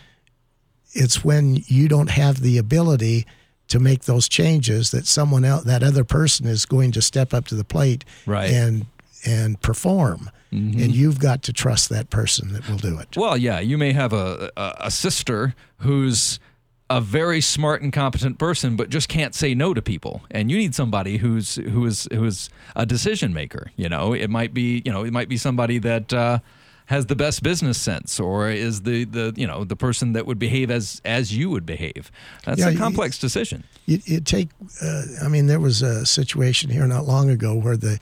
it's 0.93 1.25
when 1.25 1.63
you 1.67 1.89
don't 1.89 2.11
have 2.11 2.41
the 2.41 2.59
ability 2.59 3.27
to 3.69 3.79
make 3.79 4.05
those 4.05 4.29
changes 4.29 4.91
that 4.93 5.07
someone 5.07 5.45
else 5.45 5.65
that 5.65 5.83
other 5.83 6.03
person 6.05 6.47
is 6.47 6.65
going 6.65 6.91
to 6.93 7.03
step 7.03 7.35
up 7.35 7.47
to 7.49 7.55
the 7.55 7.65
plate 7.65 8.05
Right. 8.25 8.51
and 8.51 8.87
and 9.29 9.61
perform 9.61 10.31
and 10.51 10.95
you've 10.95 11.19
got 11.21 11.43
to 11.43 11.53
trust 11.53 11.91
that 11.91 12.09
person 12.09 12.53
that 12.55 12.67
will 12.69 12.79
do 12.79 12.99
it 12.99 13.09
Well, 13.17 13.37
yeah, 13.37 13.61
you 13.61 13.77
may 13.77 13.93
have 13.93 14.15
a, 14.15 14.51
a, 14.57 14.75
a 14.87 14.91
sister 14.91 15.55
who's 15.79 16.41
a 16.89 17.03
very 17.03 17.43
smart 17.43 17.83
and 17.83 17.93
competent 17.93 18.39
person, 18.39 18.75
but 18.75 18.89
just 18.89 19.11
can't 19.11 19.35
say 19.35 19.55
no 19.55 19.75
to 19.75 19.83
people. 19.83 20.23
And 20.31 20.51
you 20.51 20.57
need 20.57 20.75
somebody 20.75 21.19
who's 21.19 21.57
who 21.57 21.85
is 21.85 22.09
who 22.11 22.25
is 22.25 22.49
a 22.75 22.87
decision 22.87 23.35
maker. 23.35 23.71
You 23.77 23.91
know, 23.91 24.15
it 24.15 24.31
might 24.31 24.55
be 24.55 24.81
you 24.87 24.91
know 24.91 25.05
it 25.05 25.13
might 25.13 25.29
be 25.29 25.37
somebody 25.37 25.79
that 25.81 26.15
uh, 26.15 26.39
has 26.87 27.05
the 27.05 27.15
best 27.17 27.43
business 27.43 27.77
sense, 27.77 28.19
or 28.19 28.49
is 28.51 28.83
the 28.89 29.05
the 29.05 29.35
you 29.37 29.47
know 29.47 29.65
the 29.65 29.77
person 29.77 30.15
that 30.15 30.25
would 30.27 30.39
behave 30.39 30.71
as 30.71 31.03
as 31.05 31.37
you 31.37 31.51
would 31.51 31.67
behave. 31.67 32.11
That's 32.47 32.61
Yeah, 32.61 32.71
a 32.71 32.77
complex 32.77 33.19
decision. 33.19 33.65
you, 33.85 33.99
you 34.07 34.21
take 34.21 34.49
uh, 34.83 35.03
i 35.23 35.29
mean 35.29 35.47
there 35.47 35.61
was 35.61 35.83
a 35.83 36.07
situation 36.07 36.71
here 36.71 36.87
not 36.87 37.05
long 37.05 37.29
ago 37.29 37.55
where 37.55 37.77
the 37.77 37.99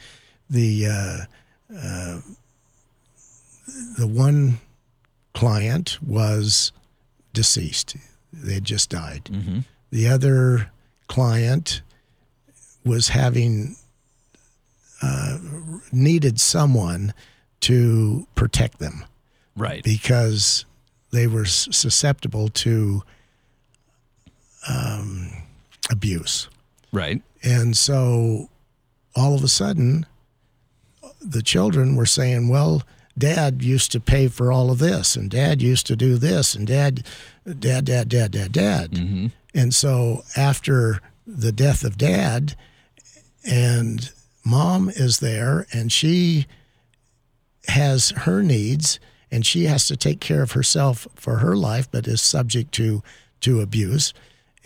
the 0.51 0.87
uh, 0.87 1.19
uh, 1.77 2.21
the 3.99 4.07
one 4.07 4.59
client 5.35 5.99
was 6.03 6.73
deceased 7.33 7.97
they 8.33 8.55
had 8.55 8.65
just 8.65 8.89
died 8.91 9.29
the 9.91 10.09
other 10.09 10.71
client 11.09 11.83
was 12.85 13.09
having 13.09 13.77
uh, 15.03 15.39
needed 15.93 16.41
someone 16.41 17.13
to 17.61 18.27
protect 18.35 18.79
them 18.79 19.05
Right. 19.57 19.83
because 19.83 20.65
they 21.13 21.27
were 21.27 21.45
susceptible 21.47 22.49
to 22.49 23.03
um, 24.69 25.31
abuse. 25.91 26.49
Right. 26.93 27.23
And 27.43 27.77
so 27.77 28.49
all 29.15 29.35
of 29.35 29.43
a 29.45 29.49
sudden, 29.49 30.07
the 31.27 31.43
children 31.43 31.97
were 31.97 32.07
saying, 32.07 32.49
well, 32.49 32.83
dad 33.19 33.63
used 33.63 33.93
to 33.93 34.01
pay 34.01 34.29
for 34.29 34.53
all 34.53 34.71
of 34.71 34.79
this, 34.79 35.17
and 35.17 35.31
dad 35.31 35.63
used 35.63 35.87
to 35.87 35.97
do 35.97 36.17
this, 36.17 36.55
and 36.55 36.67
dad, 36.67 37.05
dad, 37.45 37.85
dad, 37.85 38.09
dad, 38.09 38.31
dad, 38.31 38.53
dad. 38.53 38.91
Mm-hmm. 38.93 39.27
And 39.55 39.75
so 39.75 40.23
after 40.37 41.01
the 41.27 41.53
death 41.53 41.83
of 41.83 41.97
dad, 41.97 42.55
and 43.45 44.11
mom 44.45 44.89
is 44.91 45.19
there, 45.19 45.67
and 45.73 45.91
she 45.91 46.47
has 47.69 48.11
her 48.11 48.43
needs, 48.43 49.01
and 49.31 49.45
she 49.45 49.65
has 49.65 49.89
to 49.89 49.97
take 49.97 50.21
care 50.21 50.43
of 50.43 50.53
herself 50.53 51.09
for 51.15 51.39
her 51.39 51.57
life, 51.57 51.91
but 51.91 52.07
is 52.07 52.23
subject 52.23 52.73
to 52.73 53.03
to 53.41 53.61
abuse. 53.61 54.15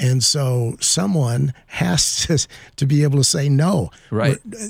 And 0.01 0.25
so 0.25 0.77
someone 0.81 1.53
has 1.67 2.27
to, 2.27 2.47
to 2.77 2.87
be 2.87 3.03
able 3.03 3.19
to 3.19 3.25
say 3.25 3.49
no. 3.49 3.91
Right. 4.11 4.39
Uh, 4.39 4.67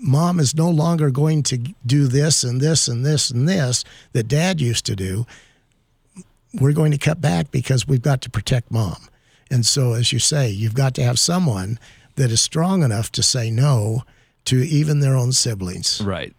mom 0.00 0.38
is 0.38 0.54
no 0.54 0.70
longer 0.70 1.10
going 1.10 1.42
to 1.42 1.58
do 1.84 2.06
this 2.06 2.44
and 2.44 2.60
this 2.60 2.88
and 2.88 3.04
this 3.04 3.30
and 3.30 3.48
this 3.48 3.84
that 4.12 4.28
dad 4.28 4.60
used 4.60 4.86
to 4.86 4.96
do. 4.96 5.26
We're 6.54 6.72
going 6.72 6.92
to 6.92 6.98
cut 6.98 7.20
back 7.20 7.50
because 7.50 7.86
we've 7.86 8.02
got 8.02 8.22
to 8.22 8.30
protect 8.30 8.70
mom. 8.70 9.08
And 9.50 9.66
so, 9.66 9.94
as 9.94 10.12
you 10.12 10.18
say, 10.18 10.48
you've 10.48 10.74
got 10.74 10.94
to 10.94 11.02
have 11.02 11.18
someone 11.18 11.78
that 12.16 12.30
is 12.30 12.40
strong 12.40 12.82
enough 12.82 13.10
to 13.12 13.22
say 13.22 13.50
no 13.50 14.04
to 14.46 14.62
even 14.62 15.00
their 15.00 15.14
own 15.14 15.32
siblings. 15.32 16.00
Right. 16.02 16.34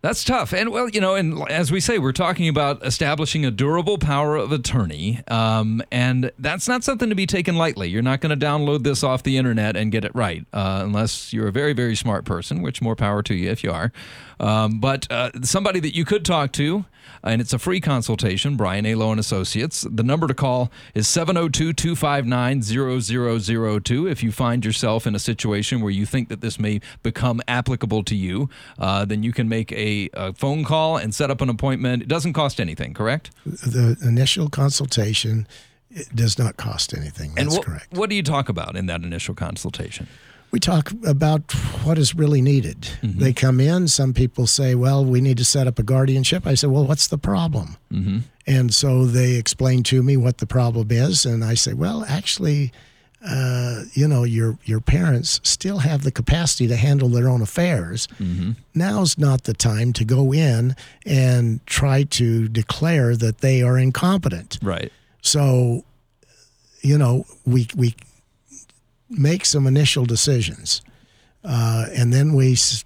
That's 0.00 0.22
tough. 0.22 0.54
And 0.54 0.70
well, 0.70 0.88
you 0.88 1.00
know, 1.00 1.16
and 1.16 1.42
as 1.50 1.72
we 1.72 1.80
say, 1.80 1.98
we're 1.98 2.12
talking 2.12 2.48
about 2.48 2.86
establishing 2.86 3.44
a 3.44 3.50
durable 3.50 3.98
power 3.98 4.36
of 4.36 4.52
attorney. 4.52 5.22
Um, 5.26 5.82
and 5.90 6.30
that's 6.38 6.68
not 6.68 6.84
something 6.84 7.08
to 7.08 7.16
be 7.16 7.26
taken 7.26 7.56
lightly. 7.56 7.88
You're 7.88 8.02
not 8.02 8.20
going 8.20 8.38
to 8.38 8.46
download 8.46 8.84
this 8.84 9.02
off 9.02 9.24
the 9.24 9.36
internet 9.36 9.76
and 9.76 9.90
get 9.90 10.04
it 10.04 10.14
right, 10.14 10.46
uh, 10.52 10.82
unless 10.84 11.32
you're 11.32 11.48
a 11.48 11.52
very, 11.52 11.72
very 11.72 11.96
smart 11.96 12.24
person, 12.24 12.62
which 12.62 12.80
more 12.80 12.94
power 12.94 13.24
to 13.24 13.34
you 13.34 13.50
if 13.50 13.64
you 13.64 13.72
are. 13.72 13.92
Um, 14.40 14.80
but 14.80 15.10
uh, 15.10 15.30
somebody 15.42 15.80
that 15.80 15.94
you 15.94 16.04
could 16.04 16.24
talk 16.24 16.52
to, 16.52 16.84
and 17.22 17.40
it's 17.40 17.52
a 17.52 17.58
free 17.58 17.80
consultation, 17.80 18.56
Brian 18.56 18.86
A. 18.86 18.94
Lowe 18.94 19.10
and 19.10 19.20
Associates. 19.20 19.86
The 19.90 20.02
number 20.02 20.26
to 20.26 20.34
call 20.34 20.70
is 20.94 21.08
702 21.08 21.72
259 21.72 22.62
0002. 22.62 24.06
If 24.06 24.22
you 24.22 24.30
find 24.30 24.64
yourself 24.64 25.06
in 25.06 25.14
a 25.14 25.18
situation 25.18 25.80
where 25.80 25.90
you 25.90 26.06
think 26.06 26.28
that 26.28 26.40
this 26.40 26.58
may 26.58 26.80
become 27.02 27.40
applicable 27.48 28.04
to 28.04 28.14
you, 28.14 28.48
uh, 28.78 29.04
then 29.04 29.22
you 29.22 29.32
can 29.32 29.48
make 29.48 29.72
a, 29.72 30.08
a, 30.14 30.32
phone 30.34 30.64
call 30.64 30.96
and 30.96 31.14
set 31.14 31.30
up 31.30 31.40
an 31.40 31.48
appointment. 31.48 32.02
It 32.02 32.08
doesn't 32.08 32.34
cost 32.34 32.60
anything, 32.60 32.94
correct? 32.94 33.30
The 33.44 33.96
initial 34.02 34.48
consultation 34.48 35.48
it 35.90 36.14
does 36.14 36.38
not 36.38 36.56
cost 36.56 36.94
anything. 36.94 37.34
That's 37.34 37.54
and 37.54 37.64
wh- 37.64 37.66
correct. 37.66 37.92
What 37.92 38.10
do 38.10 38.16
you 38.16 38.22
talk 38.22 38.48
about 38.48 38.76
in 38.76 38.86
that 38.86 39.02
initial 39.02 39.34
consultation? 39.34 40.06
We 40.50 40.60
talk 40.60 40.92
about 41.06 41.52
what 41.84 41.98
is 41.98 42.14
really 42.14 42.40
needed. 42.40 42.80
Mm-hmm. 43.02 43.20
They 43.20 43.32
come 43.32 43.60
in. 43.60 43.88
Some 43.88 44.14
people 44.14 44.46
say, 44.46 44.74
"Well, 44.74 45.04
we 45.04 45.20
need 45.20 45.38
to 45.38 45.44
set 45.44 45.66
up 45.66 45.78
a 45.78 45.82
guardianship." 45.82 46.46
I 46.46 46.54
say, 46.54 46.66
"Well, 46.66 46.86
what's 46.86 47.08
the 47.08 47.18
problem?" 47.18 47.76
Mm-hmm. 47.92 48.18
And 48.46 48.72
so 48.72 49.04
they 49.04 49.34
explain 49.34 49.82
to 49.84 50.02
me 50.02 50.16
what 50.16 50.38
the 50.38 50.46
problem 50.46 50.88
is, 50.90 51.26
and 51.26 51.44
I 51.44 51.54
say, 51.54 51.74
"Well, 51.74 52.04
actually." 52.08 52.72
Uh, 53.20 53.82
you 53.94 54.06
know, 54.06 54.22
your 54.22 54.56
your 54.64 54.78
parents 54.78 55.40
still 55.42 55.78
have 55.78 56.04
the 56.04 56.12
capacity 56.12 56.68
to 56.68 56.76
handle 56.76 57.08
their 57.08 57.28
own 57.28 57.42
affairs. 57.42 58.06
Mm-hmm. 58.20 58.52
Now's 58.76 59.18
not 59.18 59.42
the 59.42 59.54
time 59.54 59.92
to 59.94 60.04
go 60.04 60.32
in 60.32 60.76
and 61.04 61.58
try 61.66 62.04
to 62.04 62.46
declare 62.46 63.16
that 63.16 63.38
they 63.38 63.60
are 63.60 63.76
incompetent. 63.76 64.60
Right. 64.62 64.92
So, 65.20 65.84
you 66.80 66.96
know, 66.96 67.24
we 67.44 67.66
we 67.74 67.96
make 69.10 69.44
some 69.44 69.66
initial 69.66 70.04
decisions, 70.04 70.82
uh, 71.44 71.86
and 71.96 72.12
then 72.12 72.34
we 72.34 72.52
s- 72.52 72.84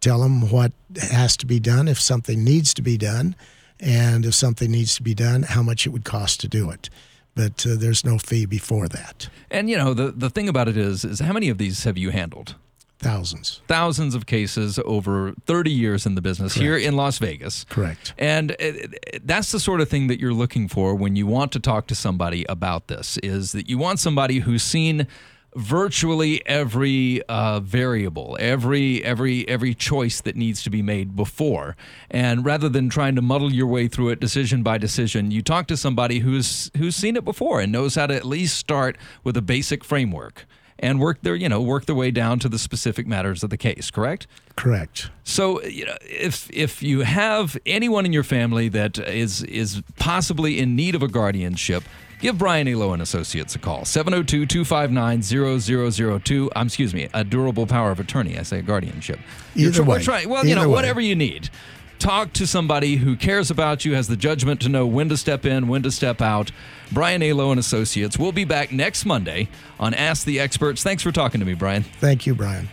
tell 0.00 0.20
them 0.20 0.50
what 0.50 0.72
has 1.10 1.36
to 1.38 1.46
be 1.46 1.58
done 1.60 1.88
if 1.88 2.00
something 2.00 2.44
needs 2.44 2.74
to 2.74 2.82
be 2.82 2.96
done, 2.96 3.34
and 3.80 4.24
if 4.26 4.34
something 4.34 4.70
needs 4.70 4.94
to 4.96 5.02
be 5.02 5.14
done, 5.14 5.42
how 5.42 5.62
much 5.62 5.86
it 5.86 5.90
would 5.90 6.04
cost 6.04 6.40
to 6.40 6.48
do 6.48 6.70
it. 6.70 6.88
But 7.34 7.66
uh, 7.66 7.76
there's 7.76 8.04
no 8.04 8.18
fee 8.18 8.44
before 8.46 8.88
that. 8.88 9.28
And 9.50 9.70
you 9.70 9.76
know 9.78 9.94
the 9.94 10.12
the 10.12 10.28
thing 10.30 10.48
about 10.48 10.68
it 10.68 10.76
is 10.76 11.04
is 11.04 11.20
how 11.20 11.32
many 11.32 11.48
of 11.48 11.58
these 11.58 11.84
have 11.84 11.96
you 11.96 12.10
handled? 12.10 12.56
Thousands. 12.98 13.62
Thousands 13.66 14.14
of 14.14 14.26
cases 14.26 14.78
over 14.84 15.34
30 15.46 15.72
years 15.72 16.06
in 16.06 16.14
the 16.14 16.20
business 16.22 16.52
Correct. 16.54 16.62
here 16.62 16.76
in 16.76 16.94
Las 16.94 17.18
Vegas. 17.18 17.64
Correct. 17.68 18.14
And 18.16 18.52
it, 18.60 18.94
it, 19.12 19.26
that's 19.26 19.50
the 19.50 19.58
sort 19.58 19.80
of 19.80 19.88
thing 19.88 20.06
that 20.06 20.20
you're 20.20 20.32
looking 20.32 20.68
for 20.68 20.94
when 20.94 21.16
you 21.16 21.26
want 21.26 21.50
to 21.52 21.58
talk 21.58 21.88
to 21.88 21.96
somebody 21.96 22.44
about 22.48 22.86
this 22.86 23.18
is 23.18 23.50
that 23.52 23.68
you 23.68 23.76
want 23.76 23.98
somebody 23.98 24.38
who's 24.38 24.62
seen 24.62 25.08
virtually 25.54 26.44
every 26.46 27.22
uh, 27.28 27.60
variable, 27.60 28.36
every 28.40 29.04
every 29.04 29.46
every 29.48 29.74
choice 29.74 30.20
that 30.20 30.36
needs 30.36 30.62
to 30.62 30.70
be 30.70 30.82
made 30.82 31.14
before. 31.16 31.76
And 32.10 32.44
rather 32.44 32.68
than 32.68 32.88
trying 32.88 33.16
to 33.16 33.22
muddle 33.22 33.52
your 33.52 33.66
way 33.66 33.88
through 33.88 34.10
it 34.10 34.20
decision 34.20 34.62
by 34.62 34.78
decision, 34.78 35.30
you 35.30 35.42
talk 35.42 35.66
to 35.68 35.76
somebody 35.76 36.20
who's 36.20 36.70
who's 36.76 36.96
seen 36.96 37.16
it 37.16 37.24
before 37.24 37.60
and 37.60 37.72
knows 37.72 37.94
how 37.94 38.06
to 38.06 38.14
at 38.14 38.24
least 38.24 38.56
start 38.56 38.96
with 39.24 39.36
a 39.36 39.42
basic 39.42 39.84
framework 39.84 40.46
and 40.78 40.98
work 40.98 41.22
their 41.22 41.34
you 41.34 41.48
know 41.48 41.62
work 41.62 41.86
their 41.86 41.94
way 41.94 42.10
down 42.10 42.38
to 42.40 42.48
the 42.48 42.58
specific 42.58 43.06
matters 43.06 43.42
of 43.42 43.50
the 43.50 43.56
case. 43.56 43.90
Correct. 43.90 44.26
Correct. 44.56 45.10
So, 45.24 45.62
you 45.62 45.86
know, 45.86 45.96
if 46.02 46.50
if 46.50 46.82
you 46.82 47.00
have 47.00 47.56
anyone 47.64 48.04
in 48.04 48.12
your 48.12 48.24
family 48.24 48.68
that 48.70 48.98
is 48.98 49.42
is 49.44 49.82
possibly 49.98 50.58
in 50.58 50.76
need 50.76 50.94
of 50.94 51.02
a 51.02 51.08
guardianship, 51.08 51.84
give 52.22 52.38
Brian 52.38 52.66
A. 52.68 52.74
Lowe 52.76 52.94
and 52.94 53.02
Associates 53.02 53.54
a 53.54 53.58
call. 53.58 53.82
702-259-0002. 53.82 56.48
I'm 56.56 56.66
excuse 56.68 56.94
me, 56.94 57.08
a 57.12 57.24
durable 57.24 57.66
power 57.66 57.90
of 57.90 58.00
attorney. 58.00 58.38
I 58.38 58.42
say 58.42 58.60
a 58.60 58.62
guardianship. 58.62 59.18
You're 59.54 59.68
Either 59.70 59.82
way. 59.82 60.02
trying- 60.02 60.28
well, 60.30 60.46
you 60.46 60.54
know, 60.54 60.62
way. 60.68 60.74
whatever 60.74 61.00
you 61.00 61.14
need. 61.14 61.50
Talk 61.98 62.32
to 62.32 62.46
somebody 62.48 62.96
who 62.96 63.14
cares 63.14 63.48
about 63.50 63.84
you, 63.84 63.94
has 63.94 64.08
the 64.08 64.16
judgment 64.16 64.60
to 64.62 64.68
know 64.68 64.86
when 64.86 65.08
to 65.10 65.16
step 65.16 65.46
in, 65.46 65.68
when 65.68 65.82
to 65.82 65.90
step 65.90 66.20
out. 66.20 66.50
Brian 66.90 67.22
A. 67.22 67.32
Lowe 67.32 67.50
and 67.52 67.60
Associates. 67.60 68.18
We'll 68.18 68.32
be 68.32 68.44
back 68.44 68.72
next 68.72 69.04
Monday 69.04 69.48
on 69.78 69.94
Ask 69.94 70.24
the 70.24 70.40
Experts. 70.40 70.82
Thanks 70.82 71.02
for 71.04 71.12
talking 71.12 71.38
to 71.40 71.46
me, 71.46 71.54
Brian. 71.54 71.84
Thank 72.00 72.26
you, 72.26 72.34
Brian. 72.34 72.68